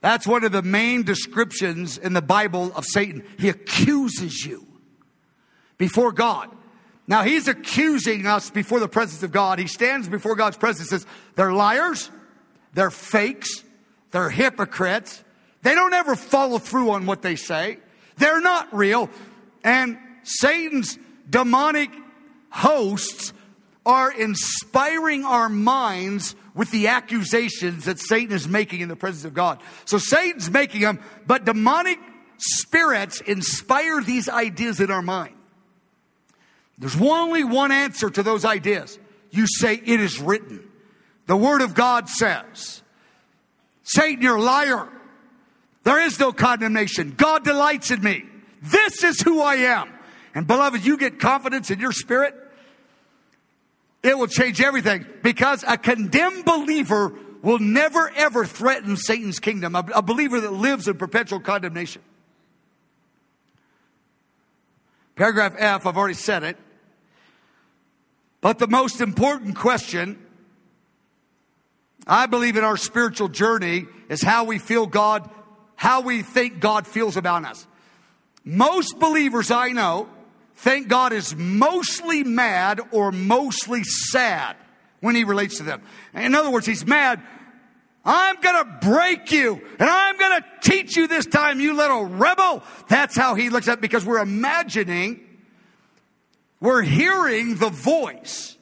That's 0.00 0.26
one 0.26 0.44
of 0.44 0.52
the 0.52 0.62
main 0.62 1.02
descriptions 1.02 1.98
in 1.98 2.12
the 2.12 2.22
Bible 2.22 2.72
of 2.74 2.84
Satan. 2.84 3.24
He 3.38 3.48
accuses 3.48 4.44
you 4.44 4.66
before 5.78 6.12
God. 6.12 6.48
Now 7.08 7.24
he's 7.24 7.48
accusing 7.48 8.26
us 8.26 8.50
before 8.50 8.80
the 8.80 8.88
presence 8.88 9.22
of 9.22 9.32
God. 9.32 9.58
He 9.58 9.66
stands 9.66 10.08
before 10.08 10.36
God's 10.36 10.56
presence 10.56 10.92
and 10.92 11.00
says, 11.00 11.08
they're 11.34 11.52
liars, 11.52 12.10
they're 12.74 12.90
fakes, 12.90 13.64
they're 14.12 14.30
hypocrites. 14.30 15.22
They 15.62 15.74
don't 15.74 15.92
ever 15.92 16.16
follow 16.16 16.58
through 16.58 16.90
on 16.90 17.06
what 17.06 17.22
they 17.22 17.36
say. 17.36 17.78
They're 18.16 18.40
not 18.40 18.74
real. 18.74 19.10
And 19.64 19.98
Satan's 20.22 20.98
demonic 21.28 21.90
hosts 22.50 23.32
are 23.84 24.12
inspiring 24.12 25.24
our 25.24 25.48
minds 25.48 26.36
with 26.54 26.70
the 26.70 26.88
accusations 26.88 27.86
that 27.86 27.98
Satan 27.98 28.34
is 28.34 28.46
making 28.46 28.80
in 28.80 28.88
the 28.88 28.96
presence 28.96 29.24
of 29.24 29.34
God. 29.34 29.60
So 29.86 29.98
Satan's 29.98 30.50
making 30.50 30.82
them, 30.82 31.00
but 31.26 31.44
demonic 31.44 31.98
spirits 32.38 33.20
inspire 33.20 34.02
these 34.02 34.28
ideas 34.28 34.80
in 34.80 34.90
our 34.90 35.02
mind. 35.02 35.34
There's 36.78 37.00
only 37.00 37.44
one 37.44 37.72
answer 37.72 38.10
to 38.10 38.22
those 38.22 38.44
ideas. 38.44 38.98
You 39.30 39.46
say, 39.46 39.74
It 39.74 40.00
is 40.00 40.20
written. 40.20 40.68
The 41.26 41.36
Word 41.36 41.62
of 41.62 41.74
God 41.74 42.08
says, 42.08 42.82
Satan, 43.84 44.22
you're 44.22 44.36
a 44.36 44.42
liar. 44.42 44.88
There 45.84 46.00
is 46.00 46.18
no 46.18 46.32
condemnation. 46.32 47.14
God 47.16 47.44
delights 47.44 47.90
in 47.90 48.02
me. 48.02 48.24
This 48.62 49.02
is 49.02 49.20
who 49.20 49.40
I 49.40 49.56
am. 49.56 49.92
And 50.34 50.46
beloved, 50.46 50.84
you 50.84 50.96
get 50.96 51.18
confidence 51.18 51.70
in 51.70 51.80
your 51.80 51.92
spirit, 51.92 52.34
it 54.02 54.16
will 54.16 54.26
change 54.26 54.60
everything 54.60 55.06
because 55.22 55.64
a 55.66 55.76
condemned 55.76 56.44
believer 56.44 57.14
will 57.42 57.58
never 57.58 58.10
ever 58.16 58.46
threaten 58.46 58.96
Satan's 58.96 59.40
kingdom, 59.40 59.74
a, 59.74 60.02
believer 60.02 60.40
that 60.40 60.52
lives 60.52 60.88
in 60.88 60.96
perpetual 60.96 61.40
condemnation. 61.40 62.02
Paragraph 65.16 65.54
F, 65.58 65.86
I've 65.86 65.96
already 65.96 66.14
said 66.14 66.42
it. 66.42 66.56
But 68.40 68.58
the 68.58 68.66
most 68.66 69.00
important 69.00 69.56
question, 69.56 70.18
I 72.06 72.26
believe, 72.26 72.56
in 72.56 72.64
our 72.64 72.76
spiritual 72.76 73.28
journey 73.28 73.86
is 74.08 74.22
how 74.22 74.44
we 74.44 74.58
feel 74.58 74.86
God, 74.86 75.30
how 75.82 76.00
we 76.00 76.22
think 76.22 76.60
God 76.60 76.86
feels 76.86 77.16
about 77.16 77.44
us. 77.44 77.66
Most 78.44 79.00
believers 79.00 79.50
I 79.50 79.70
know 79.70 80.08
think 80.54 80.86
God 80.86 81.12
is 81.12 81.34
mostly 81.34 82.22
mad 82.22 82.80
or 82.92 83.10
mostly 83.10 83.82
sad 83.82 84.54
when 85.00 85.16
he 85.16 85.24
relates 85.24 85.56
to 85.56 85.64
them. 85.64 85.82
In 86.14 86.36
other 86.36 86.52
words, 86.52 86.66
he's 86.66 86.86
mad. 86.86 87.20
I'm 88.04 88.40
going 88.40 88.64
to 88.64 88.88
break 88.88 89.32
you 89.32 89.60
and 89.80 89.90
I'm 89.90 90.16
going 90.18 90.40
to 90.40 90.70
teach 90.70 90.96
you 90.96 91.08
this 91.08 91.26
time, 91.26 91.58
you 91.58 91.76
little 91.76 92.04
rebel. 92.04 92.62
That's 92.86 93.16
how 93.16 93.34
he 93.34 93.50
looks 93.50 93.66
at 93.66 93.78
it 93.78 93.80
because 93.80 94.04
we're 94.04 94.22
imagining, 94.22 95.18
we're 96.60 96.82
hearing 96.82 97.56
the 97.56 97.70
voice 97.70 98.56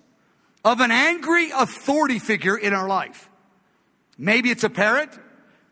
of 0.64 0.80
an 0.80 0.90
angry 0.90 1.50
authority 1.50 2.18
figure 2.18 2.56
in 2.56 2.72
our 2.72 2.88
life. 2.88 3.28
Maybe 4.16 4.50
it's 4.50 4.64
a 4.64 4.70
parent. 4.70 5.10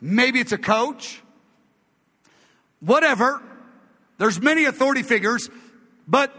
Maybe 0.02 0.40
it's 0.40 0.52
a 0.52 0.58
coach. 0.58 1.22
Whatever. 2.80 3.42
There's 4.18 4.40
many 4.40 4.64
authority 4.64 5.02
figures, 5.02 5.48
but 6.06 6.34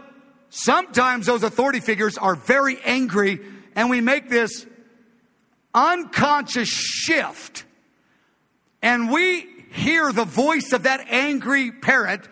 sometimes 0.50 1.26
those 1.26 1.42
authority 1.42 1.80
figures 1.80 2.18
are 2.18 2.34
very 2.34 2.78
angry 2.84 3.40
and 3.74 3.88
we 3.88 4.00
make 4.00 4.28
this 4.28 4.66
unconscious 5.74 6.68
shift 6.68 7.64
and 8.82 9.10
we 9.10 9.46
hear 9.72 10.12
the 10.12 10.24
voice 10.24 10.72
of 10.72 10.84
that 10.84 11.06
angry 11.08 11.70
parent 11.70 12.28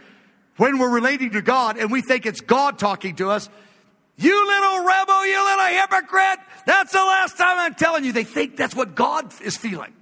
when 0.57 0.79
we're 0.79 0.90
relating 0.90 1.31
to 1.31 1.42
God 1.42 1.79
and 1.79 1.90
we 1.90 2.03
think 2.03 2.27
it's 2.27 2.40
God 2.40 2.79
talking 2.79 3.16
to 3.16 3.31
us. 3.31 3.49
You 4.16 4.47
little 4.47 4.85
rebel, 4.85 5.27
you 5.27 5.44
little 5.44 5.81
hypocrite. 5.81 6.40
That's 6.66 6.92
the 6.92 6.99
last 6.99 7.38
time 7.38 7.59
I'm 7.59 7.75
telling 7.75 8.05
you. 8.05 8.12
They 8.12 8.25
think 8.25 8.57
that's 8.57 8.75
what 8.75 8.97
God 8.97 9.33
is 9.40 9.57
feeling 9.57 9.92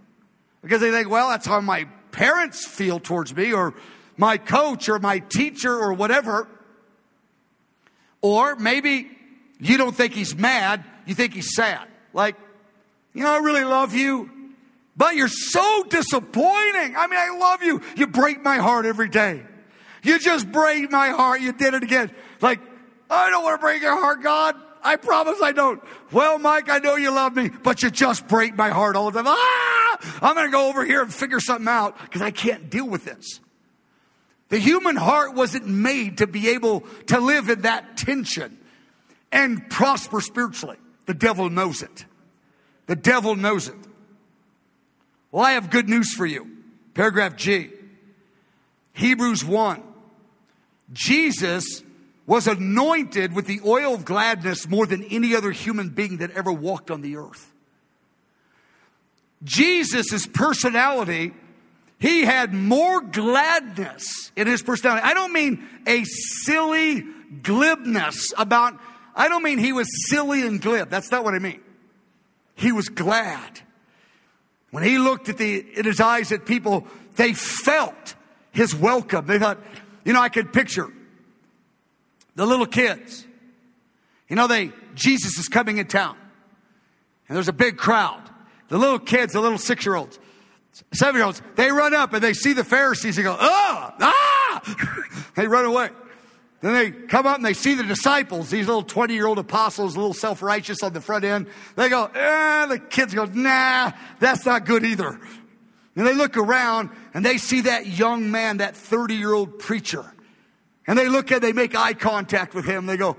because 0.62 0.80
they 0.80 0.90
think, 0.90 1.10
well, 1.10 1.28
that's 1.28 1.46
how 1.46 1.60
my 1.60 1.86
parents 2.12 2.66
feel 2.66 2.98
towards 2.98 3.36
me 3.36 3.52
or 3.52 3.74
my 4.16 4.38
coach 4.38 4.88
or 4.88 4.98
my 4.98 5.18
teacher 5.18 5.72
or 5.72 5.92
whatever. 5.92 6.48
Or 8.22 8.56
maybe 8.56 9.10
you 9.60 9.76
don't 9.76 9.94
think 9.94 10.12
he's 10.14 10.34
mad, 10.34 10.84
you 11.06 11.14
think 11.14 11.34
he's 11.34 11.54
sad. 11.54 11.86
Like, 12.12 12.36
you 13.14 13.22
know, 13.22 13.30
I 13.30 13.38
really 13.38 13.64
love 13.64 13.94
you, 13.94 14.30
but 14.96 15.16
you're 15.16 15.28
so 15.28 15.84
disappointing. 15.84 16.96
I 16.96 17.06
mean, 17.06 17.20
I 17.20 17.36
love 17.38 17.62
you. 17.62 17.82
You 17.96 18.06
break 18.06 18.42
my 18.42 18.56
heart 18.56 18.86
every 18.86 19.08
day. 19.08 19.42
You 20.02 20.18
just 20.18 20.50
break 20.50 20.90
my 20.90 21.08
heart. 21.10 21.40
You 21.40 21.52
did 21.52 21.74
it 21.74 21.82
again. 21.82 22.10
Like, 22.40 22.60
I 23.10 23.30
don't 23.30 23.42
want 23.42 23.60
to 23.60 23.64
break 23.64 23.82
your 23.82 23.98
heart, 23.98 24.22
God. 24.22 24.56
I 24.82 24.96
promise 24.96 25.42
I 25.42 25.52
don't. 25.52 25.82
Well, 26.12 26.38
Mike, 26.38 26.70
I 26.70 26.78
know 26.78 26.96
you 26.96 27.10
love 27.10 27.34
me, 27.34 27.48
but 27.48 27.82
you 27.82 27.90
just 27.90 28.28
break 28.28 28.54
my 28.54 28.68
heart 28.68 28.94
all 28.94 29.10
the 29.10 29.22
time. 29.22 29.26
Ah! 29.28 30.18
I'm 30.22 30.34
going 30.34 30.46
to 30.46 30.52
go 30.52 30.68
over 30.68 30.84
here 30.84 31.02
and 31.02 31.12
figure 31.12 31.40
something 31.40 31.66
out 31.66 31.98
because 32.02 32.22
I 32.22 32.30
can't 32.30 32.70
deal 32.70 32.86
with 32.86 33.04
this. 33.04 33.40
The 34.48 34.58
human 34.58 34.96
heart 34.96 35.34
wasn't 35.34 35.66
made 35.66 36.18
to 36.18 36.26
be 36.26 36.50
able 36.50 36.80
to 37.06 37.18
live 37.18 37.48
in 37.48 37.62
that 37.62 37.96
tension 37.96 38.58
and 39.32 39.68
prosper 39.68 40.20
spiritually. 40.20 40.76
The 41.06 41.14
devil 41.14 41.50
knows 41.50 41.82
it. 41.82 42.04
The 42.86 42.96
devil 42.96 43.34
knows 43.34 43.68
it. 43.68 43.76
Well, 45.32 45.44
I 45.44 45.52
have 45.52 45.70
good 45.70 45.88
news 45.88 46.14
for 46.14 46.26
you. 46.26 46.50
Paragraph 46.94 47.36
G. 47.36 47.70
Hebrews 48.92 49.44
1. 49.44 49.82
Jesus 50.92 51.82
was 52.26 52.46
anointed 52.46 53.34
with 53.34 53.46
the 53.46 53.60
oil 53.64 53.94
of 53.94 54.04
gladness 54.04 54.68
more 54.68 54.86
than 54.86 55.04
any 55.04 55.34
other 55.34 55.50
human 55.50 55.90
being 55.90 56.18
that 56.18 56.30
ever 56.30 56.52
walked 56.52 56.90
on 56.90 57.02
the 57.02 57.16
earth. 57.16 57.52
Jesus' 59.44 60.26
personality 60.26 61.34
he 61.98 62.22
had 62.24 62.52
more 62.52 63.00
gladness 63.00 64.30
in 64.36 64.46
his 64.46 64.62
personality. 64.62 65.04
I 65.04 65.14
don't 65.14 65.32
mean 65.32 65.66
a 65.86 66.04
silly 66.04 67.04
glibness 67.42 68.32
about, 68.36 68.78
I 69.14 69.28
don't 69.28 69.42
mean 69.42 69.58
he 69.58 69.72
was 69.72 69.88
silly 70.08 70.46
and 70.46 70.60
glib. 70.60 70.90
That's 70.90 71.10
not 71.10 71.24
what 71.24 71.34
I 71.34 71.38
mean. 71.38 71.60
He 72.54 72.72
was 72.72 72.88
glad. 72.88 73.60
When 74.70 74.82
he 74.82 74.98
looked 74.98 75.28
at 75.28 75.38
the, 75.38 75.64
in 75.78 75.84
his 75.84 76.00
eyes 76.00 76.32
at 76.32 76.44
people, 76.44 76.86
they 77.16 77.32
felt 77.32 78.14
his 78.52 78.74
welcome. 78.74 79.26
They 79.26 79.38
thought, 79.38 79.58
you 80.04 80.12
know, 80.12 80.20
I 80.20 80.28
could 80.28 80.52
picture 80.52 80.92
the 82.34 82.46
little 82.46 82.66
kids. 82.66 83.26
You 84.28 84.36
know, 84.36 84.46
they, 84.46 84.72
Jesus 84.94 85.38
is 85.38 85.48
coming 85.48 85.78
in 85.78 85.86
town. 85.86 86.16
And 87.28 87.36
there's 87.36 87.48
a 87.48 87.54
big 87.54 87.76
crowd. 87.76 88.22
The 88.68 88.78
little 88.78 88.98
kids, 88.98 89.32
the 89.32 89.40
little 89.40 89.58
six 89.58 89.86
year 89.86 89.96
olds, 89.96 90.18
Seven 90.92 91.16
year 91.16 91.24
olds, 91.24 91.42
they 91.56 91.70
run 91.70 91.94
up 91.94 92.12
and 92.12 92.22
they 92.22 92.32
see 92.32 92.52
the 92.52 92.64
Pharisees 92.64 93.16
and 93.18 93.24
go, 93.24 93.36
oh, 93.38 93.94
ah! 94.00 95.24
they 95.34 95.46
run 95.46 95.64
away. 95.64 95.90
Then 96.60 96.72
they 96.72 96.90
come 96.90 97.26
up 97.26 97.36
and 97.36 97.44
they 97.44 97.52
see 97.52 97.74
the 97.74 97.84
disciples, 97.84 98.50
these 98.50 98.66
little 98.66 98.82
20 98.82 99.14
year 99.14 99.26
old 99.26 99.38
apostles, 99.38 99.94
a 99.94 99.98
little 99.98 100.14
self 100.14 100.42
righteous 100.42 100.82
on 100.82 100.92
the 100.92 101.00
front 101.00 101.24
end. 101.24 101.48
They 101.76 101.88
go, 101.88 102.06
eh, 102.06 102.66
the 102.66 102.78
kids 102.78 103.14
go, 103.14 103.24
nah, 103.26 103.92
that's 104.18 104.46
not 104.46 104.64
good 104.64 104.84
either. 104.84 105.20
And 105.96 106.06
they 106.06 106.14
look 106.14 106.36
around 106.36 106.90
and 107.14 107.24
they 107.24 107.38
see 107.38 107.62
that 107.62 107.86
young 107.86 108.30
man, 108.30 108.58
that 108.58 108.76
30 108.76 109.14
year 109.14 109.32
old 109.32 109.58
preacher. 109.58 110.04
And 110.86 110.98
they 110.98 111.08
look 111.08 111.32
at, 111.32 111.42
they 111.42 111.52
make 111.52 111.74
eye 111.74 111.94
contact 111.94 112.54
with 112.54 112.64
him. 112.64 112.86
They 112.86 112.96
go, 112.96 113.16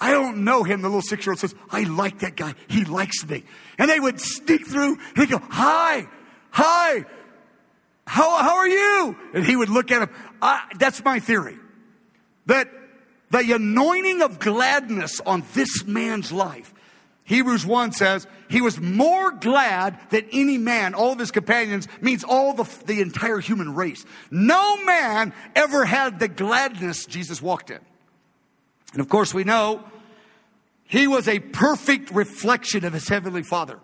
I 0.00 0.10
don't 0.10 0.44
know 0.44 0.64
him. 0.64 0.82
The 0.82 0.88
little 0.88 1.02
six 1.02 1.24
year 1.24 1.32
old 1.32 1.38
says, 1.38 1.54
I 1.70 1.84
like 1.84 2.20
that 2.20 2.34
guy. 2.34 2.54
He 2.68 2.84
likes 2.84 3.26
me. 3.26 3.44
And 3.78 3.88
they 3.88 4.00
would 4.00 4.20
sneak 4.20 4.66
through. 4.66 4.98
They 5.16 5.26
go, 5.26 5.38
hi. 5.38 6.08
Hi, 6.52 7.04
how, 8.06 8.42
how 8.42 8.56
are 8.56 8.68
you? 8.68 9.16
And 9.32 9.44
he 9.44 9.56
would 9.56 9.70
look 9.70 9.90
at 9.90 10.02
him. 10.02 10.10
That's 10.78 11.02
my 11.02 11.18
theory. 11.18 11.56
That 12.46 12.68
the 13.30 13.52
anointing 13.52 14.20
of 14.20 14.38
gladness 14.38 15.20
on 15.24 15.44
this 15.54 15.84
man's 15.86 16.30
life. 16.30 16.74
Hebrews 17.24 17.64
1 17.64 17.92
says 17.92 18.26
he 18.50 18.60
was 18.60 18.78
more 18.78 19.30
glad 19.30 19.98
than 20.10 20.26
any 20.32 20.58
man, 20.58 20.94
all 20.94 21.12
of 21.12 21.18
his 21.18 21.30
companions, 21.30 21.88
means 22.02 22.24
all 22.24 22.52
the, 22.52 22.64
the 22.84 23.00
entire 23.00 23.38
human 23.38 23.74
race. 23.74 24.04
No 24.30 24.84
man 24.84 25.32
ever 25.56 25.86
had 25.86 26.18
the 26.18 26.28
gladness 26.28 27.06
Jesus 27.06 27.40
walked 27.40 27.70
in. 27.70 27.80
And 28.92 29.00
of 29.00 29.08
course, 29.08 29.32
we 29.32 29.44
know 29.44 29.82
he 30.84 31.06
was 31.06 31.26
a 31.28 31.38
perfect 31.38 32.10
reflection 32.10 32.84
of 32.84 32.92
his 32.92 33.08
heavenly 33.08 33.42
father. 33.42 33.78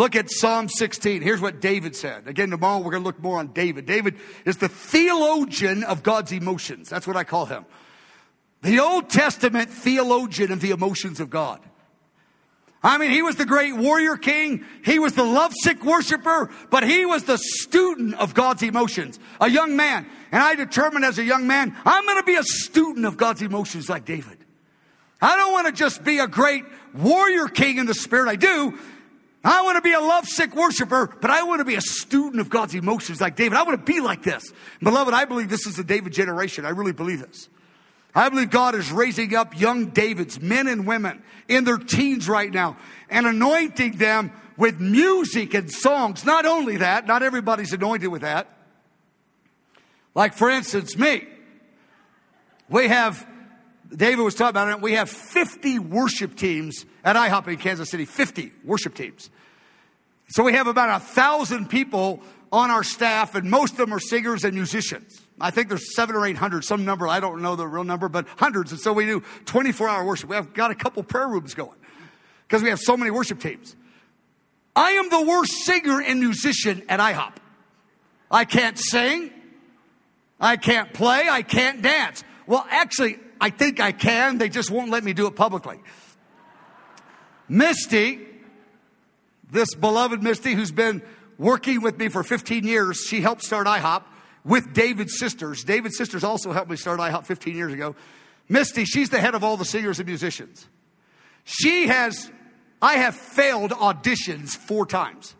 Look 0.00 0.16
at 0.16 0.30
Psalm 0.30 0.70
16. 0.70 1.20
Here's 1.20 1.42
what 1.42 1.60
David 1.60 1.94
said. 1.94 2.26
Again, 2.26 2.48
tomorrow 2.48 2.78
we're 2.78 2.90
going 2.90 3.02
to 3.02 3.06
look 3.06 3.20
more 3.20 3.38
on 3.38 3.48
David. 3.48 3.84
David 3.84 4.16
is 4.46 4.56
the 4.56 4.66
theologian 4.66 5.84
of 5.84 6.02
God's 6.02 6.32
emotions. 6.32 6.88
That's 6.88 7.06
what 7.06 7.18
I 7.18 7.24
call 7.24 7.44
him. 7.44 7.66
The 8.62 8.80
Old 8.80 9.10
Testament 9.10 9.68
theologian 9.68 10.52
of 10.52 10.62
the 10.62 10.70
emotions 10.70 11.20
of 11.20 11.28
God. 11.28 11.60
I 12.82 12.96
mean, 12.96 13.10
he 13.10 13.20
was 13.20 13.36
the 13.36 13.44
great 13.44 13.76
warrior 13.76 14.16
king. 14.16 14.64
He 14.86 14.98
was 14.98 15.12
the 15.12 15.22
lovesick 15.22 15.84
worshiper, 15.84 16.48
but 16.70 16.82
he 16.82 17.04
was 17.04 17.24
the 17.24 17.36
student 17.36 18.14
of 18.14 18.32
God's 18.32 18.62
emotions, 18.62 19.18
a 19.38 19.50
young 19.50 19.76
man. 19.76 20.06
And 20.32 20.42
I 20.42 20.54
determined 20.54 21.04
as 21.04 21.18
a 21.18 21.24
young 21.24 21.46
man, 21.46 21.76
I'm 21.84 22.06
going 22.06 22.16
to 22.16 22.24
be 22.24 22.36
a 22.36 22.42
student 22.42 23.04
of 23.04 23.18
God's 23.18 23.42
emotions 23.42 23.90
like 23.90 24.06
David. 24.06 24.38
I 25.20 25.36
don't 25.36 25.52
want 25.52 25.66
to 25.66 25.74
just 25.74 26.02
be 26.02 26.20
a 26.20 26.26
great 26.26 26.64
warrior 26.94 27.48
king 27.48 27.76
in 27.76 27.84
the 27.84 27.92
spirit. 27.92 28.30
I 28.30 28.36
do. 28.36 28.78
I 29.42 29.62
want 29.62 29.76
to 29.76 29.82
be 29.82 29.92
a 29.92 30.00
lovesick 30.00 30.54
worshiper, 30.54 31.16
but 31.20 31.30
I 31.30 31.42
want 31.44 31.60
to 31.60 31.64
be 31.64 31.74
a 31.74 31.80
student 31.80 32.40
of 32.40 32.50
God's 32.50 32.74
emotions 32.74 33.20
like 33.20 33.36
David. 33.36 33.56
I 33.56 33.62
want 33.62 33.84
to 33.84 33.92
be 33.92 34.00
like 34.00 34.22
this. 34.22 34.52
Beloved, 34.82 35.14
I 35.14 35.24
believe 35.24 35.48
this 35.48 35.66
is 35.66 35.76
the 35.76 35.84
David 35.84 36.12
generation. 36.12 36.66
I 36.66 36.70
really 36.70 36.92
believe 36.92 37.20
this. 37.20 37.48
I 38.14 38.28
believe 38.28 38.50
God 38.50 38.74
is 38.74 38.92
raising 38.92 39.34
up 39.34 39.58
young 39.58 39.86
Davids, 39.86 40.40
men 40.40 40.66
and 40.66 40.86
women 40.86 41.22
in 41.48 41.64
their 41.64 41.78
teens 41.78 42.28
right 42.28 42.50
now, 42.50 42.76
and 43.08 43.26
anointing 43.26 43.96
them 43.96 44.32
with 44.56 44.78
music 44.80 45.54
and 45.54 45.70
songs. 45.70 46.24
Not 46.24 46.44
only 46.44 46.78
that, 46.78 47.06
not 47.06 47.22
everybody's 47.22 47.72
anointed 47.72 48.08
with 48.08 48.22
that. 48.22 48.46
Like, 50.14 50.34
for 50.34 50.50
instance, 50.50 50.98
me. 50.98 51.26
We 52.68 52.88
have, 52.88 53.26
David 53.94 54.22
was 54.22 54.34
talking 54.34 54.50
about 54.50 54.68
it, 54.68 54.80
we 54.80 54.92
have 54.92 55.10
50 55.10 55.78
worship 55.80 56.36
teams 56.36 56.84
at 57.04 57.16
IHOP 57.16 57.48
in 57.48 57.56
Kansas 57.56 57.90
City. 57.90 58.04
50 58.04 58.52
worship 58.64 58.94
teams. 58.94 59.30
So 60.28 60.44
we 60.44 60.52
have 60.52 60.68
about 60.68 61.00
a 61.00 61.04
thousand 61.04 61.68
people 61.68 62.22
on 62.52 62.70
our 62.70 62.84
staff, 62.84 63.34
and 63.34 63.50
most 63.50 63.72
of 63.72 63.78
them 63.78 63.92
are 63.92 64.00
singers 64.00 64.44
and 64.44 64.54
musicians. 64.54 65.20
I 65.40 65.50
think 65.50 65.68
there's 65.68 65.94
seven 65.94 66.14
or 66.14 66.26
eight 66.26 66.36
hundred, 66.36 66.64
some 66.64 66.84
number, 66.84 67.08
I 67.08 67.20
don't 67.20 67.42
know 67.42 67.56
the 67.56 67.66
real 67.66 67.84
number, 67.84 68.08
but 68.08 68.26
hundreds. 68.36 68.72
And 68.72 68.80
so 68.80 68.92
we 68.92 69.06
do 69.06 69.22
24 69.46 69.88
hour 69.88 70.04
worship. 70.04 70.28
We 70.28 70.36
have 70.36 70.52
got 70.52 70.70
a 70.70 70.74
couple 70.74 71.02
prayer 71.02 71.28
rooms 71.28 71.54
going 71.54 71.78
because 72.46 72.62
we 72.62 72.68
have 72.68 72.80
so 72.80 72.96
many 72.96 73.10
worship 73.10 73.40
teams. 73.40 73.74
I 74.76 74.92
am 74.92 75.08
the 75.10 75.22
worst 75.22 75.52
singer 75.64 76.00
and 76.00 76.20
musician 76.20 76.82
at 76.88 77.00
IHOP. 77.00 77.32
I 78.30 78.44
can't 78.44 78.78
sing. 78.78 79.32
I 80.40 80.56
can't 80.56 80.92
play. 80.92 81.26
I 81.28 81.42
can't 81.42 81.82
dance. 81.82 82.22
Well, 82.46 82.64
actually, 82.70 83.18
I 83.40 83.50
think 83.50 83.80
I 83.80 83.92
can. 83.92 84.38
They 84.38 84.48
just 84.48 84.70
won't 84.70 84.90
let 84.90 85.02
me 85.02 85.12
do 85.12 85.26
it 85.26 85.34
publicly. 85.34 85.80
Misty, 87.48 88.20
this 89.50 89.74
beloved 89.74 90.22
Misty, 90.22 90.54
who's 90.54 90.72
been 90.72 91.02
working 91.38 91.80
with 91.80 91.98
me 91.98 92.08
for 92.08 92.22
15 92.22 92.64
years, 92.64 92.98
she 92.98 93.20
helped 93.20 93.42
start 93.42 93.66
IHOP 93.66 94.02
with 94.44 94.72
David's 94.72 95.18
sisters. 95.18 95.64
David's 95.64 95.96
sisters 95.96 96.22
also 96.22 96.52
helped 96.52 96.70
me 96.70 96.76
start 96.76 97.00
IHOP 97.00 97.26
15 97.26 97.56
years 97.56 97.72
ago. 97.72 97.96
Misty, 98.48 98.84
she's 98.84 99.10
the 99.10 99.20
head 99.20 99.34
of 99.34 99.42
all 99.42 99.56
the 99.56 99.64
singers 99.64 99.98
and 99.98 100.08
musicians. 100.08 100.66
She 101.44 101.86
has, 101.88 102.30
I 102.82 102.94
have 102.94 103.14
failed 103.14 103.70
auditions 103.70 104.50
four 104.50 104.86
times. 104.86 105.34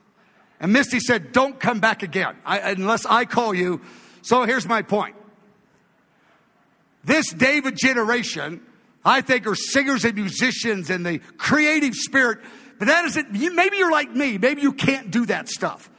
And 0.59 0.73
Misty 0.73 1.01
said, 1.01 1.33
Don't 1.33 1.59
come 1.59 1.81
back 1.81 2.03
again 2.03 2.37
I, 2.45 2.71
unless 2.71 3.07
I 3.07 3.25
call 3.25 3.55
you. 3.55 3.81
So 4.23 4.45
here's 4.45 4.67
my 4.67 4.83
point. 4.83 5.17
This 7.05 7.33
David 7.33 7.77
generation, 7.77 8.61
I 9.05 9.21
think, 9.21 9.47
are 9.47 9.55
singers 9.55 10.05
and 10.05 10.15
musicians 10.15 10.91
and 10.91 11.05
the 11.05 11.19
creative 11.37 11.95
spirit. 11.95 12.41
But 12.79 12.89
that 12.89 13.05
isn't, 13.07 13.33
maybe 13.33 13.77
you're 13.77 13.91
like 13.91 14.11
me. 14.11 14.39
Maybe 14.39 14.63
you 14.63 14.73
can't 14.73 15.11
do 15.11 15.27
that 15.27 15.49
stuff. 15.49 15.91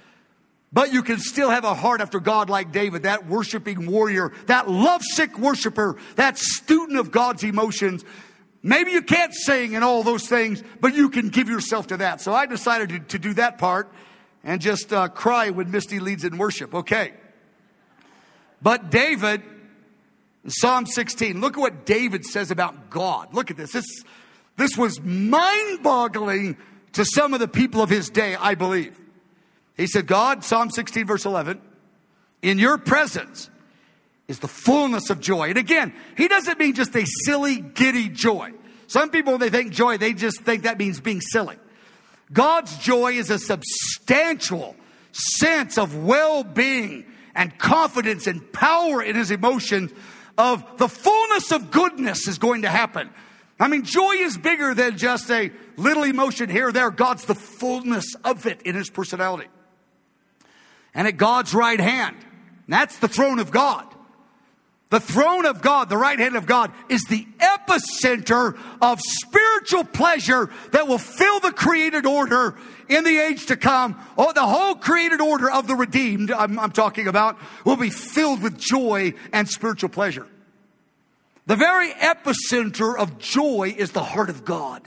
But 0.74 0.93
you 0.93 1.04
can 1.04 1.20
still 1.20 1.49
have 1.49 1.66
a 1.66 1.74
heart 1.74 1.99
after 1.99 2.20
God 2.20 2.49
like 2.49 2.72
David, 2.72 3.04
that 3.04 3.28
worshiping 3.28 3.88
warrior, 3.88 4.32
that 4.45 4.70
lovesick 4.70 5.38
worshiper, 5.38 5.97
that 6.16 6.38
student 6.38 6.97
of 6.97 7.12
God's 7.12 7.43
emotions. 7.43 8.06
Maybe 8.64 8.91
you 8.91 9.02
can't 9.02 9.34
sing 9.34 9.76
and 9.76 9.84
all 9.84 10.04
those 10.04 10.28
things, 10.28 10.64
but 10.80 10.93
you 10.93 11.10
can 11.10 11.30
give 11.30 11.49
yourself 11.49 11.88
to 11.88 11.97
that. 11.97 12.22
So 12.22 12.34
I 12.34 12.45
decided 12.45 12.89
to, 12.89 12.99
to 12.99 13.20
do 13.20 13.34
that 13.34 13.58
part 13.58 13.91
and 14.43 14.62
just 14.62 14.93
uh, 14.93 15.10
cry 15.10 15.49
when 15.49 15.72
Misty 15.72 15.99
leads 15.99 16.24
in 16.24 16.38
worship. 16.38 16.74
Okay. 16.74 17.14
But 18.62 18.91
David, 18.91 19.43
Psalm 20.48 20.86
16, 20.86 21.39
look 21.39 21.58
at 21.58 21.60
what 21.60 21.86
David 21.86 22.26
says 22.26 22.52
about 22.52 22.89
God. 22.89 23.34
Look 23.34 23.52
at 23.52 23.58
this. 23.58 23.74
This, 23.74 24.04
this 24.58 24.78
was 24.78 25.00
mind 25.02 25.84
boggling 25.84 26.58
to 26.94 27.06
some 27.06 27.34
of 27.34 27.39
the 27.39 27.48
people 27.48 27.82
of 27.82 27.89
his 27.89 28.10
day, 28.10 28.36
I 28.36 28.56
believe. 28.56 29.00
He 29.78 29.88
said, 29.88 30.08
God, 30.08 30.44
Psalm 30.44 30.70
16, 30.70 31.06
verse 31.06 31.26
11, 31.26 31.62
in 32.42 32.60
your 32.60 32.78
presence 32.78 33.50
is 34.28 34.39
the 34.39 34.48
fullness 34.48 35.10
of 35.10 35.20
joy. 35.20 35.50
And 35.50 35.58
again, 35.58 35.94
he 36.18 36.28
doesn't 36.28 36.60
mean 36.60 36.74
just 36.74 36.96
a 36.96 37.06
silly, 37.26 37.60
giddy 37.60 38.10
joy. 38.10 38.52
Some 38.88 39.10
people, 39.10 39.34
when 39.34 39.39
they 39.39 39.50
think 39.50 39.72
joy, 39.72 39.98
they 39.98 40.14
just 40.14 40.42
think 40.42 40.64
that 40.64 40.78
means 40.78 41.00
being 41.00 41.22
silly. 41.22 41.58
God's 42.34 42.78
joy 42.78 43.14
is 43.14 43.30
a 43.30 43.39
substantial 43.39 44.76
sense 45.12 45.78
of 45.78 46.04
well 46.04 46.44
being 46.44 47.06
and 47.36 47.58
confidence 47.58 48.28
and 48.28 48.52
power 48.52 49.02
in 49.02 49.16
his 49.16 49.32
emotions 49.32 49.92
of 50.38 50.78
the 50.78 50.88
fullness 50.88 51.52
of 51.52 51.72
goodness 51.72 52.28
is 52.28 52.38
going 52.38 52.64
to 52.64 52.70
happen. 52.70 53.10
I 53.60 53.68
mean, 53.68 53.84
joy 53.84 54.14
is 54.14 54.38
bigger 54.38 54.74
than 54.74 54.98
just 54.98 55.30
a 55.30 55.52
little 55.78 56.04
emotion 56.04 56.50
here 56.50 56.70
or 56.70 56.72
there. 56.72 56.90
God's 56.90 57.26
the 57.26 57.36
fullness 57.36 58.16
of 58.24 58.46
it 58.48 58.62
in 58.64 58.76
his 58.76 58.90
personality 58.90 59.48
and 60.94 61.08
at 61.08 61.18
God's 61.18 61.54
right 61.54 61.80
hand. 61.80 62.18
That's 62.68 62.98
the 63.00 63.08
throne 63.08 63.40
of 63.40 63.52
God. 63.52 63.86
The 64.92 65.00
throne 65.00 65.46
of 65.46 65.62
God, 65.62 65.88
the 65.88 65.96
right 65.96 66.20
hand 66.20 66.36
of 66.36 66.46
God, 66.46 66.70
is 66.89 67.06
the 67.06 67.26
epicenter 67.39 68.60
of 68.82 69.00
spiritual 69.00 69.86
pleasure 69.86 70.50
that 70.74 70.86
will 70.86 70.98
fill 70.98 71.39
the 71.39 71.54
created 71.54 72.06
order 72.06 72.56
in 72.89 73.06
the 73.06 73.18
age 73.18 73.46
to 73.46 73.56
come. 73.56 73.98
Oh, 74.18 74.34
the 74.34 74.46
whole 74.46 74.76
created 74.76 75.22
order 75.22 75.50
of 75.50 75.66
the 75.66 75.76
redeemed, 75.76 76.30
I'm, 76.30 76.60
I'm 76.60 76.74
talking 76.74 77.08
about, 77.08 77.38
will 77.64 77.78
be 77.78 77.89
filled 77.89 78.44
with 78.44 78.60
joy 78.60 79.14
and 79.32 79.48
spiritual 79.48 79.88
pleasure. 79.88 80.28
The 81.46 81.56
very 81.56 81.92
epicenter 81.94 82.98
of 82.98 83.18
joy 83.18 83.74
is 83.78 83.94
the 83.94 84.04
heart 84.04 84.30
of 84.30 84.44
God. 84.44 84.82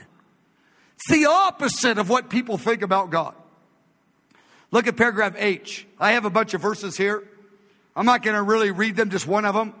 It's 0.97 1.09
the 1.09 1.25
opposite 1.25 1.97
of 1.97 2.09
what 2.09 2.29
people 2.29 2.59
think 2.59 2.83
about 2.83 3.09
God. 3.09 3.33
Look 4.69 4.85
at 4.85 4.97
paragraph 4.97 5.33
H. 5.35 5.87
I 5.99 6.11
have 6.11 6.25
a 6.25 6.29
bunch 6.29 6.53
of 6.53 6.61
verses 6.61 6.95
here. 6.95 7.27
I'm 7.95 8.05
not 8.05 8.21
going 8.21 8.35
to 8.35 8.43
really 8.43 8.69
read 8.69 8.95
them, 8.95 9.09
just 9.09 9.25
one 9.25 9.45
of 9.45 9.55
them. 9.55 9.73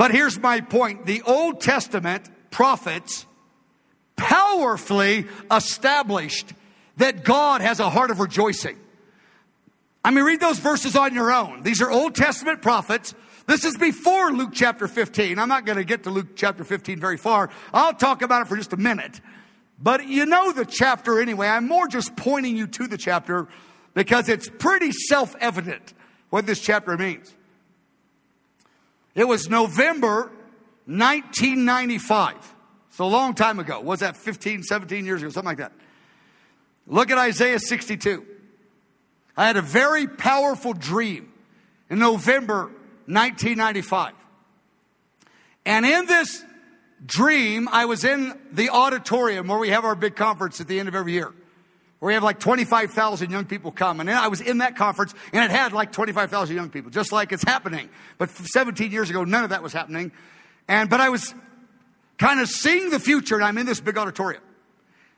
But 0.00 0.12
here's 0.12 0.38
my 0.38 0.62
point. 0.62 1.04
The 1.04 1.20
Old 1.26 1.60
Testament 1.60 2.26
prophets 2.50 3.26
powerfully 4.16 5.26
established 5.50 6.54
that 6.96 7.22
God 7.22 7.60
has 7.60 7.80
a 7.80 7.90
heart 7.90 8.10
of 8.10 8.18
rejoicing. 8.18 8.78
I 10.02 10.10
mean, 10.10 10.24
read 10.24 10.40
those 10.40 10.58
verses 10.58 10.96
on 10.96 11.12
your 11.12 11.30
own. 11.30 11.64
These 11.64 11.82
are 11.82 11.90
Old 11.90 12.14
Testament 12.14 12.62
prophets. 12.62 13.14
This 13.46 13.66
is 13.66 13.76
before 13.76 14.32
Luke 14.32 14.52
chapter 14.54 14.88
15. 14.88 15.38
I'm 15.38 15.50
not 15.50 15.66
going 15.66 15.76
to 15.76 15.84
get 15.84 16.04
to 16.04 16.10
Luke 16.10 16.28
chapter 16.34 16.64
15 16.64 16.98
very 16.98 17.18
far. 17.18 17.50
I'll 17.74 17.92
talk 17.92 18.22
about 18.22 18.40
it 18.40 18.48
for 18.48 18.56
just 18.56 18.72
a 18.72 18.78
minute. 18.78 19.20
But 19.78 20.06
you 20.06 20.24
know 20.24 20.50
the 20.50 20.64
chapter 20.64 21.20
anyway. 21.20 21.46
I'm 21.46 21.68
more 21.68 21.86
just 21.88 22.16
pointing 22.16 22.56
you 22.56 22.66
to 22.68 22.86
the 22.86 22.96
chapter 22.96 23.48
because 23.92 24.30
it's 24.30 24.48
pretty 24.48 24.92
self 24.92 25.36
evident 25.40 25.92
what 26.30 26.46
this 26.46 26.58
chapter 26.58 26.96
means. 26.96 27.34
It 29.20 29.28
was 29.28 29.50
November 29.50 30.32
1995. 30.86 32.54
So 32.88 33.04
a 33.04 33.06
long 33.06 33.34
time 33.34 33.58
ago. 33.58 33.78
Was 33.78 34.00
that 34.00 34.16
15, 34.16 34.62
17 34.62 35.04
years 35.04 35.20
ago? 35.20 35.28
Something 35.28 35.46
like 35.46 35.58
that. 35.58 35.72
Look 36.86 37.10
at 37.10 37.18
Isaiah 37.18 37.58
62. 37.58 38.24
I 39.36 39.46
had 39.46 39.58
a 39.58 39.62
very 39.62 40.06
powerful 40.06 40.72
dream 40.72 41.30
in 41.90 41.98
November 41.98 42.70
1995. 43.04 44.14
And 45.66 45.84
in 45.84 46.06
this 46.06 46.42
dream, 47.04 47.68
I 47.70 47.84
was 47.84 48.04
in 48.04 48.32
the 48.52 48.70
auditorium 48.70 49.48
where 49.48 49.58
we 49.58 49.68
have 49.68 49.84
our 49.84 49.94
big 49.94 50.16
conference 50.16 50.62
at 50.62 50.66
the 50.66 50.80
end 50.80 50.88
of 50.88 50.94
every 50.94 51.12
year. 51.12 51.34
Where 52.00 52.08
we 52.08 52.14
have 52.14 52.22
like 52.22 52.40
25,000 52.40 53.30
young 53.30 53.44
people 53.44 53.70
come. 53.70 54.00
And 54.00 54.10
I 54.10 54.28
was 54.28 54.40
in 54.40 54.58
that 54.58 54.74
conference 54.74 55.14
and 55.32 55.44
it 55.44 55.50
had 55.50 55.72
like 55.72 55.92
25,000 55.92 56.56
young 56.56 56.70
people, 56.70 56.90
just 56.90 57.12
like 57.12 57.30
it's 57.30 57.44
happening. 57.44 57.88
But 58.18 58.30
17 58.30 58.90
years 58.90 59.10
ago, 59.10 59.22
none 59.24 59.44
of 59.44 59.50
that 59.50 59.62
was 59.62 59.72
happening. 59.72 60.10
And, 60.66 60.90
but 60.90 61.00
I 61.00 61.10
was 61.10 61.34
kind 62.18 62.40
of 62.40 62.48
seeing 62.48 62.90
the 62.90 62.98
future 62.98 63.36
and 63.36 63.44
I'm 63.44 63.58
in 63.58 63.66
this 63.66 63.80
big 63.80 63.98
auditorium. 63.98 64.42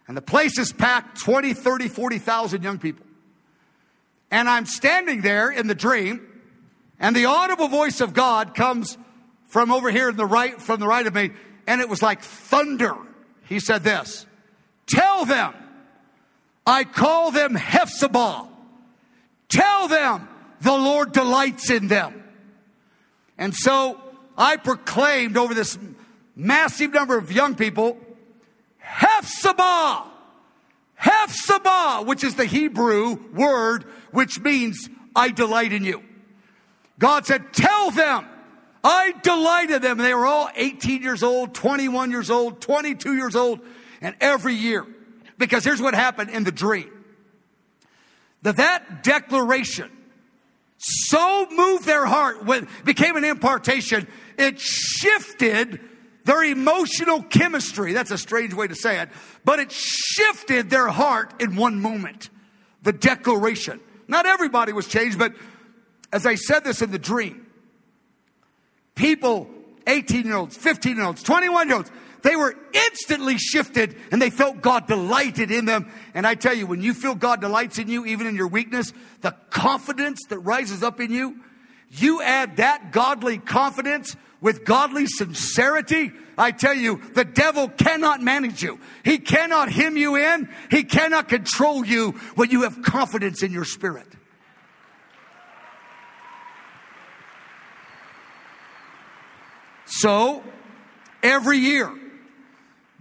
And 0.09 0.17
the 0.17 0.23
place 0.23 0.59
is 0.59 0.73
packed 0.73 1.21
20, 1.21 1.55
30, 1.55 1.89
40,000 1.89 2.63
young 2.63 2.79
people. 2.79 3.07
And 4.31 4.49
I'm 4.49 4.67
standing 4.67 5.21
there 5.21 5.51
in 5.51 5.69
the 5.69 5.75
dream 5.75 6.27
and 6.99 7.15
the 7.15 7.27
audible 7.27 7.69
voice 7.69 8.01
of 8.01 8.13
God 8.13 8.55
comes 8.55 8.99
from 9.47 9.71
over 9.71 9.91
here 9.91 10.09
in 10.09 10.17
the 10.17 10.27
right, 10.27 10.61
from 10.61 10.81
the 10.81 10.87
right 10.87 11.07
of 11.07 11.15
me 11.15 11.31
and 11.67 11.81
it 11.81 11.89
was 11.89 12.03
like 12.03 12.23
thunder. 12.23 12.97
He 13.45 13.61
said 13.61 13.85
this 13.85 14.27
Tell 14.87 15.25
them, 15.25 15.55
I 16.67 16.85
call 16.85 17.31
them 17.31 17.55
Hephzibah. 17.55 18.49
Tell 19.49 19.89
them 19.89 20.29
the 20.61 20.73
Lord 20.73 21.13
delights 21.13 21.71
in 21.71 21.89
them. 21.89 22.23
And 23.37 23.55
so 23.55 24.01
I 24.39 24.57
proclaimed 24.57 25.37
over 25.37 25.55
this 25.55 25.79
massive 26.37 26.93
number 26.93 27.19
of 27.19 27.33
young 27.33 27.55
people, 27.55 27.99
Hephzibah, 28.79 30.05
Hephzibah, 30.95 32.07
which 32.07 32.23
is 32.23 32.37
the 32.37 32.45
Hebrew 32.45 33.17
word 33.33 33.85
which 34.13 34.39
means 34.41 34.89
I 35.17 35.31
delight 35.31 35.73
in 35.73 35.85
you. 35.85 36.03
God 36.99 37.27
said, 37.27 37.53
Tell 37.53 37.91
them 37.91 38.27
I 38.85 39.15
delighted 39.23 39.83
them. 39.83 39.99
They 39.99 40.15
were 40.15 40.27
all 40.27 40.51
18 40.55 41.03
years 41.03 41.23
old, 41.23 41.55
21 41.55 42.11
years 42.11 42.31
old, 42.31 42.61
22 42.61 43.15
years 43.15 43.35
old, 43.37 43.61
and 44.01 44.15
every 44.21 44.55
year. 44.55 44.87
Because 45.43 45.65
here's 45.65 45.83
what 45.83 45.93
happened 45.93 46.31
in 46.31 46.45
the 46.45 46.53
dream. 46.53 46.89
That 48.43 48.59
that 48.59 49.03
declaration 49.03 49.91
so 50.79 51.49
moved 51.51 51.85
their 51.85 52.07
heart, 52.07 52.45
when 52.45 52.69
became 52.85 53.17
an 53.17 53.25
impartation, 53.25 54.07
it 54.39 54.61
shifted 54.61 55.81
their 56.25 56.45
emotional 56.45 57.25
chemistry. 57.25 57.93
That's 57.93 58.13
a 58.13 58.19
strange 58.19 58.55
way 58.55 58.69
to 58.69 58.77
say 58.77 59.01
it, 59.01 59.09
but 59.45 59.59
it 59.59 59.73
shifted 59.73 60.71
their 60.71 60.87
heart 60.87 61.43
in 61.43 61.57
one 61.57 61.81
moment. 61.81 62.31
The 62.85 62.93
declaration. 62.93 63.81
Not 64.07 64.27
everybody 64.27 64.73
was 64.73 64.87
changed, 64.87 65.19
but 65.19 65.35
as 66.13 66.25
I 66.25 66.37
said 66.37 66.63
this 66.63 66.83
in 66.83 66.93
the 66.93 67.01
dream, 67.01 67.49
people, 68.95 69.51
18 69.89 70.25
year 70.25 70.37
olds, 70.37 70.57
15 70.57 70.97
year 70.97 71.05
olds, 71.05 71.25
21 71.25 71.67
year 71.67 71.77
olds, 71.79 71.91
they 72.23 72.37
were 72.37 72.55
instantly 72.73 73.37
shifted 73.37 73.97
and 74.11 74.23
they 74.23 74.31
felt 74.31 74.63
God 74.63 74.87
delighted 74.87 75.51
in 75.51 75.65
them. 75.65 75.91
And 76.15 76.27
I 76.27 76.35
tell 76.35 76.55
you, 76.55 76.67
when 76.67 76.81
you 76.81 76.95
feel 76.95 77.15
God 77.15 77.41
delights 77.41 77.79
in 77.79 77.89
you, 77.89 78.07
even 78.07 78.27
in 78.27 78.37
your 78.37 78.49
weakness, 78.49 78.93
the 79.21 79.35
confidence 79.51 80.21
that 80.29 80.39
rises 80.39 80.83
up 80.83 81.01
in 81.01 81.13
you, 81.13 81.37
you 81.91 82.23
add 82.23 82.57
that 82.57 82.93
godly 82.93 83.39
confidence 83.39 84.17
with 84.41 84.65
godly 84.65 85.07
sincerity, 85.07 86.11
I 86.39 86.51
tell 86.51 86.75
you, 86.75 87.01
the 87.15 87.25
devil 87.25 87.69
cannot 87.69 88.23
manage 88.23 88.63
you. 88.63 88.81
He 89.05 89.19
cannot 89.19 89.71
hem 89.71 89.97
you 89.97 90.17
in. 90.17 90.49
He 90.71 90.85
cannot 90.85 91.29
control 91.29 91.85
you 91.85 92.13
when 92.35 92.51
you 92.51 92.63
have 92.63 92.83
confidence 92.83 93.43
in 93.43 93.53
your 93.53 93.65
spirit. 93.65 94.07
So, 99.85 100.43
every 101.23 101.59
year, 101.59 101.93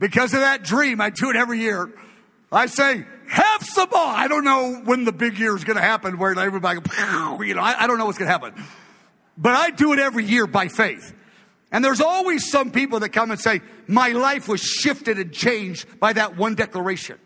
because 0.02 0.34
of 0.34 0.40
that 0.40 0.64
dream, 0.64 1.00
I 1.00 1.12
do 1.12 1.30
it 1.30 1.36
every 1.36 1.60
year. 1.60 1.94
I 2.52 2.66
say, 2.66 3.06
Hephzibah. 3.30 3.96
I 3.96 4.28
don't 4.28 4.44
know 4.44 4.82
when 4.84 5.06
the 5.06 5.12
big 5.14 5.38
year 5.38 5.56
is 5.56 5.64
going 5.64 5.78
to 5.78 5.82
happen 5.82 6.18
where 6.18 6.38
everybody, 6.38 6.80
you 7.48 7.54
know, 7.54 7.62
I, 7.62 7.84
I 7.84 7.88
don't 7.88 8.00
know 8.00 8.08
what's 8.08 8.18
going 8.18 8.28
to 8.28 8.32
happen. 8.32 8.66
But 9.38 9.54
I 9.54 9.70
do 9.70 9.94
it 9.94 10.00
every 10.00 10.26
year 10.26 10.48
by 10.48 10.68
faith. 10.68 11.14
And 11.72 11.86
there's 11.86 12.02
always 12.02 12.50
some 12.50 12.72
people 12.72 13.00
that 13.02 13.10
come 13.10 13.30
and 13.30 13.40
say, 13.40 13.62
My 13.88 14.10
life 14.10 14.50
was 14.50 14.60
shifted 14.60 15.20
and 15.20 15.32
changed 15.32 16.00
by 16.00 16.14
that 16.14 16.36
one 16.36 16.56
declaration. 16.56 17.18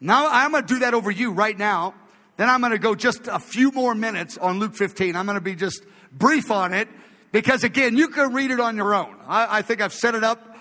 Now 0.00 0.28
I'm 0.28 0.50
going 0.50 0.66
to 0.66 0.74
do 0.74 0.80
that 0.80 0.92
over 0.92 1.10
you 1.10 1.32
right 1.32 1.56
now. 1.56 1.94
Then 2.36 2.50
I'm 2.50 2.60
going 2.60 2.72
to 2.72 2.78
go 2.78 2.94
just 2.96 3.28
a 3.28 3.38
few 3.38 3.70
more 3.70 3.94
minutes 3.94 4.36
on 4.36 4.58
Luke 4.58 4.74
15. 4.74 5.16
I'm 5.16 5.24
going 5.24 5.36
to 5.36 5.40
be 5.40 5.54
just 5.54 5.84
brief 6.12 6.50
on 6.50 6.74
it 6.74 6.88
because 7.30 7.64
again, 7.64 7.96
you 7.96 8.08
can 8.08 8.34
read 8.34 8.50
it 8.50 8.60
on 8.60 8.76
your 8.76 8.92
own. 8.92 9.16
I, 9.26 9.58
I 9.58 9.62
think 9.62 9.80
I've 9.80 9.94
set 9.94 10.16
it 10.16 10.24
up. 10.24 10.55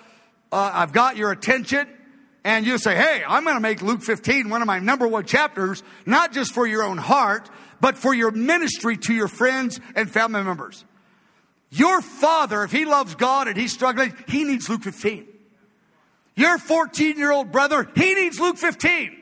Uh, 0.52 0.72
I've 0.74 0.94
got 0.94 1.18
your 1.18 1.32
attention. 1.32 1.88
And 2.44 2.66
you 2.66 2.78
say, 2.78 2.96
hey, 2.96 3.24
I'm 3.28 3.44
going 3.44 3.56
to 3.56 3.62
make 3.62 3.82
Luke 3.82 4.04
15 4.04 4.50
one 4.50 4.62
of 4.62 4.68
my 4.68 4.78
number 4.78 5.08
one 5.08 5.26
chapters, 5.26 5.82
not 6.06 6.32
just 6.32 6.54
for 6.54 6.68
your 6.68 6.84
own 6.84 7.00
heart, 7.00 7.50
but 7.82 7.98
for 7.98 8.14
your 8.14 8.30
ministry 8.30 8.98
to 8.98 9.14
your 9.14 9.28
friends 9.28 9.80
and 9.96 10.12
family 10.12 10.44
members. 10.44 10.86
Your 11.72 12.02
father, 12.02 12.64
if 12.64 12.72
he 12.72 12.86
loves 12.86 13.16
God 13.16 13.48
and 13.48 13.58
he's 13.58 13.74
struggling, 13.74 14.14
he 14.28 14.44
needs 14.44 14.70
Luke 14.70 14.84
15. 14.84 15.28
Your 16.36 16.58
14 16.58 17.18
year 17.18 17.32
old 17.32 17.52
brother, 17.52 17.90
he 17.96 18.14
needs 18.14 18.40
Luke 18.40 18.58
15. 18.58 19.16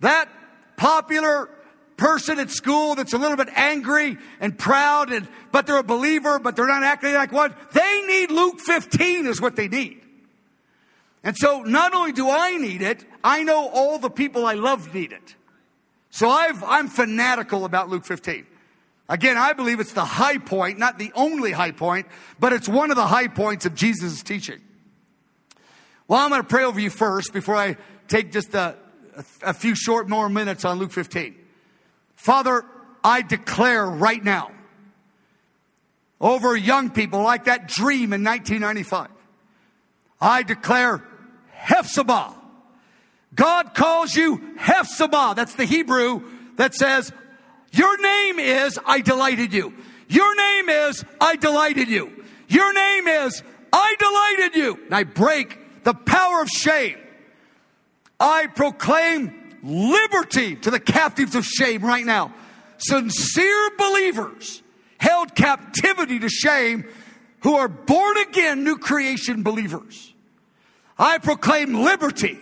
That 0.00 0.28
popular 0.76 1.50
person 1.96 2.38
at 2.38 2.50
school 2.50 2.94
that's 2.94 3.12
a 3.12 3.18
little 3.18 3.36
bit 3.36 3.48
angry 3.54 4.18
and 4.40 4.58
proud 4.58 5.10
and 5.10 5.26
but 5.50 5.66
they're 5.66 5.78
a 5.78 5.82
believer 5.82 6.38
but 6.38 6.54
they're 6.56 6.66
not 6.66 6.82
acting 6.82 7.14
like 7.14 7.32
one. 7.32 7.54
They 7.72 8.02
need 8.06 8.30
luke 8.30 8.60
15 8.60 9.26
is 9.26 9.40
what 9.40 9.56
they 9.56 9.68
need. 9.68 10.02
And 11.24 11.36
so 11.36 11.62
not 11.62 11.94
only 11.94 12.12
do 12.12 12.28
i 12.30 12.56
need 12.56 12.82
it 12.82 13.04
i 13.24 13.42
know 13.42 13.68
all 13.68 13.98
the 13.98 14.10
people 14.10 14.46
i 14.46 14.54
love 14.54 14.94
need 14.94 15.12
it. 15.12 15.34
So 16.10 16.28
I've, 16.28 16.62
i'm 16.64 16.88
fanatical 16.88 17.64
about 17.64 17.88
luke 17.88 18.04
15 18.04 18.46
again 19.08 19.38
i 19.38 19.54
believe 19.54 19.80
it's 19.80 19.94
the 19.94 20.04
high 20.04 20.38
point 20.38 20.78
not 20.78 20.98
the 20.98 21.12
only 21.14 21.52
high 21.52 21.72
point 21.72 22.06
but 22.38 22.52
it's 22.52 22.68
one 22.68 22.90
of 22.90 22.96
the 22.96 23.06
high 23.06 23.28
points 23.28 23.64
of 23.64 23.74
jesus' 23.74 24.22
teaching. 24.22 24.60
Well 26.08 26.20
i'm 26.20 26.28
going 26.28 26.42
to 26.42 26.48
pray 26.48 26.64
over 26.64 26.78
you 26.78 26.90
first 26.90 27.32
before 27.32 27.56
i 27.56 27.78
take 28.06 28.32
just 28.32 28.54
a, 28.54 28.76
a 29.42 29.54
few 29.54 29.74
short 29.74 30.10
more 30.10 30.28
minutes 30.28 30.66
on 30.66 30.78
luke 30.78 30.92
15 30.92 31.45
Father, 32.16 32.64
I 33.04 33.22
declare 33.22 33.86
right 33.86 34.22
now 34.22 34.50
over 36.20 36.56
young 36.56 36.90
people 36.90 37.22
like 37.22 37.44
that 37.44 37.68
dream 37.68 38.12
in 38.12 38.24
1995. 38.24 39.08
I 40.20 40.42
declare 40.42 41.04
Hephzibah. 41.54 42.34
God 43.34 43.74
calls 43.74 44.14
you 44.14 44.38
Hephzibah. 44.58 45.36
That's 45.36 45.54
the 45.54 45.66
Hebrew 45.66 46.22
that 46.56 46.74
says, 46.74 47.12
Your 47.70 48.00
name 48.00 48.38
is 48.38 48.78
I 48.84 49.02
delighted 49.02 49.52
you. 49.52 49.74
Your 50.08 50.34
name 50.34 50.68
is 50.68 51.04
I 51.20 51.36
delighted 51.36 51.88
you. 51.88 52.24
Your 52.48 52.72
name 52.72 53.08
is 53.08 53.42
I 53.72 53.94
delighted 53.98 54.56
you. 54.56 54.84
And 54.86 54.94
I 54.94 55.04
break 55.04 55.84
the 55.84 55.94
power 55.94 56.40
of 56.40 56.48
shame. 56.48 56.96
I 58.18 58.46
proclaim 58.46 59.45
liberty 59.62 60.56
to 60.56 60.70
the 60.70 60.80
captives 60.80 61.34
of 61.34 61.44
shame 61.44 61.84
right 61.84 62.04
now. 62.04 62.32
Sincere 62.78 63.70
believers 63.78 64.62
held 64.98 65.34
captivity 65.34 66.18
to 66.18 66.28
shame 66.28 66.84
who 67.40 67.54
are 67.54 67.68
born 67.68 68.16
again 68.18 68.64
new 68.64 68.78
creation 68.78 69.42
believers. 69.42 70.14
I 70.98 71.18
proclaim 71.18 71.74
liberty. 71.74 72.38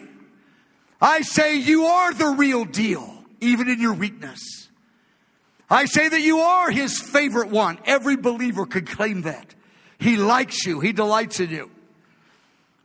I 1.00 1.22
say 1.22 1.56
you 1.56 1.86
are 1.86 2.14
the 2.14 2.28
real 2.28 2.64
deal, 2.64 3.24
even 3.40 3.68
in 3.68 3.80
your 3.80 3.94
weakness. 3.94 4.68
I 5.68 5.86
say 5.86 6.08
that 6.08 6.20
you 6.20 6.38
are 6.38 6.70
his 6.70 7.00
favorite 7.00 7.48
one. 7.48 7.78
Every 7.84 8.16
believer 8.16 8.66
could 8.66 8.88
claim 8.88 9.22
that. 9.22 9.54
He 9.98 10.16
likes 10.16 10.64
you. 10.66 10.80
He 10.80 10.92
delights 10.92 11.40
in 11.40 11.50
you. 11.50 11.70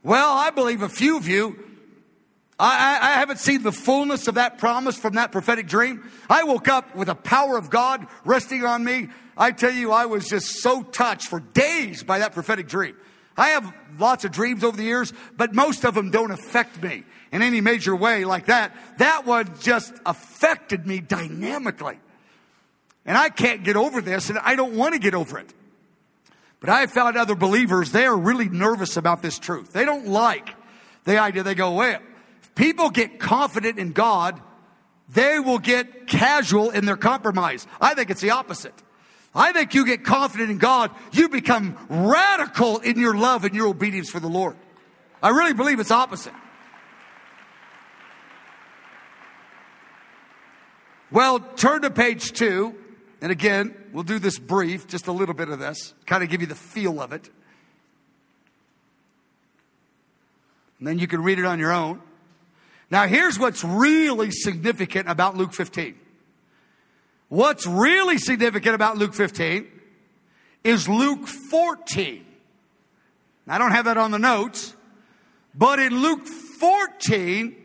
Well, 0.02 0.32
I 0.32 0.50
believe 0.50 0.82
a 0.82 0.88
few 0.88 1.16
of 1.16 1.28
you 1.28 1.58
I, 2.60 2.98
I, 3.00 3.10
haven't 3.18 3.38
seen 3.38 3.62
the 3.62 3.72
fullness 3.72 4.28
of 4.28 4.34
that 4.34 4.58
promise 4.58 4.98
from 4.98 5.14
that 5.14 5.32
prophetic 5.32 5.66
dream. 5.66 6.08
I 6.28 6.44
woke 6.44 6.68
up 6.68 6.94
with 6.94 7.08
the 7.08 7.14
power 7.14 7.56
of 7.56 7.70
God 7.70 8.06
resting 8.24 8.64
on 8.64 8.84
me. 8.84 9.08
I 9.34 9.52
tell 9.52 9.72
you, 9.72 9.92
I 9.92 10.04
was 10.04 10.28
just 10.28 10.60
so 10.60 10.82
touched 10.82 11.28
for 11.28 11.40
days 11.40 12.02
by 12.02 12.18
that 12.18 12.34
prophetic 12.34 12.68
dream. 12.68 12.96
I 13.34 13.50
have 13.50 13.72
lots 13.98 14.26
of 14.26 14.32
dreams 14.32 14.62
over 14.62 14.76
the 14.76 14.82
years, 14.82 15.14
but 15.38 15.54
most 15.54 15.86
of 15.86 15.94
them 15.94 16.10
don't 16.10 16.30
affect 16.30 16.82
me 16.82 17.04
in 17.32 17.40
any 17.40 17.62
major 17.62 17.96
way 17.96 18.26
like 18.26 18.46
that. 18.46 18.76
That 18.98 19.24
one 19.24 19.54
just 19.60 19.94
affected 20.04 20.86
me 20.86 21.00
dynamically. 21.00 21.98
And 23.06 23.16
I 23.16 23.30
can't 23.30 23.64
get 23.64 23.76
over 23.76 24.02
this, 24.02 24.28
and 24.28 24.38
I 24.38 24.56
don't 24.56 24.74
want 24.74 24.92
to 24.92 25.00
get 25.00 25.14
over 25.14 25.38
it. 25.38 25.54
But 26.60 26.68
I 26.68 26.84
found 26.86 27.16
other 27.16 27.34
believers, 27.34 27.92
they 27.92 28.04
are 28.04 28.16
really 28.16 28.50
nervous 28.50 28.98
about 28.98 29.22
this 29.22 29.38
truth. 29.38 29.72
They 29.72 29.86
don't 29.86 30.08
like 30.08 30.54
the 31.04 31.18
idea. 31.18 31.42
They 31.42 31.54
go, 31.54 31.72
well, 31.72 32.00
people 32.60 32.90
get 32.90 33.18
confident 33.18 33.78
in 33.78 33.92
God, 33.92 34.38
they 35.08 35.38
will 35.38 35.58
get 35.58 36.06
casual 36.06 36.68
in 36.68 36.84
their 36.84 36.98
compromise. 36.98 37.66
I 37.80 37.94
think 37.94 38.10
it's 38.10 38.20
the 38.20 38.32
opposite. 38.32 38.74
I 39.34 39.52
think 39.52 39.72
you 39.72 39.86
get 39.86 40.04
confident 40.04 40.50
in 40.50 40.58
God, 40.58 40.90
you 41.10 41.30
become 41.30 41.78
radical 41.88 42.78
in 42.78 42.98
your 42.98 43.16
love 43.16 43.46
and 43.46 43.54
your 43.54 43.68
obedience 43.68 44.10
for 44.10 44.20
the 44.20 44.28
Lord. 44.28 44.56
I 45.22 45.30
really 45.30 45.54
believe 45.54 45.80
it's 45.80 45.90
opposite. 45.90 46.34
Well, 51.10 51.40
turn 51.40 51.80
to 51.82 51.90
page 51.90 52.32
two. 52.32 52.74
And 53.22 53.32
again, 53.32 53.74
we'll 53.92 54.04
do 54.04 54.18
this 54.18 54.38
brief, 54.38 54.86
just 54.86 55.06
a 55.06 55.12
little 55.12 55.34
bit 55.34 55.48
of 55.48 55.58
this, 55.58 55.94
kind 56.06 56.22
of 56.22 56.28
give 56.28 56.40
you 56.42 56.46
the 56.46 56.54
feel 56.54 57.00
of 57.00 57.12
it. 57.12 57.30
And 60.78 60.86
then 60.86 60.98
you 60.98 61.06
can 61.06 61.22
read 61.22 61.38
it 61.38 61.46
on 61.46 61.58
your 61.58 61.72
own. 61.72 62.02
Now, 62.90 63.06
here's 63.06 63.38
what's 63.38 63.62
really 63.62 64.30
significant 64.30 65.08
about 65.08 65.36
Luke 65.36 65.52
15. 65.52 65.94
What's 67.28 67.66
really 67.66 68.18
significant 68.18 68.74
about 68.74 68.98
Luke 68.98 69.14
15 69.14 69.66
is 70.64 70.88
Luke 70.88 71.26
14. 71.26 72.26
I 73.46 73.58
don't 73.58 73.72
have 73.72 73.84
that 73.86 73.96
on 73.96 74.10
the 74.10 74.18
notes, 74.18 74.74
but 75.54 75.78
in 75.78 76.02
Luke 76.02 76.26
14, 76.26 77.56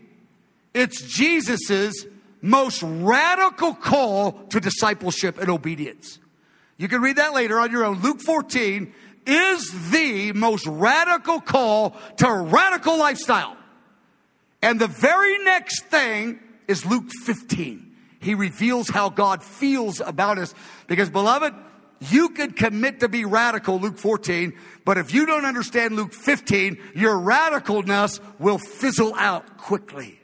it's 0.74 1.02
Jesus's 1.02 2.08
most 2.42 2.84
radical 2.84 3.74
call 3.74 4.34
to 4.50 4.60
discipleship 4.60 5.40
and 5.40 5.50
obedience. 5.50 6.20
You 6.78 6.88
can 6.88 7.02
read 7.02 7.16
that 7.16 7.34
later 7.34 7.60
on 7.60 7.72
your 7.72 7.86
own. 7.86 8.02
Luke 8.02 8.22
14 8.22 8.94
is 9.26 9.92
the 9.92 10.32
most 10.34 10.68
radical 10.68 11.42
call 11.42 11.96
to 12.18 12.32
radical 12.32 12.98
lifestyle. 13.00 13.58
And 14.66 14.82
the 14.82 14.88
very 14.88 15.38
next 15.44 15.84
thing 15.84 16.40
is 16.68 16.88
Luke 16.88 17.12
15. 17.24 17.96
He 18.20 18.34
reveals 18.34 18.90
how 18.90 19.10
God 19.10 19.44
feels 19.44 20.00
about 20.00 20.40
us. 20.40 20.56
Because, 20.88 21.12
beloved, 21.12 21.54
you 22.00 22.30
could 22.30 22.56
commit 22.56 23.02
to 23.02 23.08
be 23.08 23.26
radical, 23.26 23.80
Luke 23.80 24.00
14, 24.00 24.58
but 24.84 24.98
if 24.98 25.14
you 25.14 25.28
don't 25.28 25.46
understand 25.46 25.96
Luke 25.96 26.14
15, 26.14 26.80
your 26.96 27.14
radicalness 27.14 28.20
will 28.40 28.58
fizzle 28.58 29.14
out 29.14 29.60
quickly. 29.60 30.20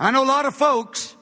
I 0.00 0.10
know 0.10 0.24
a 0.24 0.24
lot 0.24 0.46
of 0.46 0.54
folks, 0.54 1.14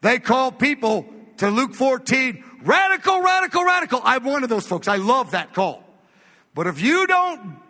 they 0.00 0.18
call 0.18 0.50
people 0.50 1.04
to 1.36 1.50
Luke 1.50 1.74
14 1.74 2.42
radical, 2.62 3.20
radical, 3.20 3.64
radical. 3.66 4.00
I'm 4.02 4.24
one 4.24 4.44
of 4.44 4.48
those 4.48 4.66
folks. 4.66 4.88
I 4.88 4.96
love 4.96 5.32
that 5.32 5.52
call. 5.52 5.84
But 6.54 6.68
if 6.68 6.80
you 6.80 7.06
don't 7.06 7.60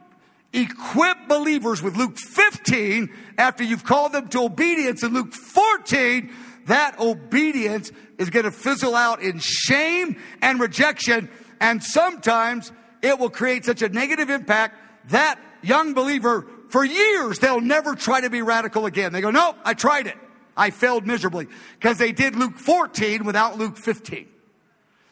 equip 0.53 1.28
believers 1.28 1.82
with 1.82 1.97
Luke 1.97 2.18
15 2.18 3.11
after 3.43 3.64
you've 3.64 3.84
called 3.84 4.12
them 4.12 4.28
to 4.28 4.45
obedience 4.45 5.03
in 5.03 5.12
Luke 5.12 5.32
14, 5.32 6.32
that 6.66 7.01
obedience 7.01 7.90
is 8.16 8.30
going 8.30 8.45
to 8.45 8.53
fizzle 8.53 8.95
out 8.95 9.20
in 9.20 9.40
shame 9.40 10.16
and 10.40 10.61
rejection. 10.61 11.28
And 11.61 11.82
sometimes 11.82 12.70
it 13.03 13.18
will 13.18 13.30
create 13.30 13.64
such 13.64 13.82
a 13.82 13.88
negative 13.88 14.30
impact 14.30 14.76
that 15.11 15.40
young 15.61 15.93
believer, 15.93 16.47
for 16.68 16.84
years, 16.84 17.40
they'll 17.40 17.61
never 17.61 17.97
try 17.97 18.20
to 18.20 18.30
be 18.30 18.43
radical 18.43 18.86
again. 18.86 19.12
They 19.12 19.20
go, 19.20 19.32
Nope, 19.32 19.57
I 19.64 19.74
tried 19.74 20.07
it. 20.07 20.16
I 20.57 20.70
failed 20.70 21.05
miserably 21.05 21.49
because 21.80 21.99
they 21.99 22.12
did 22.12 22.36
Luke 22.36 22.57
14 22.57 23.24
without 23.24 23.59
Luke 23.59 23.76
15. 23.76 24.28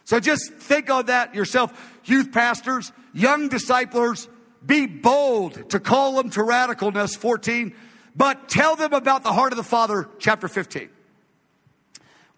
So 0.05 0.21
just 0.21 0.53
think 0.53 0.89
of 0.89 1.07
that 1.07 1.35
yourself. 1.35 1.99
Youth 2.05 2.31
pastors, 2.31 2.93
young 3.13 3.49
disciplers, 3.49 4.29
be 4.65 4.87
bold 4.87 5.71
to 5.71 5.81
call 5.81 6.17
them 6.17 6.31
to 6.31 6.41
radicalness, 6.41 7.17
14, 7.17 7.75
but 8.15 8.49
tell 8.49 8.77
them 8.77 8.93
about 8.93 9.23
the 9.23 9.33
heart 9.33 9.53
of 9.53 9.57
the 9.57 9.65
Father, 9.65 10.09
chapter 10.19 10.49
15. 10.49 10.89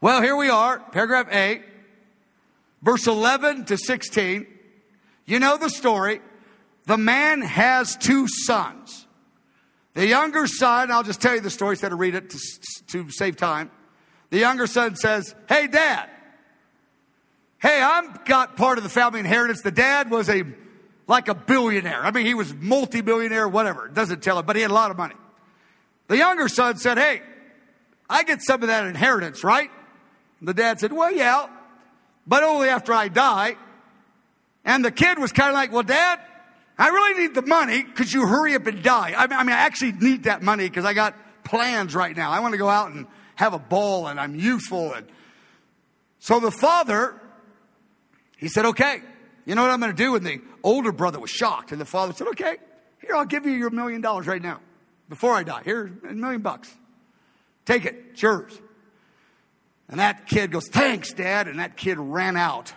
Well, 0.01 0.20
here 0.20 0.37
we 0.37 0.49
are, 0.49 0.81
paragraph 0.81 1.29
8, 1.31 1.62
verse 2.83 3.07
11 3.07 3.66
to 3.66 3.79
16. 3.79 4.47
You 5.27 5.39
know 5.39 5.57
the 5.57 5.70
story. 5.70 6.20
The 6.87 6.99
man 6.99 7.43
has 7.43 7.97
two 7.97 8.27
sons. 8.27 9.07
The 9.95 10.07
younger 10.07 10.47
son, 10.47 10.91
I'll 10.91 11.03
just 11.03 11.20
tell 11.20 11.35
you 11.35 11.41
the 11.41 11.51
story 11.51 11.73
instead 11.73 11.93
of 11.93 12.01
read 12.01 12.14
it 12.14 12.31
to, 12.31 12.39
to 12.89 13.11
save 13.11 13.37
time. 13.37 13.70
The 14.31 14.39
younger 14.39 14.66
son 14.66 14.97
says, 14.97 15.35
Hey, 15.49 15.66
dad. 15.66 16.09
Hey, 17.61 17.81
I'm 17.81 18.18
got 18.25 18.57
part 18.57 18.79
of 18.79 18.85
the 18.85 18.91
family 18.91 19.20
inheritance. 19.20 19.62
The 19.62 19.70
dad 19.70 20.11
was 20.11 20.29
a 20.29 20.43
like 21.07 21.29
a 21.29 21.35
billionaire. 21.35 22.05
I 22.05 22.11
mean, 22.11 22.27
he 22.27 22.35
was 22.35 22.55
multi-billionaire, 22.55 23.47
whatever. 23.47 23.87
It 23.87 23.95
doesn't 23.95 24.23
tell 24.23 24.39
it, 24.39 24.47
but 24.47 24.57
he 24.57 24.62
had 24.62 24.70
a 24.70 24.75
lot 24.75 24.91
of 24.91 24.97
money. 24.97 25.14
The 26.09 26.17
younger 26.17 26.49
son 26.49 26.77
said, 26.77 26.99
Hey, 26.99 27.23
I 28.09 28.25
get 28.25 28.43
some 28.43 28.63
of 28.63 28.69
that 28.69 28.87
inheritance, 28.87 29.43
right? 29.43 29.71
And 30.41 30.49
the 30.49 30.55
dad 30.55 30.81
said, 30.81 30.93
Well, 30.93 31.13
yeah, 31.13 31.49
but 32.27 32.43
only 32.43 32.69
after 32.69 32.93
I 32.93 33.09
die. 33.09 33.57
And 34.65 34.85
the 34.85 34.91
kid 34.91 35.19
was 35.19 35.33
kind 35.33 35.49
of 35.49 35.55
like, 35.55 35.73
Well, 35.73 35.83
dad, 35.83 36.21
I 36.79 36.89
really 36.89 37.23
need 37.23 37.35
the 37.35 37.43
money. 37.43 37.85
Could 37.85 38.13
you 38.13 38.27
hurry 38.27 38.55
up 38.55 38.67
and 38.67 38.83
die? 38.83 39.15
I 39.17 39.27
mean, 39.27 39.39
I, 39.39 39.45
mean, 39.45 39.55
I 39.55 39.61
actually 39.61 39.93
need 39.93 40.25
that 40.25 40.43
money 40.43 40.69
because 40.69 40.85
I 40.85 40.95
got 40.95 41.15
plans 41.45 41.95
right 41.95 42.17
now. 42.17 42.31
I 42.31 42.41
want 42.41 42.53
to 42.53 42.59
go 42.59 42.69
out 42.69 42.93
and 42.93 43.07
have 43.37 43.55
a 43.55 43.59
ball 43.59 44.09
and 44.09 44.19
I'm 44.19 44.35
youthful. 44.35 44.93
And 44.93 45.07
so 46.19 46.41
the 46.41 46.51
father, 46.51 47.21
he 48.37 48.49
said, 48.49 48.67
Okay, 48.67 49.03
you 49.47 49.55
know 49.55 49.63
what 49.63 49.71
I'm 49.71 49.81
going 49.81 49.93
to 49.95 49.97
do? 49.97 50.17
And 50.17 50.27
the 50.27 50.41
older 50.63 50.93
brother 50.93 51.19
was 51.19 51.31
shocked. 51.31 51.73
And 51.73 51.81
the 51.81 51.87
father 51.87 52.13
said, 52.13 52.27
Okay, 52.29 52.57
here, 53.01 53.15
I'll 53.15 53.25
give 53.25 53.47
you 53.47 53.53
your 53.53 53.71
million 53.71 54.01
dollars 54.01 54.27
right 54.27 54.43
now 54.43 54.61
before 55.13 55.35
I 55.35 55.43
die. 55.43 55.61
Here's 55.63 55.91
a 56.09 56.15
million 56.15 56.41
bucks. 56.41 56.75
Take 57.67 57.85
it, 57.85 58.03
it's 58.13 58.23
yours. 58.23 58.59
And 59.91 60.01
that 60.01 60.27
kid 60.27 60.51
goes, 60.51 60.69
Thanks, 60.69 61.13
Dad. 61.13 61.49
And 61.49 61.59
that 61.59 61.77
kid 61.77 61.99
ran 61.99 62.35
out. 62.35 62.73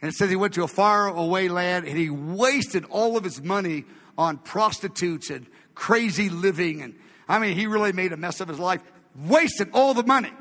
And 0.00 0.10
it 0.10 0.14
says 0.14 0.30
he 0.30 0.36
went 0.36 0.54
to 0.54 0.64
a 0.64 0.68
far 0.68 1.08
away 1.08 1.50
land 1.50 1.86
and 1.86 1.98
he 1.98 2.08
wasted 2.08 2.86
all 2.86 3.18
of 3.18 3.24
his 3.24 3.42
money 3.42 3.84
on 4.16 4.38
prostitutes 4.38 5.28
and 5.28 5.46
crazy 5.74 6.30
living. 6.30 6.80
And 6.80 6.94
I 7.28 7.38
mean, 7.38 7.54
he 7.54 7.66
really 7.66 7.92
made 7.92 8.14
a 8.14 8.16
mess 8.16 8.40
of 8.40 8.48
his 8.48 8.58
life, 8.58 8.80
wasted 9.14 9.68
all 9.74 9.92
the 9.92 10.04
money, 10.04 10.32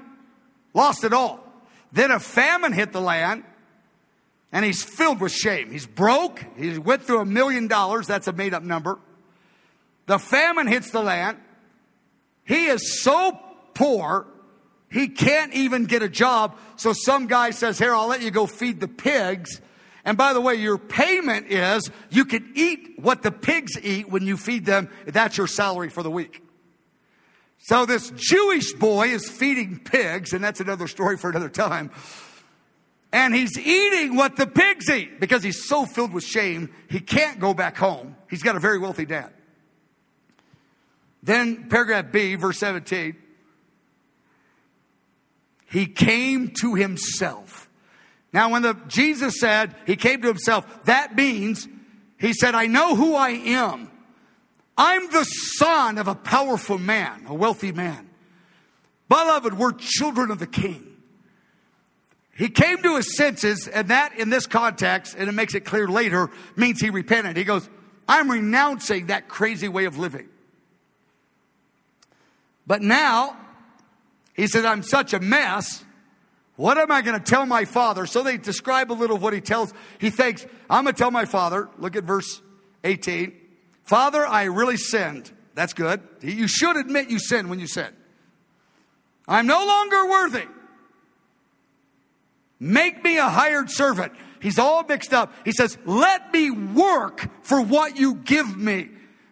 lost 0.74 1.04
it 1.04 1.12
all. 1.12 1.46
Then 1.92 2.10
a 2.10 2.22
famine 2.22 2.72
hit 2.72 2.94
the 2.94 3.02
land 3.02 3.44
and 4.54 4.64
he's 4.64 4.82
filled 4.82 5.20
with 5.20 5.34
shame. 5.34 5.72
He's 5.72 5.88
broke. 5.88 6.42
He 6.56 6.78
went 6.78 7.04
through 7.04 7.20
a 7.20 7.26
million 7.26 7.68
dollars. 7.68 8.08
That's 8.08 8.30
a 8.30 8.32
made 8.32 8.54
up 8.54 8.64
number. 8.64 8.98
The 10.06 10.20
famine 10.20 10.68
hits 10.68 10.92
the 10.92 11.02
land. 11.02 11.38
He 12.46 12.66
is 12.66 13.02
so 13.02 13.40
poor, 13.74 14.28
he 14.92 15.08
can't 15.08 15.54
even 15.54 15.86
get 15.86 16.04
a 16.04 16.10
job. 16.10 16.58
So 16.76 16.94
some 16.94 17.28
guy 17.28 17.52
says, 17.52 17.80
Here, 17.80 17.94
I'll 17.94 18.08
let 18.08 18.22
you 18.22 18.32
go 18.32 18.46
feed 18.46 18.80
the 18.80 18.88
pigs. 18.88 19.62
And 20.06 20.18
by 20.18 20.34
the 20.34 20.42
way, 20.42 20.56
your 20.56 20.78
payment 20.78 21.48
is 21.48 21.90
you 22.10 22.26
can 22.26 22.52
eat 22.56 22.96
what 22.98 23.24
the 23.24 23.32
pigs 23.32 23.72
eat 23.82 24.10
when 24.10 24.28
you 24.28 24.36
feed 24.36 24.66
them. 24.66 24.90
That's 25.06 25.38
your 25.38 25.48
salary 25.48 25.90
for 25.90 26.04
the 26.04 26.12
week. 26.12 26.44
So 27.60 27.86
this 27.86 28.12
Jewish 28.12 28.74
boy 28.74 29.08
is 29.08 29.30
feeding 29.30 29.80
pigs, 29.80 30.34
and 30.34 30.44
that's 30.44 30.60
another 30.60 30.88
story 30.88 31.18
for 31.18 31.30
another 31.30 31.48
time 31.48 31.90
and 33.14 33.34
he's 33.34 33.58
eating 33.60 34.16
what 34.16 34.36
the 34.36 34.48
pigs 34.48 34.90
eat 34.90 35.20
because 35.20 35.44
he's 35.44 35.64
so 35.64 35.86
filled 35.86 36.12
with 36.12 36.24
shame, 36.24 36.74
he 36.90 37.00
can't 37.00 37.40
go 37.40 37.54
back 37.54 37.78
home. 37.78 38.16
He's 38.28 38.42
got 38.42 38.56
a 38.56 38.60
very 38.60 38.80
wealthy 38.80 39.06
dad. 39.06 39.32
Then, 41.24 41.70
paragraph 41.70 42.12
B, 42.12 42.36
verse 42.36 42.60
17, 42.60 43.16
he 45.72 45.88
came 45.88 46.52
to 46.60 46.76
himself. 46.76 47.70
Now, 48.34 48.52
when 48.52 48.62
the 48.62 48.76
Jesus 48.88 49.40
said 49.40 49.74
he 49.86 49.96
came 49.96 50.22
to 50.22 50.28
himself, 50.28 50.66
that 50.86 51.16
means 51.16 51.68
he 52.20 52.34
said, 52.34 52.56
I 52.56 52.68
know 52.68 52.96
who 52.96 53.16
I 53.16 53.30
am. 53.30 53.90
I'm 54.78 55.10
the 55.12 55.24
son 55.24 55.98
of 55.98 56.08
a 56.08 56.16
powerful 56.16 56.78
man, 56.78 57.26
a 57.28 57.34
wealthy 57.34 57.72
man. 57.72 58.10
Beloved, 59.08 59.54
we're 59.54 59.74
children 59.74 60.30
of 60.30 60.40
the 60.40 60.48
king. 60.48 60.88
He 62.36 62.50
came 62.50 62.82
to 62.82 62.98
his 62.98 63.16
senses, 63.16 63.68
and 63.68 63.90
that 63.90 64.18
in 64.18 64.30
this 64.30 64.48
context, 64.48 65.16
and 65.18 65.30
it 65.30 65.34
makes 65.34 65.54
it 65.54 65.62
clear 65.62 65.88
later, 65.88 66.32
means 66.56 66.82
he 66.82 66.90
repented. 66.90 67.38
He 67.38 67.44
goes, 67.44 67.70
I'm 68.08 68.30
renouncing 68.30 69.08
that 69.08 69.30
crazy 69.30 69.68
way 69.68 69.86
of 69.86 70.00
living. 70.00 70.28
But 72.66 72.82
now, 72.82 73.38
he 74.34 74.48
said, 74.48 74.66
I'm 74.66 74.84
such 74.84 75.14
a 75.14 75.20
mess. 75.20 75.84
What 76.56 76.78
am 76.78 76.92
I 76.92 77.02
going 77.02 77.20
to 77.20 77.24
tell 77.24 77.46
my 77.46 77.66
father? 77.66 78.06
So 78.06 78.24
they 78.24 78.38
describe 78.38 78.92
a 78.92 78.94
little 78.94 79.16
of 79.16 79.22
what 79.22 79.34
he 79.34 79.42
tells. 79.42 79.74
He 80.00 80.10
thinks, 80.10 80.46
I'm 80.70 80.84
going 80.84 80.96
to 80.96 81.00
tell 81.00 81.12
my 81.12 81.26
father. 81.26 81.70
Look 81.78 81.96
at 81.96 82.04
verse 82.04 82.42
18. 82.84 83.34
Father, 83.84 84.26
I 84.26 84.44
really 84.44 84.78
sinned. 84.78 85.32
That's 85.56 85.74
good. 85.74 86.02
You 86.22 86.48
should 86.48 86.78
admit 86.78 87.10
you 87.10 87.20
sinned 87.20 87.50
when 87.50 87.60
you 87.60 87.68
sin. 87.68 87.90
I'm 89.28 89.48
no 89.48 89.66
longer 89.66 90.10
worthy. 90.10 90.46
Make 92.60 93.04
me 93.04 93.18
a 93.18 93.28
hired 93.28 93.70
servant. 93.70 94.14
He's 94.42 94.60
all 94.60 94.84
mixed 94.84 95.14
up. 95.14 95.34
He 95.46 95.52
says, 95.52 95.78
Let 95.86 96.34
me 96.34 96.52
work 96.52 97.30
for 97.44 97.62
what 97.62 97.98
you 97.98 98.16
give 98.16 98.58
me. 98.58 98.90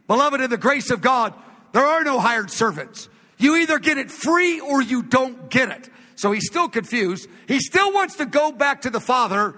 Beloved, 0.08 0.42
in 0.42 0.50
the 0.50 0.58
grace 0.58 0.90
of 0.90 1.02
God, 1.02 1.34
there 1.72 1.86
are 1.86 2.04
no 2.04 2.20
hired 2.20 2.52
servants. 2.52 3.10
You 3.42 3.56
either 3.58 3.80
get 3.80 3.98
it 3.98 4.12
free 4.12 4.60
or 4.60 4.82
you 4.82 5.02
don't 5.02 5.50
get 5.50 5.70
it. 5.70 5.90
So 6.16 6.32
he's 6.32 6.46
still 6.46 6.70
confused. 6.70 7.28
He 7.48 7.60
still 7.60 7.92
wants 7.92 8.18
to 8.18 8.28
go 8.28 8.52
back 8.52 8.82
to 8.84 8.92
the 8.92 9.00
Father, 9.00 9.56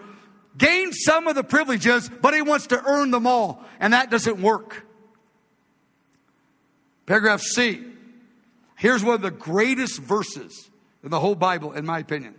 gain 0.57 0.93
some 0.93 1.27
of 1.27 1.36
the 1.36 1.43
privileges, 1.43 2.09
but 2.21 2.34
he 2.34 2.41
wants 2.41 2.67
to 2.67 2.81
earn 2.81 3.11
them 3.11 3.27
all. 3.27 3.65
And 3.81 3.91
that 3.91 4.09
doesn't 4.09 4.41
work. 4.41 4.86
Paragraph 7.05 7.41
C. 7.41 7.84
Here's 8.77 9.03
one 9.03 9.15
of 9.15 9.21
the 9.21 9.31
greatest 9.31 9.99
verses 9.99 10.69
in 11.03 11.09
the 11.09 11.19
whole 11.19 11.36
Bible, 11.36 11.73
in 11.73 11.86
my 11.86 11.99
opinion. 11.99 12.36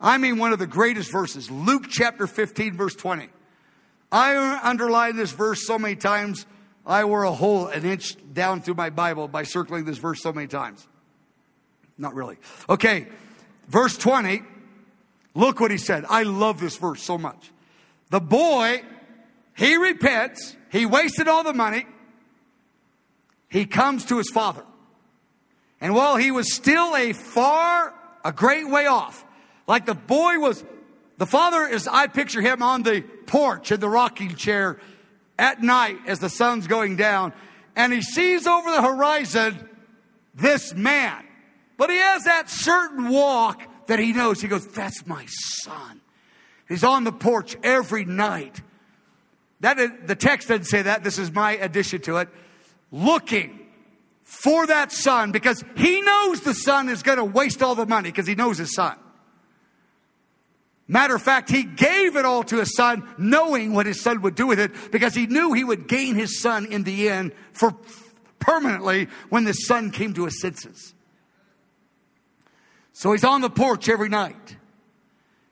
I 0.00 0.16
mean, 0.16 0.38
one 0.38 0.52
of 0.52 0.58
the 0.58 0.66
greatest 0.66 1.12
verses, 1.12 1.50
Luke 1.50 1.86
chapter 1.88 2.26
15, 2.26 2.74
verse 2.74 2.94
20. 2.94 3.28
I 4.10 4.60
underlined 4.62 5.18
this 5.18 5.32
verse 5.32 5.66
so 5.66 5.78
many 5.78 5.96
times, 5.96 6.46
I 6.88 7.04
wore 7.04 7.24
a 7.24 7.32
hole 7.32 7.66
an 7.66 7.84
inch 7.84 8.16
down 8.32 8.62
through 8.62 8.74
my 8.74 8.88
Bible 8.88 9.28
by 9.28 9.42
circling 9.42 9.84
this 9.84 9.98
verse 9.98 10.22
so 10.22 10.32
many 10.32 10.46
times. 10.46 10.88
Not 11.98 12.14
really. 12.14 12.38
Okay, 12.68 13.06
verse 13.68 13.98
20. 13.98 14.42
Look 15.34 15.60
what 15.60 15.70
he 15.70 15.76
said. 15.76 16.06
I 16.08 16.22
love 16.22 16.58
this 16.58 16.78
verse 16.78 17.02
so 17.02 17.18
much. 17.18 17.52
The 18.10 18.20
boy, 18.20 18.82
he 19.54 19.76
repents, 19.76 20.56
he 20.72 20.86
wasted 20.86 21.28
all 21.28 21.44
the 21.44 21.52
money, 21.52 21.86
he 23.50 23.66
comes 23.66 24.06
to 24.06 24.16
his 24.16 24.30
father. 24.30 24.64
And 25.80 25.94
while 25.94 26.16
he 26.16 26.30
was 26.30 26.54
still 26.54 26.96
a 26.96 27.12
far, 27.12 27.94
a 28.24 28.32
great 28.32 28.68
way 28.68 28.86
off, 28.86 29.24
like 29.66 29.84
the 29.84 29.94
boy 29.94 30.38
was, 30.38 30.64
the 31.18 31.26
father 31.26 31.66
is, 31.66 31.86
I 31.86 32.06
picture 32.06 32.40
him 32.40 32.62
on 32.62 32.82
the 32.82 33.02
porch 33.26 33.70
in 33.70 33.78
the 33.78 33.88
rocking 33.88 34.34
chair 34.34 34.80
at 35.38 35.62
night 35.62 35.98
as 36.06 36.18
the 36.18 36.28
sun's 36.28 36.66
going 36.66 36.96
down, 36.96 37.32
and 37.76 37.92
he 37.92 38.02
sees 38.02 38.46
over 38.46 38.70
the 38.70 38.82
horizon 38.82 39.68
this 40.34 40.74
man. 40.74 41.24
But 41.76 41.90
he 41.90 41.96
has 41.96 42.24
that 42.24 42.50
certain 42.50 43.08
walk 43.08 43.62
that 43.86 43.98
he 43.98 44.12
knows. 44.12 44.40
He 44.40 44.48
goes, 44.48 44.66
That's 44.66 45.06
my 45.06 45.24
son. 45.26 46.00
He's 46.68 46.84
on 46.84 47.04
the 47.04 47.12
porch 47.12 47.56
every 47.62 48.04
night. 48.04 48.60
That 49.60 49.78
is, 49.78 49.90
the 50.04 50.14
text 50.14 50.48
doesn't 50.48 50.64
say 50.64 50.82
that. 50.82 51.02
This 51.02 51.18
is 51.18 51.32
my 51.32 51.52
addition 51.52 52.00
to 52.02 52.18
it. 52.18 52.28
Looking 52.92 53.58
for 54.22 54.66
that 54.66 54.92
son 54.92 55.32
because 55.32 55.64
he 55.76 56.00
knows 56.00 56.42
the 56.42 56.54
son 56.54 56.88
is 56.88 57.02
going 57.02 57.18
to 57.18 57.24
waste 57.24 57.62
all 57.62 57.74
the 57.74 57.86
money 57.86 58.10
because 58.10 58.26
he 58.26 58.34
knows 58.34 58.58
his 58.58 58.74
son. 58.74 58.96
Matter 60.90 61.14
of 61.14 61.22
fact, 61.22 61.50
he 61.50 61.64
gave 61.64 62.16
it 62.16 62.24
all 62.24 62.42
to 62.44 62.56
his 62.56 62.74
son, 62.74 63.06
knowing 63.18 63.74
what 63.74 63.84
his 63.84 64.00
son 64.00 64.22
would 64.22 64.34
do 64.34 64.46
with 64.46 64.58
it, 64.58 64.72
because 64.90 65.14
he 65.14 65.26
knew 65.26 65.52
he 65.52 65.62
would 65.62 65.86
gain 65.86 66.14
his 66.14 66.40
son 66.40 66.64
in 66.64 66.82
the 66.84 67.10
end 67.10 67.32
for 67.52 67.76
permanently 68.38 69.08
when 69.28 69.44
the 69.44 69.52
son 69.52 69.90
came 69.90 70.14
to 70.14 70.24
his 70.24 70.40
senses. 70.40 70.94
So 72.94 73.12
he's 73.12 73.22
on 73.22 73.42
the 73.42 73.50
porch 73.50 73.90
every 73.90 74.08
night. 74.08 74.56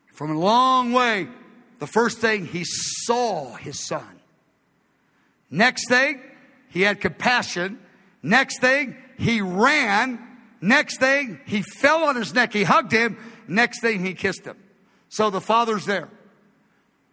From 0.06 0.30
a 0.30 0.38
long 0.38 0.92
way, 0.92 1.28
the 1.80 1.86
first 1.86 2.18
thing 2.18 2.46
he 2.46 2.64
saw 2.64 3.54
his 3.56 3.78
son. 3.78 4.20
Next 5.50 5.88
thing, 5.88 6.22
he 6.70 6.80
had 6.80 7.02
compassion. 7.02 7.78
Next 8.22 8.60
thing, 8.60 8.96
he 9.18 9.42
ran. 9.42 10.18
Next 10.62 10.98
thing, 10.98 11.40
he 11.44 11.60
fell 11.60 12.04
on 12.04 12.16
his 12.16 12.32
neck. 12.32 12.54
He 12.54 12.64
hugged 12.64 12.92
him. 12.92 13.18
Next 13.46 13.82
thing, 13.82 14.04
he 14.04 14.14
kissed 14.14 14.46
him. 14.46 14.56
So 15.16 15.30
the 15.30 15.40
father's 15.40 15.86
there. 15.86 16.10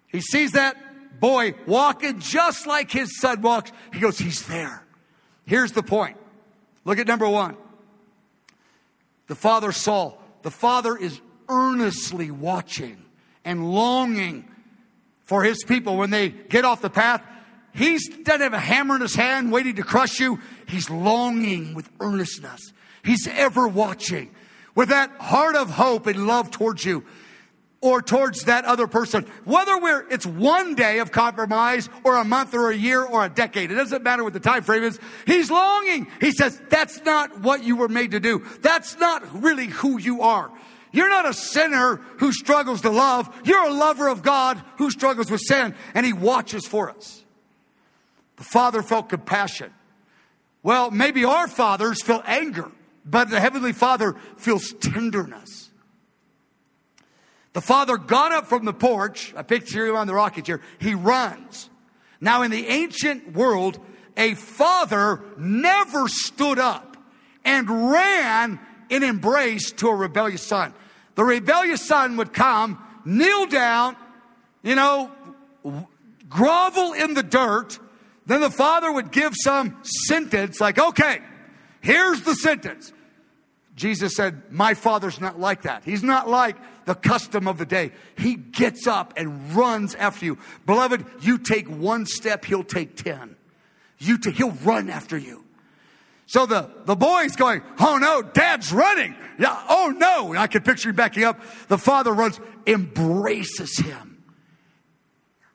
He 0.08 0.20
sees 0.20 0.52
that 0.52 0.76
boy 1.22 1.56
walking 1.66 2.20
just 2.20 2.68
like 2.68 2.92
his 2.92 3.18
son 3.22 3.42
walks. 3.42 3.72
He 3.94 4.02
goes, 4.02 4.18
He's 4.18 4.46
there. 4.46 4.84
Here's 5.46 5.72
the 5.72 5.84
point. 5.84 6.18
Look 6.84 7.00
at 7.00 7.08
number 7.08 7.30
one. 7.30 7.56
The 9.28 9.36
father 9.36 9.72
saw. 9.72 10.16
The 10.42 10.52
father 10.52 10.98
is 10.98 11.22
earnestly 11.48 12.30
watching 12.30 13.02
and 13.46 13.72
longing 13.72 14.50
for 15.22 15.46
his 15.46 15.64
people 15.64 15.96
when 15.96 16.10
they 16.10 16.28
get 16.28 16.66
off 16.66 16.82
the 16.82 16.90
path. 16.90 17.24
He 17.74 17.98
doesn't 17.98 18.42
have 18.42 18.52
a 18.52 18.60
hammer 18.60 18.96
in 18.96 19.02
his 19.02 19.16
hand 19.16 19.50
waiting 19.50 19.76
to 19.76 19.84
crush 19.84 20.20
you. 20.20 20.42
He's 20.68 20.90
longing 20.90 21.74
with 21.74 21.90
earnestness. 22.02 22.74
He's 23.06 23.30
ever 23.30 23.66
watching 23.66 24.36
with 24.76 24.90
that 24.90 25.10
heart 25.22 25.56
of 25.56 25.70
hope 25.70 26.06
and 26.06 26.28
love 26.28 26.52
towards 26.52 26.84
you 26.84 27.06
or 27.84 28.02
towards 28.02 28.46
that 28.46 28.64
other 28.64 28.88
person. 28.88 29.26
Whether 29.44 29.78
we're, 29.78 30.08
it's 30.10 30.26
one 30.26 30.74
day 30.74 31.00
of 31.00 31.12
compromise 31.12 31.90
or 32.06 32.16
a 32.16 32.24
month 32.24 32.54
or 32.54 32.72
a 32.72 32.76
year 32.76 33.04
or 33.04 33.26
a 33.26 33.30
decade. 33.30 33.72
It 33.72 33.76
doesn't 33.76 34.04
matter 34.04 34.24
what 34.24 34.32
the 34.32 34.40
time 34.40 34.64
frame 34.64 34.84
is. 34.84 34.98
He's 35.28 35.52
longing. 35.52 36.08
He 36.22 36.32
says, 36.32 36.60
that's 36.70 37.04
not 37.04 37.42
what 37.42 37.62
you 37.62 37.76
were 37.76 37.90
made 37.90 38.12
to 38.12 38.22
do. 38.22 38.42
That's 38.62 38.98
not 39.00 39.44
really 39.44 39.68
who 39.68 40.00
you 40.00 40.22
are. 40.22 40.50
You're 40.94 41.10
not 41.10 41.28
a 41.28 41.34
sinner 41.34 41.98
who 42.20 42.32
struggles 42.32 42.82
to 42.82 42.90
love. 42.90 43.30
You're 43.44 43.68
a 43.68 43.74
lover 43.74 44.08
of 44.08 44.24
God 44.24 44.64
who 44.78 44.90
struggles 44.90 45.30
with 45.30 45.42
sin 45.42 45.76
and 45.94 46.06
he 46.06 46.14
watches 46.14 46.66
for 46.66 46.90
us. 46.90 47.26
The 48.38 48.46
father 48.46 48.82
felt 48.82 49.10
compassion. 49.10 49.74
Well, 50.62 50.90
maybe 50.90 51.26
our 51.26 51.50
fathers 51.50 52.02
feel 52.02 52.24
anger, 52.26 52.72
but 53.06 53.30
the 53.30 53.42
heavenly 53.42 53.74
father 53.74 54.16
feels 54.38 54.72
tenderness. 54.72 55.63
The 57.54 57.62
father 57.62 57.98
got 57.98 58.32
up 58.32 58.48
from 58.48 58.66
the 58.66 58.74
porch. 58.74 59.34
I 59.38 59.44
picture 59.44 59.86
him 59.86 59.96
on 59.96 60.08
the 60.08 60.14
rocket 60.14 60.46
chair. 60.46 60.62
He 60.80 60.96
runs. 60.96 61.70
Now, 62.20 62.42
in 62.42 62.52
the 62.52 62.68
ancient 62.68 63.34
world, 63.34 63.80
a 64.18 64.34
father 64.34 65.22
never 65.38 66.08
stood 66.08 66.60
up 66.60 66.98
and 67.46 67.92
ran 67.92 68.60
in 68.90 69.04
embrace 69.04 69.72
to 69.74 69.88
a 69.88 69.96
rebellious 69.96 70.42
son. 70.42 70.74
The 71.16 71.24
rebellious 71.24 71.82
son 71.82 72.18
would 72.18 72.34
come, 72.34 72.84
kneel 73.06 73.46
down, 73.46 73.96
you 74.64 74.76
know, 74.76 75.12
grovel 76.30 76.94
in 76.94 77.14
the 77.14 77.24
dirt. 77.24 77.78
Then 78.26 78.42
the 78.42 78.50
father 78.50 78.92
would 78.92 79.12
give 79.12 79.34
some 79.36 79.78
sentence 80.08 80.60
like, 80.60 80.80
okay, 80.80 81.20
here's 81.82 82.22
the 82.22 82.34
sentence. 82.36 82.94
Jesus 83.76 84.16
said, 84.16 84.52
My 84.52 84.76
father's 84.76 85.20
not 85.20 85.40
like 85.40 85.64
that. 85.64 85.84
He's 85.84 86.04
not 86.04 86.30
like 86.30 86.56
the 86.86 86.96
custom 86.96 87.48
of 87.48 87.58
the 87.58 87.66
day. 87.66 87.92
He 88.18 88.36
gets 88.36 88.88
up 88.88 89.14
and 89.18 89.54
runs 89.56 89.96
after 89.96 90.26
you. 90.26 90.38
Beloved, 90.66 91.06
you 91.22 91.38
take 91.38 91.68
one 91.68 92.06
step, 92.06 92.46
he'll 92.46 92.64
take 92.64 92.96
10. 92.96 93.36
You 94.00 94.18
t- 94.18 94.32
he'll 94.32 94.52
run 94.52 94.90
after 94.90 95.18
you. 95.18 95.44
So 96.26 96.46
the, 96.46 96.70
the 96.86 96.96
boy's 96.96 97.36
going, 97.36 97.62
Oh 97.80 97.98
no, 97.98 98.22
dad's 98.22 98.72
running. 98.72 99.16
Yeah, 99.40 99.62
oh 99.70 99.94
no. 99.96 100.30
And 100.30 100.40
I 100.40 100.48
can 100.48 100.64
picture 100.64 100.90
him 100.90 100.96
backing 100.96 101.24
up. 101.24 101.40
The 101.68 101.78
father 101.78 102.14
runs, 102.14 102.40
embraces 102.66 103.78
him. 103.78 104.24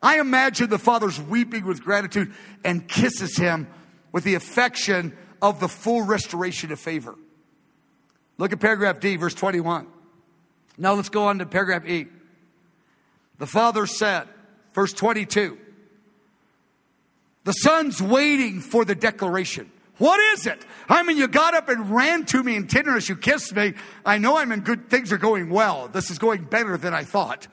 I 0.01 0.21
imagine 0.21 0.71
the 0.71 0.79
father's 0.79 1.21
weeping 1.21 1.65
with 1.65 1.83
gratitude 1.83 2.33
and 2.65 2.87
kisses 2.87 3.37
him 3.37 3.67
with 4.13 4.25
the 4.25 4.35
affection 4.35 5.17
of 5.43 5.61
the 5.61 5.69
full 5.69 6.03
restoration 6.03 6.71
of 6.71 6.79
favor. 6.79 7.17
Look 8.37 8.53
at 8.53 8.61
paragraph 8.61 9.01
D, 9.01 9.17
verse 9.17 9.35
21. 9.35 9.87
Now 10.79 10.95
let's 10.95 11.09
go 11.09 11.25
on 11.25 11.39
to 11.41 11.47
paragraph 11.47 11.85
E. 11.87 12.07
The 13.39 13.47
father 13.47 13.87
said, 13.87 14.29
verse 14.73 14.93
22, 14.93 15.59
the 17.45 17.53
son's 17.53 18.01
waiting 18.01 18.61
for 18.61 18.85
the 18.85 18.95
declaration. 18.95 19.71
What 19.99 20.21
is 20.35 20.47
it? 20.47 20.65
I 20.89 21.03
mean, 21.03 21.17
you 21.17 21.27
got 21.27 21.55
up 21.55 21.69
and 21.69 21.91
ran 21.91 22.25
to 22.27 22.43
me 22.43 22.55
in 22.55 22.69
tenderness. 22.69 23.09
You 23.09 23.17
kissed 23.17 23.55
me. 23.55 23.75
I 24.07 24.19
know 24.19 24.37
I'm 24.37 24.53
in 24.53 24.61
good, 24.61 24.89
things 24.89 25.13
are 25.13 25.19
going 25.19 25.51
well. 25.51 25.89
This 25.89 26.11
is 26.11 26.19
going 26.19 26.45
better 26.45 26.77
than 26.77 26.95
I 26.95 27.03
thought. 27.05 27.49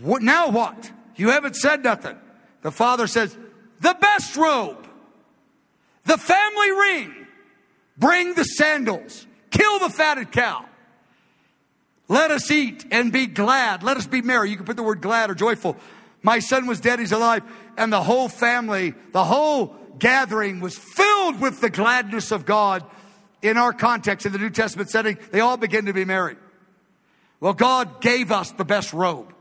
What, 0.00 0.22
now 0.22 0.50
what? 0.50 0.90
You 1.16 1.30
haven't 1.30 1.56
said 1.56 1.84
nothing. 1.84 2.18
The 2.62 2.72
father 2.72 3.06
says, 3.06 3.36
the 3.80 3.96
best 4.00 4.36
robe, 4.36 4.86
the 6.04 6.18
family 6.18 6.70
ring, 6.72 7.26
bring 7.96 8.34
the 8.34 8.44
sandals, 8.44 9.26
Kill 9.50 9.78
the 9.80 9.90
fatted 9.90 10.30
cow. 10.32 10.64
Let 12.10 12.32
us 12.32 12.50
eat 12.50 12.84
and 12.90 13.12
be 13.12 13.28
glad. 13.28 13.84
Let 13.84 13.96
us 13.96 14.08
be 14.08 14.20
merry. 14.20 14.50
You 14.50 14.56
can 14.56 14.66
put 14.66 14.76
the 14.76 14.82
word 14.82 15.00
glad 15.00 15.30
or 15.30 15.34
joyful. 15.36 15.76
My 16.24 16.40
son 16.40 16.66
was 16.66 16.80
dead, 16.80 16.98
he's 16.98 17.12
alive. 17.12 17.44
And 17.76 17.92
the 17.92 18.02
whole 18.02 18.28
family, 18.28 18.94
the 19.12 19.22
whole 19.22 19.76
gathering 19.96 20.58
was 20.58 20.76
filled 20.76 21.40
with 21.40 21.60
the 21.60 21.70
gladness 21.70 22.32
of 22.32 22.44
God. 22.44 22.84
In 23.42 23.56
our 23.56 23.72
context, 23.72 24.26
in 24.26 24.32
the 24.32 24.38
New 24.38 24.50
Testament 24.50 24.90
setting, 24.90 25.18
they 25.30 25.38
all 25.38 25.56
begin 25.56 25.86
to 25.86 25.92
be 25.92 26.04
merry. 26.04 26.34
Well, 27.38 27.54
God 27.54 28.00
gave 28.00 28.32
us 28.32 28.50
the 28.50 28.64
best 28.64 28.92
robe. 28.92 29.32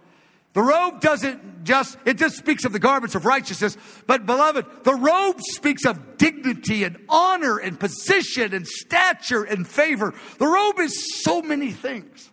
The 0.53 0.61
robe 0.61 1.01
doesn't 1.01 1.63
just, 1.63 1.97
it 2.05 2.17
just 2.19 2.37
speaks 2.37 2.65
of 2.65 2.71
the 2.71 2.79
garments 2.79 3.15
of 3.15 3.25
righteousness. 3.25 3.77
But 4.05 4.27
beloved, 4.27 4.83
the 4.83 4.93
robe 4.93 5.41
speaks 5.41 5.85
of 5.85 6.17
dignity 6.17 6.83
and 6.83 7.03
honor 7.09 7.57
and 7.57 7.79
position 7.79 8.53
and 8.53 8.67
stature 8.67 9.43
and 9.43 9.67
favor. 9.67 10.13
The 10.37 10.47
robe 10.47 10.77
is 10.79 11.23
so 11.23 11.41
many 11.41 11.71
things. 11.71 12.29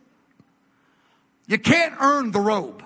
You 1.47 1.59
can't 1.59 1.95
earn 2.01 2.33
the 2.33 2.41
robe. 2.41 2.85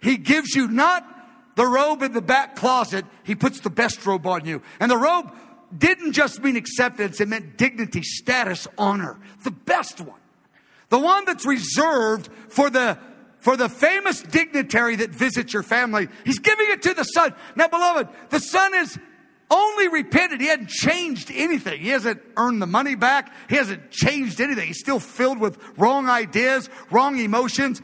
He 0.00 0.16
gives 0.16 0.54
you 0.54 0.68
not 0.68 1.06
the 1.54 1.66
robe 1.66 2.02
in 2.02 2.12
the 2.12 2.22
back 2.22 2.56
closet, 2.56 3.04
He 3.24 3.34
puts 3.34 3.60
the 3.60 3.70
best 3.70 4.04
robe 4.06 4.26
on 4.26 4.44
you. 4.46 4.62
And 4.80 4.90
the 4.90 4.96
robe 4.96 5.32
didn't 5.76 6.12
just 6.12 6.42
mean 6.42 6.56
acceptance, 6.56 7.20
it 7.20 7.28
meant 7.28 7.56
dignity, 7.56 8.02
status, 8.02 8.66
honor. 8.78 9.18
The 9.44 9.50
best 9.50 10.00
one. 10.00 10.20
The 10.88 10.98
one 10.98 11.24
that's 11.24 11.46
reserved 11.46 12.28
for 12.48 12.70
the 12.70 12.98
for 13.38 13.56
the 13.56 13.68
famous 13.68 14.22
dignitary 14.22 14.94
that 14.96 15.10
visits 15.10 15.52
your 15.52 15.64
family. 15.64 16.06
He's 16.24 16.38
giving 16.38 16.66
it 16.70 16.82
to 16.82 16.94
the 16.94 17.02
son. 17.02 17.34
Now, 17.56 17.66
beloved, 17.66 18.08
the 18.30 18.38
son 18.38 18.72
is 18.74 18.96
only 19.52 19.88
repented. 19.88 20.40
He 20.40 20.46
hasn't 20.46 20.70
changed 20.70 21.30
anything. 21.32 21.80
He 21.80 21.90
hasn't 21.90 22.22
earned 22.36 22.62
the 22.62 22.66
money 22.66 22.94
back. 22.94 23.32
He 23.50 23.56
hasn't 23.56 23.90
changed 23.90 24.40
anything. 24.40 24.66
He's 24.66 24.78
still 24.78 25.00
filled 25.00 25.38
with 25.38 25.58
wrong 25.76 26.08
ideas, 26.08 26.70
wrong 26.90 27.18
emotions. 27.18 27.82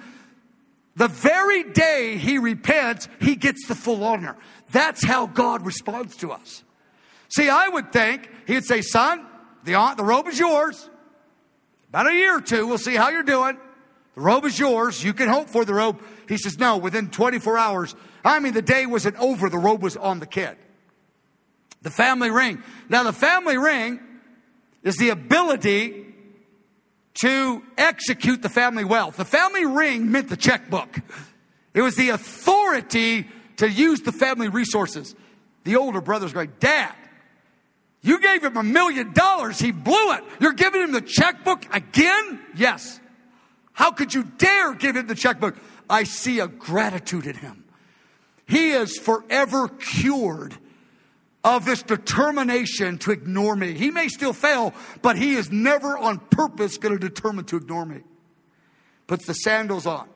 The 0.97 1.09
very 1.09 1.65
day 1.65 2.17
he 2.17 2.39
repents, 2.39 3.09
he 3.21 3.37
gets 3.37 3.69
the 3.69 3.75
full 3.75 4.03
honor. 4.03 4.37
That's 4.73 5.05
how 5.05 5.27
God 5.27 5.65
responds 5.67 6.17
to 6.17 6.33
us. 6.33 6.65
See, 7.29 7.49
I 7.51 7.69
would 7.69 7.93
think 7.93 8.31
he'd 8.47 8.65
say, 8.65 8.81
son, 8.81 9.27
the, 9.65 9.95
the 9.97 10.05
robe 10.05 10.27
is 10.29 10.39
yours. 10.39 10.89
About 11.91 12.11
a 12.11 12.15
year 12.15 12.39
or 12.39 12.41
two, 12.41 12.67
we'll 12.67 12.79
see 12.79 12.97
how 12.97 13.11
you're 13.11 13.23
doing. 13.23 13.59
The 14.15 14.21
robe 14.21 14.45
is 14.47 14.59
yours. 14.59 15.05
You 15.05 15.13
can 15.13 15.29
hope 15.29 15.49
for 15.49 15.65
the 15.65 15.75
robe. 15.75 16.03
He 16.29 16.39
says, 16.39 16.59
No, 16.59 16.77
within 16.77 17.11
24 17.11 17.57
hours. 17.57 17.95
I 18.25 18.41
mean, 18.41 18.53
the 18.53 18.63
day 18.63 18.85
wasn't 18.85 19.17
over. 19.17 19.49
The 19.49 19.59
robe 19.59 19.83
was 19.83 19.97
on 19.97 20.19
the 20.19 20.27
kid. 20.27 20.57
The 21.89 21.95
family 21.95 22.31
ring. 22.31 22.63
Now, 22.91 23.03
the 23.03 23.15
family 23.15 23.57
ring 23.57 23.99
is 24.83 24.99
the 24.99 25.09
ability 25.09 26.05
to 27.23 27.63
execute 27.79 28.43
the 28.43 28.51
family 28.51 28.85
wealth. 28.85 29.17
The 29.17 29.25
family 29.25 29.65
ring 29.65 30.13
meant 30.13 30.29
the 30.29 30.37
checkbook, 30.37 30.99
it 31.73 31.81
was 31.81 31.97
the 31.97 32.11
authority 32.11 33.27
to 33.57 33.71
use 33.71 34.03
the 34.03 34.13
family 34.13 34.49
resources. 34.49 35.15
The 35.65 35.77
older 35.77 36.03
brother's 36.03 36.35
going, 36.35 36.53
Dad, 36.61 36.95
You 38.03 38.21
gave 38.21 38.45
him 38.45 38.59
a 38.59 38.63
million 38.63 39.15
dollars. 39.15 39.59
He 39.59 39.73
blew 39.73 40.13
it. 40.13 40.25
You're 40.41 40.53
giving 40.53 40.83
him 40.83 40.93
the 40.93 41.01
checkbook 41.01 41.75
again? 41.75 42.39
Yes. 42.55 43.01
How 43.73 43.93
could 43.93 44.13
you 44.13 44.25
dare 44.25 44.75
give 44.75 44.95
him 44.95 45.07
the 45.07 45.15
checkbook? 45.15 45.57
I 45.89 46.05
see 46.05 46.41
a 46.41 46.49
gratitude 46.49 47.27
in 47.27 47.37
him. 47.37 47.65
He 48.47 48.73
is 48.73 48.99
forever 48.99 49.69
cured 49.69 50.59
of 51.45 51.65
this 51.65 51.83
determination 51.83 52.99
to 52.99 53.11
ignore 53.11 53.55
me. 53.55 53.75
He 53.75 53.91
may 53.91 54.09
still 54.09 54.33
fail, 54.33 54.75
but 55.03 55.17
he 55.17 55.35
is 55.35 55.51
never 55.51 55.97
on 55.97 56.19
purpose 56.19 56.79
going 56.79 56.99
to 56.99 57.09
determine 57.09 57.45
to 57.47 57.57
ignore 57.57 57.87
me. 57.87 58.03
Puts 59.07 59.27
the 59.27 59.35
sandals 59.35 59.87
on, 59.87 60.09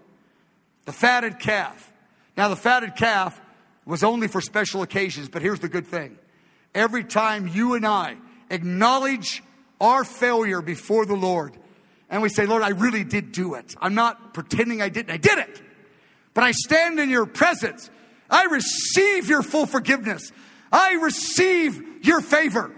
the 0.84 0.92
fatted 0.92 1.38
calf. 1.38 1.92
Now, 2.36 2.48
the 2.48 2.56
fatted 2.56 2.96
calf 2.96 3.40
was 3.86 4.02
only 4.02 4.28
for 4.28 4.40
special 4.40 4.82
occasions, 4.82 5.28
but 5.28 5.42
here's 5.42 5.60
the 5.60 5.68
good 5.68 5.86
thing. 5.86 6.18
Every 6.74 7.04
time 7.04 7.48
you 7.48 7.74
and 7.74 7.86
I 7.86 8.16
acknowledge 8.50 9.42
our 9.80 10.04
failure 10.04 10.62
before 10.62 11.06
the 11.06 11.14
Lord, 11.14 11.56
and 12.10 12.20
we 12.20 12.28
say, 12.28 12.46
Lord, 12.46 12.62
I 12.62 12.70
really 12.70 13.04
did 13.04 13.32
do 13.32 13.54
it. 13.54 13.74
I'm 13.80 13.94
not 13.94 14.34
pretending 14.34 14.82
I 14.82 14.90
didn't. 14.90 15.10
I 15.10 15.16
did 15.16 15.38
it. 15.38 15.62
But 16.34 16.44
I 16.44 16.52
stand 16.52 17.00
in 17.00 17.08
your 17.10 17.26
presence. 17.26 17.90
I 18.30 18.44
receive 18.44 19.28
your 19.28 19.42
full 19.42 19.66
forgiveness. 19.66 20.30
I 20.72 20.94
receive 20.94 22.04
your 22.04 22.20
favor. 22.20 22.74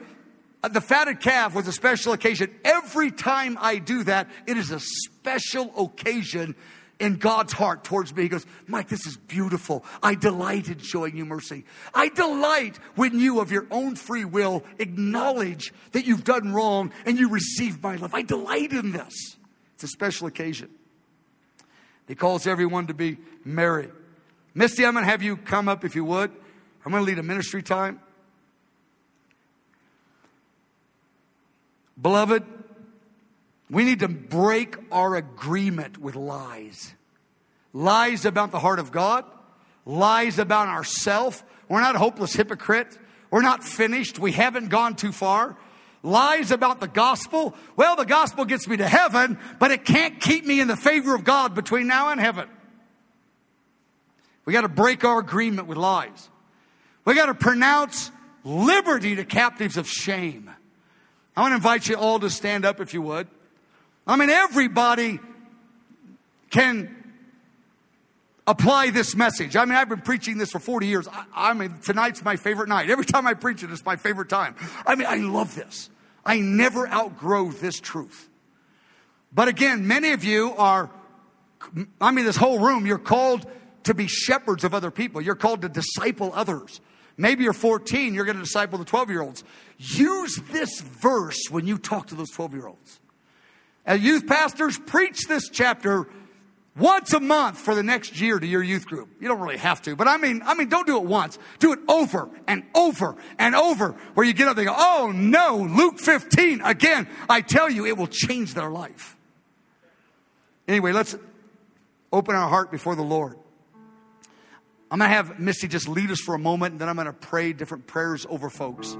Uh, 0.62 0.68
the 0.68 0.80
fatted 0.80 1.20
calf 1.20 1.54
was 1.54 1.68
a 1.68 1.72
special 1.72 2.12
occasion. 2.12 2.54
Every 2.64 3.10
time 3.10 3.56
I 3.60 3.78
do 3.78 4.02
that, 4.04 4.28
it 4.46 4.56
is 4.56 4.70
a 4.70 4.80
special 4.80 5.72
occasion 5.84 6.56
in 6.98 7.16
God's 7.16 7.52
heart 7.52 7.84
towards 7.84 8.14
me. 8.14 8.22
He 8.22 8.28
goes, 8.28 8.46
Mike, 8.66 8.88
this 8.88 9.06
is 9.06 9.16
beautiful. 9.16 9.84
I 10.02 10.14
delight 10.14 10.68
in 10.68 10.78
showing 10.78 11.16
you 11.16 11.24
mercy. 11.24 11.64
I 11.92 12.08
delight 12.08 12.78
when 12.94 13.18
you, 13.18 13.40
of 13.40 13.52
your 13.52 13.66
own 13.70 13.94
free 13.96 14.24
will, 14.24 14.64
acknowledge 14.78 15.72
that 15.92 16.06
you've 16.06 16.24
done 16.24 16.52
wrong 16.52 16.92
and 17.04 17.18
you 17.18 17.28
receive 17.28 17.82
my 17.82 17.96
love. 17.96 18.14
I 18.14 18.22
delight 18.22 18.72
in 18.72 18.92
this. 18.92 19.36
It's 19.74 19.84
a 19.84 19.88
special 19.88 20.26
occasion. 20.26 20.70
He 22.06 22.14
calls 22.14 22.46
everyone 22.46 22.86
to 22.88 22.94
be 22.94 23.18
merry. 23.44 23.90
Misty, 24.54 24.86
I'm 24.86 24.94
going 24.94 25.04
to 25.04 25.10
have 25.10 25.22
you 25.22 25.36
come 25.36 25.68
up 25.68 25.84
if 25.84 25.94
you 25.94 26.04
would. 26.04 26.30
I'm 26.84 26.92
going 26.92 27.02
to 27.02 27.06
lead 27.06 27.18
a 27.18 27.22
ministry 27.22 27.62
time. 27.62 28.00
Beloved, 32.00 32.42
we 33.70 33.84
need 33.84 34.00
to 34.00 34.08
break 34.08 34.76
our 34.92 35.16
agreement 35.16 35.98
with 35.98 36.16
lies. 36.16 36.94
Lies 37.72 38.24
about 38.24 38.50
the 38.50 38.58
heart 38.58 38.78
of 38.78 38.92
God, 38.92 39.24
lies 39.86 40.38
about 40.38 40.68
ourself. 40.68 41.42
We're 41.68 41.80
not 41.80 41.96
hopeless 41.96 42.34
hypocrite. 42.34 42.98
We're 43.30 43.42
not 43.42 43.64
finished. 43.64 44.18
We 44.18 44.32
haven't 44.32 44.68
gone 44.68 44.94
too 44.94 45.10
far. 45.10 45.56
Lies 46.02 46.50
about 46.50 46.80
the 46.80 46.86
gospel. 46.86 47.56
Well, 47.74 47.96
the 47.96 48.04
gospel 48.04 48.44
gets 48.44 48.68
me 48.68 48.76
to 48.76 48.86
heaven, 48.86 49.38
but 49.58 49.70
it 49.70 49.84
can't 49.84 50.20
keep 50.20 50.44
me 50.44 50.60
in 50.60 50.68
the 50.68 50.76
favor 50.76 51.14
of 51.14 51.24
God 51.24 51.54
between 51.54 51.86
now 51.86 52.10
and 52.10 52.20
heaven. 52.20 52.48
We 54.44 54.52
got 54.52 54.60
to 54.60 54.68
break 54.68 55.02
our 55.04 55.18
agreement 55.18 55.66
with 55.66 55.78
lies. 55.78 56.28
We 57.04 57.14
got 57.14 57.26
to 57.26 57.34
pronounce 57.34 58.10
liberty 58.44 59.16
to 59.16 59.24
captives 59.24 59.76
of 59.76 59.88
shame. 59.88 60.50
I 61.36 61.40
want 61.40 61.52
to 61.52 61.56
invite 61.56 61.88
you 61.88 61.96
all 61.96 62.20
to 62.20 62.30
stand 62.30 62.64
up 62.64 62.80
if 62.80 62.94
you 62.94 63.02
would. 63.02 63.26
I 64.06 64.16
mean, 64.16 64.30
everybody 64.30 65.18
can 66.50 66.94
apply 68.46 68.90
this 68.90 69.16
message. 69.16 69.56
I 69.56 69.64
mean, 69.64 69.74
I've 69.74 69.88
been 69.88 70.02
preaching 70.02 70.38
this 70.38 70.50
for 70.50 70.58
40 70.58 70.86
years. 70.86 71.08
I, 71.08 71.24
I, 71.34 71.52
mean, 71.54 71.78
tonight's 71.82 72.22
my 72.22 72.36
favorite 72.36 72.68
night. 72.68 72.90
Every 72.90 73.04
time 73.04 73.26
I 73.26 73.34
preach 73.34 73.62
it, 73.62 73.70
it's 73.70 73.84
my 73.84 73.96
favorite 73.96 74.28
time. 74.28 74.54
I 74.86 74.94
mean, 74.94 75.06
I 75.08 75.16
love 75.16 75.54
this. 75.54 75.90
I 76.24 76.40
never 76.40 76.88
outgrow 76.88 77.50
this 77.50 77.80
truth. 77.80 78.28
But 79.32 79.48
again, 79.48 79.86
many 79.86 80.12
of 80.12 80.24
you 80.24 80.54
are, 80.56 80.90
I 82.00 82.10
mean, 82.12 82.24
this 82.24 82.36
whole 82.36 82.58
room, 82.60 82.86
you're 82.86 82.98
called 82.98 83.46
to 83.84 83.94
be 83.94 84.06
shepherds 84.06 84.64
of 84.64 84.74
other 84.74 84.90
people. 84.90 85.20
You're 85.20 85.34
called 85.34 85.62
to 85.62 85.68
disciple 85.68 86.30
others. 86.34 86.80
Maybe 87.16 87.44
you're 87.44 87.52
14, 87.52 88.14
you're 88.14 88.24
going 88.24 88.36
to 88.36 88.42
disciple 88.42 88.78
the 88.78 88.84
12 88.84 89.10
year 89.10 89.22
olds. 89.22 89.44
Use 89.78 90.36
this 90.50 90.80
verse 90.80 91.48
when 91.50 91.66
you 91.66 91.78
talk 91.78 92.08
to 92.08 92.14
those 92.14 92.30
12 92.30 92.54
year 92.54 92.66
olds. 92.66 93.00
As 93.86 94.00
youth 94.00 94.26
pastors, 94.26 94.78
preach 94.78 95.26
this 95.28 95.48
chapter 95.48 96.08
once 96.76 97.12
a 97.12 97.20
month 97.20 97.58
for 97.58 97.74
the 97.74 97.82
next 97.82 98.20
year 98.20 98.38
to 98.38 98.46
your 98.46 98.62
youth 98.62 98.86
group. 98.86 99.08
You 99.20 99.28
don't 99.28 99.40
really 99.40 99.58
have 99.58 99.82
to, 99.82 99.94
but 99.94 100.08
I 100.08 100.16
mean, 100.16 100.42
I 100.44 100.54
mean, 100.54 100.68
don't 100.68 100.86
do 100.86 100.96
it 100.96 101.04
once. 101.04 101.38
Do 101.58 101.72
it 101.72 101.78
over 101.88 102.28
and 102.48 102.64
over 102.74 103.16
and 103.38 103.54
over 103.54 103.92
where 104.14 104.26
you 104.26 104.32
get 104.32 104.48
up 104.48 104.56
and 104.56 104.66
go, 104.66 104.74
oh 104.76 105.12
no, 105.14 105.68
Luke 105.70 105.98
15. 106.00 106.62
Again, 106.62 107.08
I 107.28 107.42
tell 107.42 107.70
you, 107.70 107.86
it 107.86 107.96
will 107.96 108.08
change 108.08 108.54
their 108.54 108.70
life. 108.70 109.16
Anyway, 110.66 110.92
let's 110.92 111.14
open 112.12 112.34
our 112.34 112.48
heart 112.48 112.70
before 112.70 112.96
the 112.96 113.02
Lord. 113.02 113.36
I'm 114.94 115.00
going 115.00 115.10
to 115.10 115.16
have 115.16 115.40
Misty 115.40 115.66
just 115.66 115.88
lead 115.88 116.12
us 116.12 116.20
for 116.20 116.36
a 116.36 116.38
moment, 116.38 116.74
and 116.74 116.80
then 116.80 116.88
I'm 116.88 116.94
going 116.94 117.08
to 117.08 117.12
pray 117.12 117.52
different 117.52 117.88
prayers 117.88 118.24
over 118.30 118.48
folks. 118.48 118.96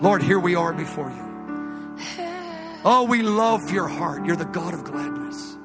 Lord, 0.00 0.22
here 0.22 0.38
we 0.38 0.54
are 0.54 0.72
before 0.72 1.10
you. 1.10 1.98
Oh, 2.84 3.06
we 3.10 3.22
love 3.22 3.72
your 3.72 3.88
heart. 3.88 4.24
You're 4.24 4.36
the 4.36 4.44
God 4.44 4.72
of 4.72 4.84
gladness. 4.84 5.56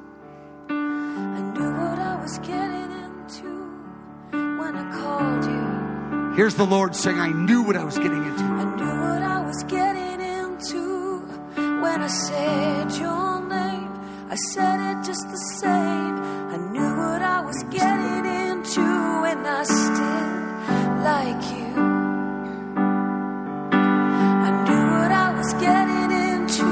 I 0.67 1.51
knew 1.53 1.72
what 1.72 1.99
I 1.99 2.15
was 2.20 2.39
getting 2.39 2.91
into 2.91 3.51
when 4.32 4.76
I 4.78 4.99
called 4.99 5.45
you. 5.45 6.34
Here's 6.36 6.55
the 6.55 6.65
Lord 6.65 6.95
saying, 6.95 7.20
I 7.20 7.28
knew 7.28 7.61
what 7.61 7.76
I 7.76 7.84
was 7.84 7.99
getting 7.99 8.26
into. 8.26 8.43
I 8.43 8.63
knew 8.63 8.99
what 8.99 9.22
I 9.22 9.45
was 9.45 9.63
getting 9.65 10.22
into 10.22 11.20
when 11.84 12.01
I 12.01 12.07
said 12.07 12.91
your. 12.93 13.29
I 14.32 14.36
said 14.54 14.80
it 14.92 15.04
just 15.04 15.28
the 15.28 15.38
same. 15.60 16.16
I 16.54 16.58
knew 16.72 16.98
what 16.98 17.24
I 17.24 17.42
was 17.42 17.64
getting 17.72 18.26
into, 18.26 18.82
and 18.82 19.48
I 19.48 19.64
still 19.64 20.30
like 21.10 21.44
you. 21.58 21.74
I 24.46 24.52
knew 24.66 24.86
what 25.00 25.12
I 25.12 25.34
was 25.36 25.52
getting 25.54 26.12
into, 26.30 26.70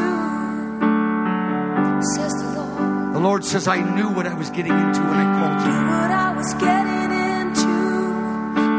says 2.13 2.33
the 2.43 2.49
Lord. 2.59 3.15
The 3.15 3.19
Lord 3.19 3.43
says, 3.43 3.67
I 3.67 3.81
knew 3.95 4.09
what 4.09 4.27
I 4.27 4.35
was 4.35 4.51
getting 4.51 4.73
into 4.73 5.01
when 5.01 5.17
I 5.17 5.27
called 5.39 5.59
you. 5.65 5.73
I 5.73 5.81
knew 5.81 5.97
what 5.97 6.11
I 6.11 6.33
was 6.37 6.53
getting 6.65 7.11
into 7.41 7.73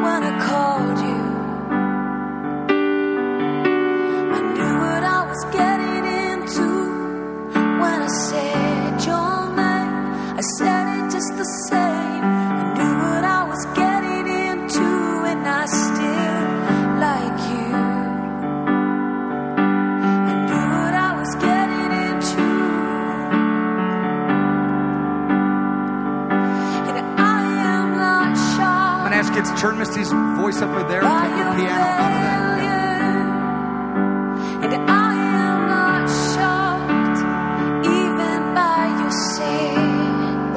when 0.04 0.22
I 0.22 0.38
called 0.46 0.98
you. 1.00 1.07
I 10.38 10.40
said 10.40 10.86
it 10.98 11.10
just 11.10 11.36
the 11.36 11.44
same. 11.68 12.22
I 12.22 12.72
knew 12.78 12.94
what 13.10 13.24
I 13.24 13.42
was 13.42 13.66
getting 13.74 14.26
into, 14.46 14.86
and 15.26 15.42
I 15.44 15.66
still 15.66 16.46
like 17.02 17.38
you. 17.50 17.74
I 20.30 20.34
knew 20.46 20.66
what 20.78 20.94
I 20.94 21.10
was 21.18 21.34
getting 21.42 21.90
into. 22.06 22.46
And 26.86 26.98
I 27.18 27.42
am 27.74 27.98
not 27.98 28.36
shocked 28.54 29.06
I'm 29.06 29.10
to 29.10 29.16
ask 29.16 29.34
you 29.34 29.42
to 29.42 29.60
turn 29.60 29.76
Misty's 29.76 30.12
voice 30.38 30.62
up 30.62 30.70
over 30.70 30.88
there, 30.88 31.00
take 31.00 31.34
the 31.34 31.50
piano 31.58 31.82
out 31.82 32.12
of 32.14 32.22
that. 32.22 32.47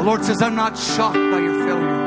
The 0.02 0.08
Lord 0.08 0.26
says, 0.26 0.41
I'm 0.41 0.56
not 0.56 0.76
shocked 0.76 1.14
by 1.14 1.38
your 1.38 1.64
failure. 1.64 2.01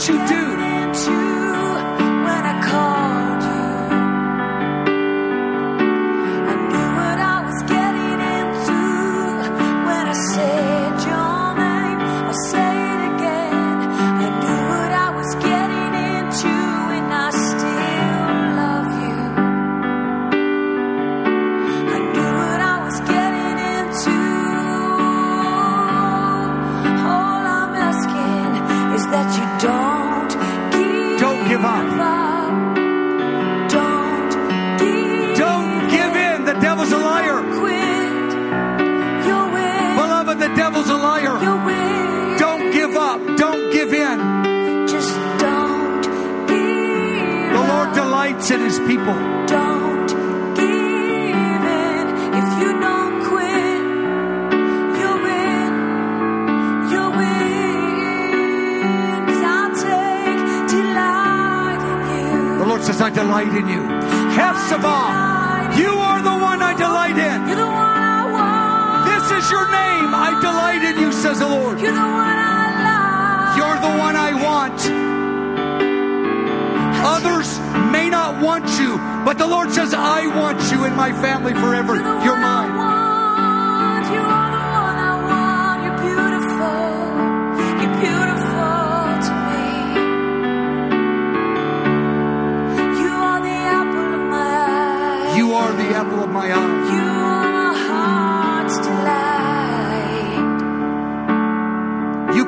What 0.00 0.08
you 0.08 0.26
do. 0.26 0.49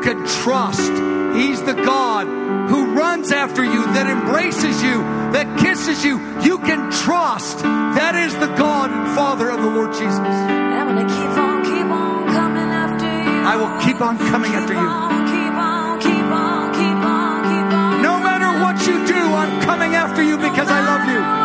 Can 0.03 0.27
trust. 0.43 0.93
He's 1.37 1.63
the 1.63 1.75
God 1.75 2.27
who 2.69 2.95
runs 2.95 3.33
after 3.33 3.65
you, 3.65 3.83
that 3.95 4.07
embraces 4.07 4.83
you, 4.83 4.99
that 5.33 5.59
kisses 5.59 6.05
you. 6.05 6.19
You 6.43 6.59
can 6.59 6.91
trust. 6.91 7.59
That 7.61 8.15
is 8.17 8.33
the 8.35 8.49
God 8.57 8.91
and 8.91 9.15
Father 9.17 9.49
of 9.51 9.61
the 9.63 9.69
Lord 9.71 9.93
Jesus. 9.93 10.19
I'm 10.19 10.89
gonna 10.89 11.09
keep 11.09 11.33
on, 11.39 11.65
keep 11.65 11.87
on 11.87 12.27
coming 12.29 12.69
after 12.83 13.07
you. 13.07 13.33
I 13.53 13.55
will 13.57 13.75
keep 13.85 14.01
on 14.01 14.19
coming 14.19 14.53
after 14.53 14.75
Keep 14.75 14.83
you. 14.83 14.89
on, 14.89 15.27
keep 15.33 15.55
on, 15.55 16.01
keep 16.01 16.29
on, 16.45 16.73
keep 16.75 17.01
on, 17.05 17.37
keep 17.43 17.69
on. 17.77 18.03
No 18.03 18.15
matter 18.21 18.51
what 18.63 18.77
you 18.87 18.97
do, 19.07 19.21
I'm 19.41 19.63
coming 19.63 19.95
after 19.95 20.23
you 20.23 20.37
because 20.37 20.69
I 20.69 20.81
love 20.87 21.05
you. 21.13 21.42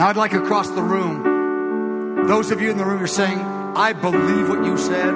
Now 0.00 0.08
I'd 0.08 0.16
like 0.16 0.32
across 0.32 0.70
the 0.70 0.80
room, 0.80 2.26
those 2.26 2.50
of 2.50 2.62
you 2.62 2.70
in 2.70 2.78
the 2.78 2.86
room 2.86 3.00
you're 3.00 3.06
saying, 3.06 3.38
I 3.38 3.92
believe 3.92 4.48
what 4.48 4.64
you 4.64 4.78
said, 4.78 5.12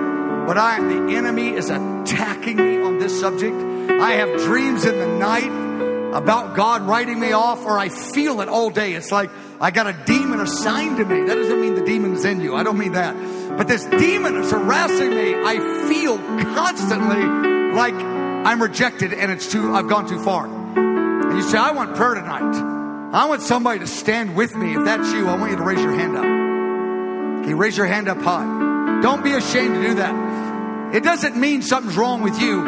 but 0.46 0.58
I 0.58 0.78
the 0.78 1.16
enemy 1.16 1.54
is 1.54 1.70
attacking 1.70 2.58
me 2.58 2.82
on 2.82 2.98
this 2.98 3.18
subject. 3.18 3.56
I 3.90 4.10
have 4.16 4.38
dreams 4.40 4.84
in 4.84 4.98
the 4.98 5.06
night 5.06 6.12
about 6.14 6.54
God 6.54 6.82
writing 6.82 7.18
me 7.18 7.32
off, 7.32 7.64
or 7.64 7.78
I 7.78 7.88
feel 7.88 8.42
it 8.42 8.50
all 8.50 8.68
day. 8.68 8.92
It's 8.92 9.10
like 9.10 9.30
I 9.58 9.70
got 9.70 9.86
a 9.86 9.94
demon 10.04 10.40
assigned 10.40 10.98
to 10.98 11.06
me. 11.06 11.22
That 11.28 11.34
doesn't 11.34 11.62
mean 11.62 11.76
the 11.76 11.86
demon's 11.86 12.26
in 12.26 12.42
you. 12.42 12.54
I 12.54 12.62
don't 12.62 12.76
mean 12.76 12.92
that. 12.92 13.56
But 13.56 13.68
this 13.68 13.86
demon 13.86 14.36
is 14.36 14.50
harassing 14.50 15.08
me. 15.08 15.34
I 15.34 15.88
feel 15.88 16.18
constantly 16.18 17.24
like 17.72 17.94
I'm 17.94 18.60
rejected 18.60 19.14
and 19.14 19.32
it's 19.32 19.50
too 19.50 19.74
I've 19.74 19.88
gone 19.88 20.06
too 20.06 20.22
far. 20.22 20.44
And 20.44 21.38
you 21.38 21.42
say, 21.42 21.56
I 21.56 21.70
want 21.70 21.96
prayer 21.96 22.16
tonight. 22.16 22.73
I 23.14 23.26
want 23.26 23.42
somebody 23.42 23.78
to 23.78 23.86
stand 23.86 24.34
with 24.34 24.56
me. 24.56 24.74
If 24.74 24.84
that's 24.84 25.12
you, 25.12 25.28
I 25.28 25.36
want 25.36 25.52
you 25.52 25.56
to 25.58 25.62
raise 25.62 25.80
your 25.80 25.92
hand 25.92 26.16
up. 26.16 27.44
Okay, 27.44 27.54
raise 27.54 27.76
your 27.76 27.86
hand 27.86 28.08
up 28.08 28.20
high. 28.20 29.00
Don't 29.02 29.22
be 29.22 29.30
ashamed 29.30 29.76
to 29.76 29.82
do 29.82 29.94
that. 29.94 30.94
It 30.96 31.04
doesn't 31.04 31.36
mean 31.36 31.62
something's 31.62 31.96
wrong 31.96 32.22
with 32.22 32.40
you. 32.40 32.62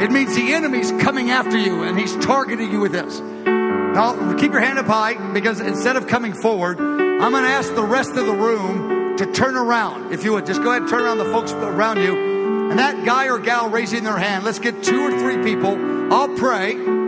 It 0.00 0.10
means 0.10 0.34
the 0.34 0.54
enemy's 0.54 0.90
coming 0.92 1.30
after 1.30 1.58
you 1.58 1.82
and 1.82 1.98
he's 1.98 2.16
targeting 2.16 2.72
you 2.72 2.80
with 2.80 2.92
this. 2.92 3.20
Now, 3.20 4.38
keep 4.38 4.52
your 4.52 4.62
hand 4.62 4.78
up 4.78 4.86
high 4.86 5.32
because 5.34 5.60
instead 5.60 5.96
of 5.96 6.06
coming 6.06 6.32
forward, 6.32 6.80
I'm 6.80 7.32
going 7.32 7.44
to 7.44 7.50
ask 7.50 7.74
the 7.74 7.84
rest 7.84 8.12
of 8.16 8.24
the 8.24 8.32
room 8.32 9.18
to 9.18 9.30
turn 9.32 9.54
around. 9.54 10.14
If 10.14 10.24
you 10.24 10.32
would, 10.32 10.46
just 10.46 10.62
go 10.62 10.70
ahead 10.70 10.80
and 10.80 10.90
turn 10.90 11.02
around 11.02 11.18
the 11.18 11.26
folks 11.26 11.52
around 11.52 11.98
you. 11.98 12.70
And 12.70 12.78
that 12.78 13.04
guy 13.04 13.28
or 13.28 13.38
gal 13.38 13.68
raising 13.68 14.04
their 14.04 14.16
hand, 14.16 14.44
let's 14.44 14.60
get 14.60 14.82
two 14.82 14.98
or 14.98 15.10
three 15.18 15.42
people. 15.44 15.76
I'll 16.10 16.34
pray. 16.36 16.99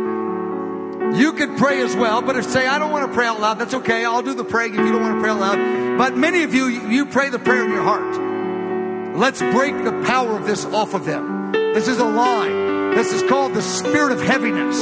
You 1.15 1.35
could 1.35 1.59
pray 1.59 1.83
as 1.83 1.95
well, 1.95 2.23
but 2.23 2.37
if 2.37 2.47
say 2.47 2.67
I 2.67 2.79
don't 2.79 2.91
want 2.91 3.07
to 3.11 3.15
pray 3.15 3.27
out 3.27 3.41
loud, 3.41 3.59
that's 3.59 3.75
okay. 3.75 4.05
I'll 4.05 4.23
do 4.23 4.35
the 4.35 4.45
praying 4.45 4.75
if 4.75 4.81
you 4.81 4.93
don't 4.93 5.03
want 5.03 5.17
to 5.17 5.21
pray 5.21 5.31
out 5.31 5.41
loud. 5.41 5.99
But 5.99 6.17
many 6.17 6.43
of 6.43 6.55
you, 6.55 6.69
you 6.69 7.05
pray 7.05 7.29
the 7.29 7.39
prayer 7.39 7.65
in 7.65 7.71
your 7.71 7.83
heart. 7.83 9.17
Let's 9.17 9.41
break 9.41 9.77
the 9.85 9.93
power 10.07 10.39
of 10.39 10.47
this 10.47 10.65
off 10.65 10.95
of 10.95 11.05
them. 11.05 11.53
This 11.53 11.87
is 11.87 11.99
a 11.99 12.05
lie. 12.05 12.95
This 12.95 13.13
is 13.13 13.23
called 13.29 13.53
the 13.53 13.61
spirit 13.61 14.13
of 14.13 14.23
heaviness. 14.23 14.77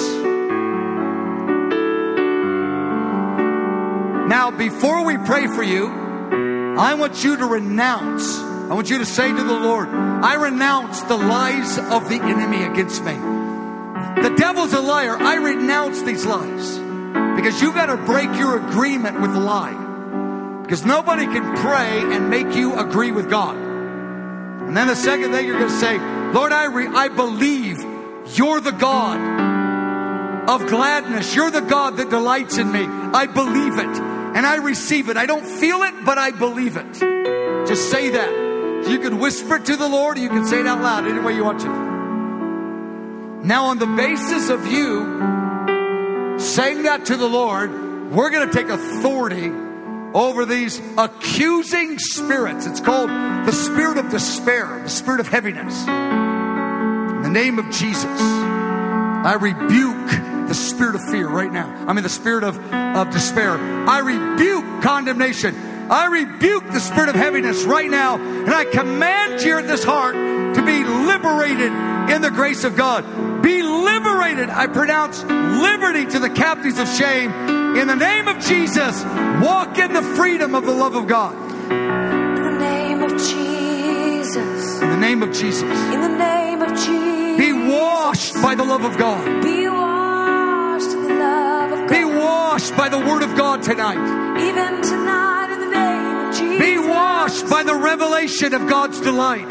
Now, 4.31 4.53
before 4.53 5.05
we 5.05 5.19
pray 5.19 5.49
for 5.49 5.65
you, 5.65 5.89
I 6.79 6.95
want 6.95 7.25
you 7.25 7.37
to 7.39 7.47
renounce. 7.47 8.39
I 8.39 8.75
want 8.75 8.89
you 8.89 8.99
to 8.99 9.05
say 9.05 9.29
to 9.29 9.43
the 9.43 9.59
Lord, 9.59 9.89
I 9.89 10.35
renounce 10.35 11.03
the 11.03 11.17
lies 11.17 11.77
of 11.79 12.09
the 12.09 12.21
enemy 12.23 12.63
against 12.63 13.03
me. 13.03 13.40
The 14.23 14.35
devil's 14.37 14.73
a 14.73 14.81
liar. 14.81 15.17
I 15.17 15.37
renounce 15.37 16.03
these 16.03 16.27
lies. 16.27 16.79
Because 17.37 17.61
you've 17.63 17.75
got 17.75 17.87
to 17.87 17.97
break 17.97 18.31
your 18.39 18.57
agreement 18.69 19.21
with 19.21 19.33
the 19.33 19.41
lie. 19.41 20.63
Because 20.63 20.85
nobody 20.85 21.27
can 21.27 21.57
pray 21.57 22.15
and 22.15 22.31
make 22.31 22.55
you 22.55 22.79
agree 22.79 23.13
with 23.13 23.31
God. 23.31 23.57
And 23.57 24.77
then 24.77 24.87
the 24.87 24.97
second 24.97 25.33
thing 25.33 25.47
you're 25.47 25.59
going 25.59 25.71
to 25.71 25.77
say, 25.77 25.99
Lord, 26.33 26.53
I, 26.53 26.67
re- 26.67 26.87
I 26.87 27.09
believe 27.09 27.79
you're 28.37 28.61
the 28.61 28.73
God 28.73 30.49
of 30.49 30.67
gladness. 30.69 31.35
You're 31.35 31.51
the 31.51 31.61
God 31.61 31.97
that 31.97 32.11
delights 32.11 32.59
in 32.59 32.71
me. 32.71 32.85
I 32.87 33.27
believe 33.27 33.79
it 33.79 34.11
and 34.35 34.47
I 34.47 34.57
receive 34.57 35.09
it. 35.09 35.17
I 35.17 35.27
don't 35.27 35.45
feel 35.45 35.83
it, 35.83 36.05
but 36.05 36.19
I 36.19 36.31
believe 36.31 36.77
it. 36.77 36.93
Just 37.67 37.91
say 37.91 38.11
that. 38.11 38.89
You 38.89 38.99
can 38.99 39.19
whisper 39.19 39.57
it 39.57 39.67
to 39.67 39.77
the 39.77 39.89
Lord, 39.89 40.19
or 40.19 40.21
you 40.21 40.29
can 40.29 40.47
say 40.47 40.61
it 40.61 40.67
out 40.67 40.81
loud 40.81 41.07
any 41.07 41.19
way 41.19 41.35
you 41.35 41.45
want 41.45 41.61
to. 41.61 41.90
Now, 43.43 43.67
on 43.67 43.79
the 43.79 43.87
basis 43.87 44.51
of 44.51 44.67
you 44.67 46.39
saying 46.39 46.83
that 46.83 47.07
to 47.07 47.17
the 47.17 47.29
Lord, 47.29 48.13
we're 48.13 48.31
going 48.31 48.47
to 48.47 48.53
take 48.53 48.69
authority 48.69 49.51
over 50.13 50.45
these 50.45 50.81
accusing 50.99 51.99
spirits. 51.99 52.67
It's 52.67 52.81
called 52.81 53.09
the 53.09 53.53
spirit 53.53 53.97
of 53.97 54.11
despair, 54.11 54.81
the 54.83 54.91
spirit 54.91 55.21
of 55.21 55.29
heaviness. 55.29 55.87
In 55.87 57.23
the 57.23 57.31
name 57.31 57.59
of 57.59 57.71
Jesus, 57.71 58.05
I 58.05 59.39
rebuke 59.41 60.49
the 60.49 60.55
spirit 60.55 60.97
of 60.97 61.05
fear 61.11 61.29
right 61.29 61.53
now. 61.53 61.87
I 61.87 61.95
mean, 61.95 62.03
the 62.03 62.09
spirit 62.11 62.45
of, 62.45 62.59
of 62.73 63.11
despair. 63.11 63.53
I 63.53 64.01
rebuke 64.01 64.83
condemnation. 64.83 65.55
I 65.91 66.07
rebuke 66.07 66.67
the 66.67 66.81
spirit 66.81 67.09
of 67.09 67.15
heaviness 67.15 67.65
right 67.65 67.91
now. 67.91 68.17
And 68.19 68.51
I 68.51 68.65
command 68.67 69.41
you 69.43 69.59
in 69.59 69.67
this 69.67 69.83
heart 69.83 70.15
to 70.15 70.63
be 70.65 70.85
liberated 70.85 71.90
in 72.09 72.23
the 72.23 72.31
grace 72.31 72.65
of 72.65 72.77
God. 72.77 73.05
Be 73.43 73.63
liberated. 73.63 74.51
I 74.51 74.67
pronounce 74.67 75.23
liberty 75.23 76.07
to 76.07 76.19
the 76.19 76.31
captives 76.31 76.79
of 76.79 76.89
shame. 76.89 77.33
In 77.77 77.87
the 77.87 77.97
name 77.97 78.29
of 78.29 78.39
Jesus, 78.41 79.03
walk 79.43 79.79
in 79.79 79.93
the 79.93 80.03
freedom 80.17 80.55
of 80.55 80.65
the 80.67 80.73
love 80.73 80.95
of 80.95 81.07
God. 81.07 81.35
In 81.71 82.43
the 82.43 82.59
name 82.59 83.03
of 83.03 83.13
Jesus. 83.13 84.81
In 84.83 84.91
the 84.91 84.97
name 84.97 85.23
of 85.23 85.33
Jesus. 85.33 85.63
In 85.63 86.01
the 86.01 86.09
name 86.09 86.63
of 86.63 86.71
Jesus. 86.71 87.39
Be 87.39 87.53
washed 87.53 88.35
by 88.43 88.55
the 88.55 88.65
love 88.65 88.85
of 88.85 88.99
God. 88.99 89.43
Be 89.43 89.69
washed 89.69 90.91
in 90.93 91.03
the 91.03 91.15
love 91.15 91.73
of 91.73 91.79
God. 91.79 91.89
Be 91.89 92.05
washed 92.05 92.77
by 92.77 92.89
the 92.89 92.99
word 92.99 93.23
of 93.23 93.35
God 93.37 93.63
tonight. 93.63 93.97
Even 94.41 94.83
tonight, 94.83 95.53
in 95.53 95.61
the 95.61 95.71
name 95.71 96.17
of 96.29 96.35
Jesus. 96.35 96.59
Be 96.59 96.79
washed 96.79 97.49
by 97.49 97.63
the 97.63 97.75
revelation 97.75 98.53
of 98.53 98.69
God's 98.69 99.01
delight. 99.01 99.49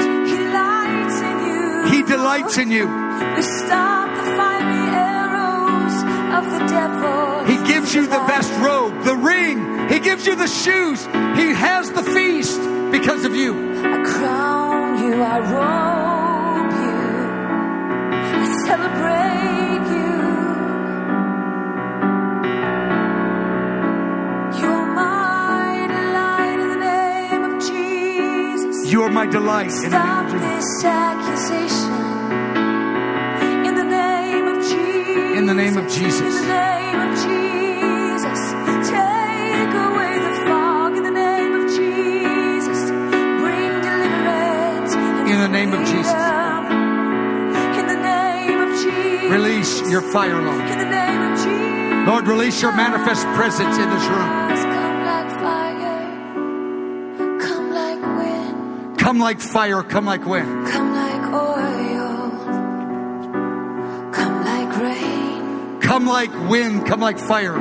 He 1.92 2.04
delights 2.04 2.58
in 2.58 2.72
you. 2.72 2.86
We 2.88 3.42
stop 3.42 4.08
the 4.16 4.24
fiery 4.38 4.86
arrows 4.96 5.96
of 6.38 6.44
the 6.54 6.62
devil. 6.68 7.46
He 7.46 7.58
gives 7.72 7.94
you 7.96 8.04
the 8.08 8.24
best 8.34 8.52
robe, 8.62 9.04
the 9.04 9.16
ring. 9.16 9.90
He 9.90 10.00
gives 10.00 10.26
you 10.28 10.36
the 10.36 10.48
shoes. 10.48 11.06
He 11.40 11.48
has 11.54 11.92
the 11.92 12.04
feast 12.04 12.60
because 12.92 13.26
of 13.26 13.36
you. 13.36 13.52
I 13.82 14.04
crown 14.04 15.04
you, 15.04 15.14
I 15.22 15.40
robe 15.56 16.74
you, 16.86 17.02
I 18.42 18.46
celebrate 18.68 19.86
you. 19.96 20.18
You're 24.62 24.86
my 24.94 25.88
delight 25.96 26.60
in 26.64 26.70
the 26.70 26.82
name 26.92 27.44
of 27.50 27.54
Jesus. 27.70 28.92
You 28.92 29.04
are 29.04 29.12
my 29.12 29.26
delight. 29.26 29.72
In 29.72 29.76
the 29.76 29.82
name 29.82 29.92
Stop 29.92 30.26
of 30.26 30.32
Jesus. 30.34 30.50
this 30.50 30.86
accusation. 30.86 31.79
The 35.50 35.56
name 35.56 35.78
of 35.78 35.90
Jesus, 35.90 36.22
In 36.22 36.30
the 36.30 36.48
name 36.48 37.00
of 37.02 37.12
Jesus. 37.26 38.40
take 38.86 39.74
away 39.74 40.14
the 40.20 40.34
fog. 40.46 40.96
In 40.96 41.02
the 41.02 41.10
name 41.10 41.54
of 41.56 41.66
Jesus, 41.74 42.92
bring 43.42 43.72
deliverance. 43.82 44.94
In 44.94 45.40
the 45.40 45.48
name 45.48 45.74
of 45.74 45.80
Jesus. 45.88 46.14
In 47.80 47.86
the 47.88 47.98
name 47.98 48.60
of 48.62 48.70
Jesus. 48.78 49.32
Release 49.32 49.90
your 49.90 50.04
fire, 50.14 50.40
Lord. 50.40 50.70
In 50.70 50.78
the 50.78 50.86
name 50.86 51.22
of 51.32 51.38
Jesus. 51.40 52.08
Lord, 52.08 52.28
release 52.28 52.62
your 52.62 52.76
manifest 52.76 53.26
presence 53.34 53.76
in 53.76 53.90
this 53.90 54.06
room. 54.06 54.30
Come 57.40 57.72
like 57.72 58.02
wind. 58.02 59.00
Come 59.00 59.18
like 59.20 59.40
fire. 59.40 59.82
Come 59.82 60.06
like 60.06 60.26
wind. 60.28 60.59
Come 66.00 66.08
like 66.08 66.50
wind, 66.50 66.86
come 66.86 67.02
like 67.02 67.20
fire. 67.20 67.52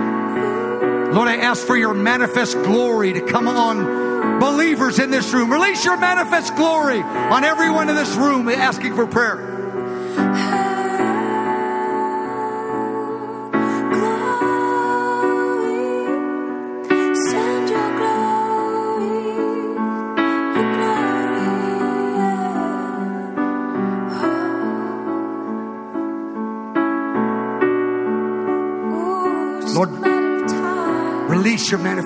Lord, 1.12 1.26
I 1.26 1.38
ask 1.38 1.66
for 1.66 1.76
your 1.76 1.92
manifest 1.92 2.54
glory 2.62 3.14
to 3.14 3.20
come 3.20 3.48
on 3.48 4.38
believers 4.38 5.00
in 5.00 5.10
this 5.10 5.32
room. 5.32 5.52
Release 5.52 5.84
your 5.84 5.96
manifest 5.96 6.54
glory 6.54 7.02
on 7.02 7.42
everyone 7.42 7.88
in 7.88 7.96
this 7.96 8.14
room 8.14 8.48
asking 8.48 8.94
for 8.94 9.08
prayer. 9.08 9.47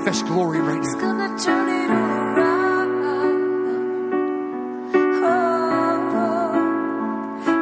Manifest 0.05 0.27
glory 0.27 0.61
right 0.61 0.79
He's 0.83 0.95
now. 0.95 1.01
gonna 1.01 1.39
turn 1.39 1.69
it 1.69 1.91
all 1.91 2.11
around. 2.11 2.91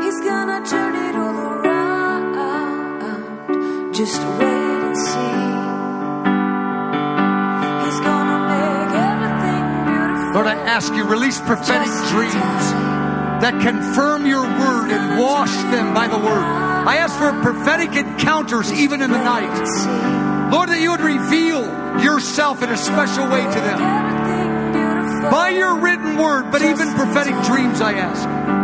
He's 0.03 0.21
gonna 0.21 0.65
turn 0.67 0.95
it 0.97 1.15
all 1.17 1.37
around. 1.37 2.35
Just 3.95 4.21
wait 4.21 4.81
and 4.89 4.97
see. 4.97 5.45
He's 7.85 8.01
gonna 8.01 8.39
make 8.49 8.93
everything 8.97 9.65
beautiful. 9.87 10.33
Lord, 10.35 10.47
I 10.47 10.57
ask 10.67 10.93
you, 10.95 11.05
release 11.05 11.39
prophetic 11.41 11.87
Just 11.89 12.11
dreams 12.11 12.33
time. 12.35 13.41
that 13.43 13.61
confirm 13.63 14.27
your 14.27 14.43
word 14.43 14.91
and 14.91 15.19
wash 15.21 15.55
them 15.75 15.93
by 15.93 16.07
the 16.09 16.17
word. 16.19 16.45
I 16.89 16.97
ask 16.97 17.15
for 17.19 17.33
prophetic 17.43 17.95
encounters 17.95 18.73
even 18.73 19.03
in 19.03 19.11
the 19.11 19.19
night. 19.23 19.53
Lord, 20.51 20.71
that 20.71 20.81
you 20.81 20.91
would 20.91 21.01
reveal 21.03 21.63
yourself 22.03 22.63
in 22.63 22.71
a 22.71 22.77
special 22.77 23.25
way 23.29 23.43
to 23.43 23.61
them. 23.61 25.31
By 25.31 25.51
your 25.51 25.79
written 25.81 26.17
word, 26.17 26.51
but 26.51 26.63
even 26.63 26.93
prophetic 26.95 27.35
dreams, 27.45 27.81
I 27.81 27.95
ask. 27.95 28.60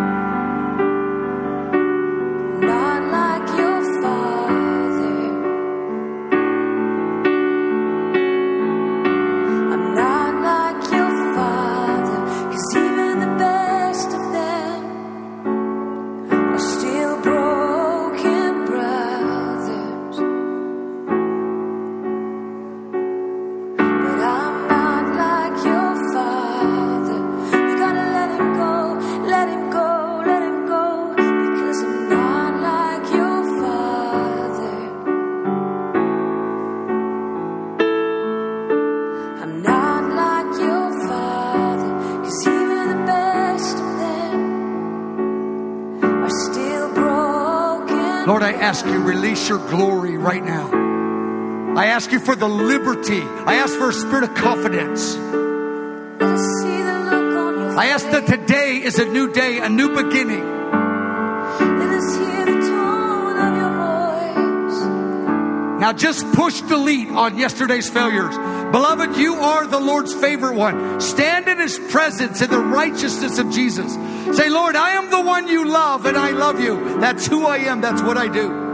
Release 49.49 49.49
your 49.49 49.70
glory 49.70 50.16
right 50.16 50.44
now. 50.44 51.74
I 51.76 51.86
ask 51.86 52.11
you 52.11 52.20
for 52.20 52.34
the 52.34 52.49
liberty. 52.49 53.20
I 53.20 53.57
ask 53.57 53.76
for 53.76 53.90
a 53.90 53.92
spirit 53.92 54.24
of 54.24 54.34
confidence. 54.34 55.14
Let 55.14 56.22
us 56.22 56.40
see 56.62 56.82
the 56.82 57.01
look 57.05 57.36
on 57.36 57.55
your 57.55 57.78
I 57.78 57.86
ask 57.88 58.07
that 58.11 58.26
today 58.26 58.82
is 58.82 58.99
a 58.99 59.05
new 59.05 59.32
day, 59.32 59.59
a 59.59 59.68
new 59.68 59.88
beginning. 59.88 60.44
Let 61.61 61.90
us 61.90 62.16
hear 62.16 62.44
the 62.47 62.61
tone 62.66 63.36
of 63.38 63.57
your 63.57 63.72
voice. 64.64 65.80
Now 65.80 65.92
just 65.92 66.24
push 66.32 66.61
delete 66.62 67.11
on 67.11 67.36
yesterday's 67.36 67.90
failures. 67.90 68.36
Beloved, 68.72 69.16
you 69.16 69.34
are 69.34 69.66
the 69.66 69.78
Lord's 69.78 70.14
favorite 70.14 70.57
one. 70.57 71.01
Stand 71.01 71.47
in 71.47 71.59
his 71.59 71.78
presence 71.90 72.40
in 72.40 72.51
the 72.51 72.59
righteousness 72.59 73.38
of 73.38 73.51
Jesus. 73.51 73.92
Say, 74.36 74.49
Lord, 74.49 74.76
I 74.76 74.92
am 74.92 75.11
the 75.11 75.20
one 75.20 75.47
you 75.47 75.68
love 75.68 76.07
and 76.07 76.16
I 76.16 76.30
love 76.30 76.59
you. 76.59 76.99
That's 76.99 77.26
who 77.26 77.47
I 77.47 77.59
am. 77.59 77.80
That's 77.80 78.03
what 78.03 78.16
I 78.16 78.28
do. 78.28 78.65